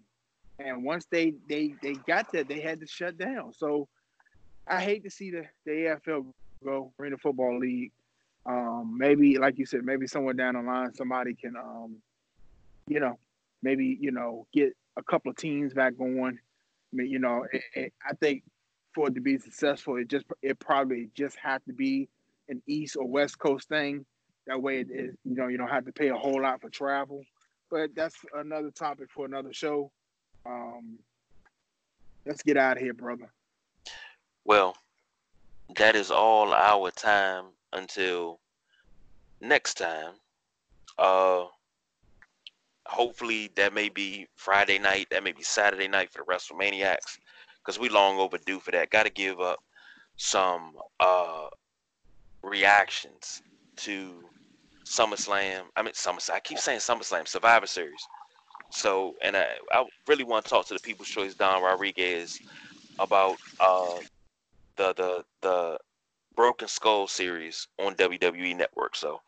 And 0.59 0.83
once 0.83 1.05
they 1.09 1.33
they 1.47 1.73
they 1.81 1.93
got 2.07 2.31
that, 2.33 2.47
they 2.47 2.59
had 2.59 2.79
to 2.79 2.87
shut 2.87 3.17
down. 3.17 3.53
So 3.53 3.87
I 4.67 4.81
hate 4.81 5.03
to 5.03 5.09
see 5.09 5.31
the, 5.31 5.43
the 5.65 5.71
AFL 6.07 6.25
go 6.63 6.93
Arena 6.99 7.17
Football 7.17 7.59
League. 7.59 7.91
Um, 8.45 8.95
maybe 8.97 9.37
like 9.37 9.57
you 9.57 9.65
said, 9.65 9.83
maybe 9.83 10.07
somewhere 10.07 10.33
down 10.33 10.55
the 10.55 10.61
line 10.61 10.93
somebody 10.93 11.33
can 11.33 11.55
um, 11.55 11.97
you 12.87 12.99
know, 12.99 13.17
maybe, 13.61 13.97
you 13.99 14.11
know, 14.11 14.47
get 14.53 14.73
a 14.97 15.03
couple 15.03 15.31
of 15.31 15.37
teams 15.37 15.73
back 15.73 15.97
going. 15.97 16.37
I 16.37 16.95
mean, 16.95 17.09
you 17.09 17.19
know, 17.19 17.45
it, 17.51 17.63
it, 17.73 17.93
I 18.07 18.13
think 18.13 18.43
for 18.93 19.07
it 19.07 19.15
to 19.15 19.21
be 19.21 19.37
successful, 19.37 19.97
it 19.97 20.07
just 20.07 20.25
it 20.41 20.59
probably 20.59 21.09
just 21.15 21.37
had 21.37 21.61
to 21.67 21.73
be 21.73 22.09
an 22.49 22.61
East 22.67 22.95
or 22.97 23.07
West 23.07 23.39
Coast 23.39 23.69
thing. 23.69 24.05
That 24.47 24.61
way, 24.61 24.81
it, 24.81 24.87
it, 24.91 25.17
you 25.23 25.35
know, 25.35 25.47
you 25.47 25.57
don't 25.57 25.69
have 25.69 25.85
to 25.85 25.91
pay 25.91 26.09
a 26.09 26.15
whole 26.15 26.41
lot 26.41 26.61
for 26.61 26.69
travel. 26.69 27.23
But 27.71 27.95
that's 27.95 28.15
another 28.35 28.69
topic 28.69 29.09
for 29.09 29.25
another 29.25 29.53
show. 29.53 29.91
Um, 30.45 30.99
let's 32.25 32.43
get 32.43 32.57
out 32.57 32.77
of 32.77 32.83
here, 32.83 32.93
brother. 32.93 33.31
Well, 34.45 34.75
that 35.77 35.95
is 35.95 36.11
all 36.11 36.53
our 36.53 36.91
time 36.91 37.45
until 37.71 38.39
next 39.41 39.75
time. 39.75 40.13
Uh 40.97 41.45
hopefully 42.93 43.49
that 43.55 43.73
may 43.73 43.89
be 43.89 44.27
Friday 44.35 44.77
night, 44.77 45.07
that 45.09 45.23
may 45.23 45.31
be 45.31 45.43
Saturday 45.43 45.87
night 45.87 46.11
for 46.11 46.23
the 46.23 46.31
WrestleManiacs, 46.31 47.17
because 47.57 47.79
we 47.79 47.89
long 47.89 48.19
overdue 48.19 48.59
for 48.59 48.71
that. 48.71 48.91
Got 48.91 49.03
to 49.03 49.11
give 49.11 49.39
up 49.41 49.59
some 50.17 50.73
uh 50.99 51.47
reactions 52.43 53.41
to 53.77 54.23
SummerSlam. 54.85 55.63
I 55.75 55.81
mean 55.81 55.93
SummerSlam. 55.93 56.33
I 56.35 56.39
keep 56.39 56.59
saying 56.59 56.79
SummerSlam, 56.79 57.27
Survivor 57.27 57.67
Series. 57.67 58.07
So, 58.69 59.15
and 59.21 59.35
I, 59.35 59.45
I 59.71 59.85
really 60.07 60.23
want 60.23 60.45
to 60.45 60.49
talk 60.49 60.67
to 60.67 60.73
the 60.73 60.79
People's 60.79 61.09
Choice 61.09 61.33
Don 61.33 61.63
Rodriguez 61.63 62.39
about 62.99 63.37
uh 63.59 63.99
the 64.75 64.93
the 64.93 65.25
the 65.41 65.79
Broken 66.35 66.67
Skull 66.67 67.07
series 67.07 67.67
on 67.79 67.95
WWE 67.95 68.55
Network. 68.55 68.95
So 68.95 69.19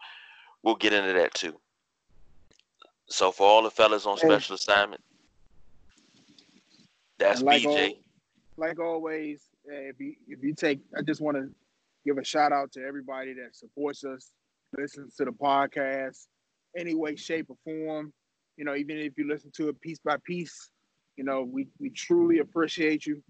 we'll 0.63 0.75
get 0.75 0.93
into 0.93 1.13
that 1.13 1.33
too. 1.33 1.55
So 3.07 3.31
for 3.31 3.47
all 3.47 3.63
the 3.63 3.71
fellas 3.71 4.05
on 4.05 4.17
special 4.17 4.55
assignment, 4.55 5.01
that's 7.17 7.41
like 7.41 7.61
BJ. 7.61 7.97
like 8.57 8.79
always, 8.79 9.43
eh, 9.71 9.89
if 9.89 9.99
you 9.99 10.15
if 10.27 10.43
you 10.43 10.53
take, 10.53 10.79
I 10.97 11.01
just 11.01 11.21
want 11.21 11.37
to 11.37 11.49
give 12.05 12.17
a 12.17 12.23
shout 12.23 12.51
out 12.51 12.71
to 12.73 12.81
everybody 12.81 13.33
that 13.33 13.55
supports 13.55 14.03
us, 14.03 14.31
listens 14.77 15.15
to 15.15 15.25
the 15.25 15.31
podcast, 15.31 16.27
any 16.77 16.95
way, 16.95 17.15
shape, 17.15 17.47
or 17.49 17.57
form. 17.63 18.11
You 18.57 18.65
know, 18.65 18.75
even 18.75 18.97
if 18.97 19.13
you 19.17 19.27
listen 19.27 19.51
to 19.57 19.69
it 19.69 19.79
piece 19.81 19.99
by 19.99 20.17
piece, 20.25 20.71
you 21.15 21.23
know, 21.23 21.43
we 21.43 21.67
we 21.79 21.89
truly 21.91 22.39
appreciate 22.39 23.05
you, 23.05 23.21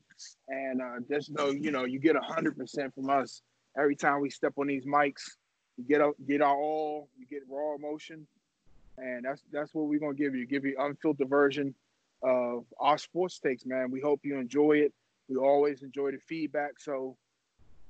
and 0.47 0.81
uh, 0.81 0.99
just 1.09 1.31
know, 1.31 1.49
you 1.49 1.71
know, 1.71 1.83
you 1.83 1.99
get 1.99 2.15
a 2.15 2.21
hundred 2.21 2.57
percent 2.57 2.93
from 2.95 3.09
us 3.09 3.41
every 3.77 3.95
time 3.95 4.21
we 4.21 4.29
step 4.29 4.53
on 4.57 4.67
these 4.67 4.85
mics. 4.85 5.23
You 5.77 5.83
get 5.83 6.01
out, 6.01 6.15
get 6.25 6.41
our 6.41 6.55
all, 6.55 7.09
you 7.17 7.25
get 7.27 7.41
raw 7.49 7.75
emotion, 7.75 8.25
and 8.97 9.25
that's 9.25 9.43
that's 9.51 9.73
what 9.73 9.87
we're 9.87 9.99
gonna 9.99 10.13
give 10.13 10.35
you. 10.35 10.45
Give 10.45 10.65
you 10.65 10.75
unfiltered 10.79 11.29
version 11.29 11.73
of 12.23 12.65
our 12.79 12.97
sports 12.97 13.39
takes, 13.39 13.65
man. 13.65 13.91
We 13.91 14.01
hope 14.01 14.21
you 14.23 14.37
enjoy 14.39 14.77
it. 14.77 14.93
We 15.27 15.37
always 15.37 15.83
enjoy 15.83 16.11
the 16.11 16.17
feedback. 16.17 16.79
So 16.79 17.17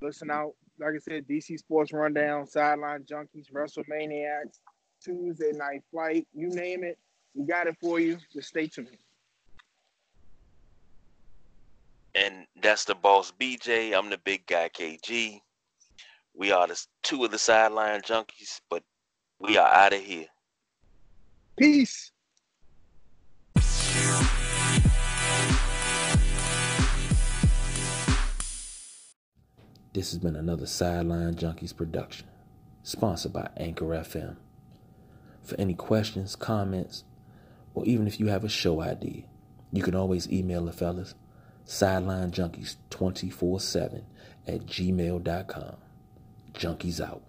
listen 0.00 0.30
out. 0.30 0.52
Like 0.78 0.94
I 0.94 0.98
said, 0.98 1.26
DC 1.26 1.58
Sports 1.58 1.92
Rundown, 1.92 2.46
Sideline 2.46 3.04
Junkies, 3.04 3.50
WrestleManiacs, 3.50 4.60
Tuesday 5.02 5.52
Night 5.52 5.82
Flight, 5.90 6.26
you 6.34 6.48
name 6.48 6.84
it. 6.84 6.98
We 7.34 7.46
got 7.46 7.66
it 7.66 7.76
for 7.80 7.98
you. 7.98 8.18
Just 8.32 8.48
stay 8.48 8.66
tuned. 8.66 8.88
And 12.14 12.46
that's 12.62 12.84
the 12.84 12.94
boss 12.94 13.32
BJ. 13.38 13.96
I'm 13.96 14.10
the 14.10 14.18
big 14.18 14.46
guy 14.46 14.70
KG. 14.70 15.40
We 16.34 16.52
are 16.52 16.66
the 16.66 16.82
two 17.02 17.24
of 17.24 17.30
the 17.30 17.38
sideline 17.38 18.02
junkies, 18.02 18.60
but 18.70 18.82
we 19.38 19.56
are 19.56 19.68
out 19.68 19.92
of 19.92 20.00
here. 20.00 20.26
Peace. 21.56 22.10
This 29.94 30.10
has 30.10 30.18
been 30.18 30.36
another 30.36 30.66
Sideline 30.66 31.36
Junkies 31.36 31.74
production, 31.74 32.26
sponsored 32.82 33.32
by 33.32 33.48
Anchor 33.56 33.86
FM. 33.86 34.36
For 35.42 35.58
any 35.58 35.72
questions, 35.72 36.36
comments, 36.36 37.04
or 37.74 37.86
even 37.86 38.06
if 38.06 38.20
you 38.20 38.26
have 38.26 38.44
a 38.44 38.50
show 38.50 38.82
idea, 38.82 39.22
you 39.72 39.82
can 39.82 39.94
always 39.94 40.30
email 40.30 40.66
the 40.66 40.72
fellas 40.72 41.14
sidelinejunkies247 41.66 44.02
at 44.46 44.66
gmail.com. 44.66 45.76
Junkies 46.52 47.00
out. 47.00 47.22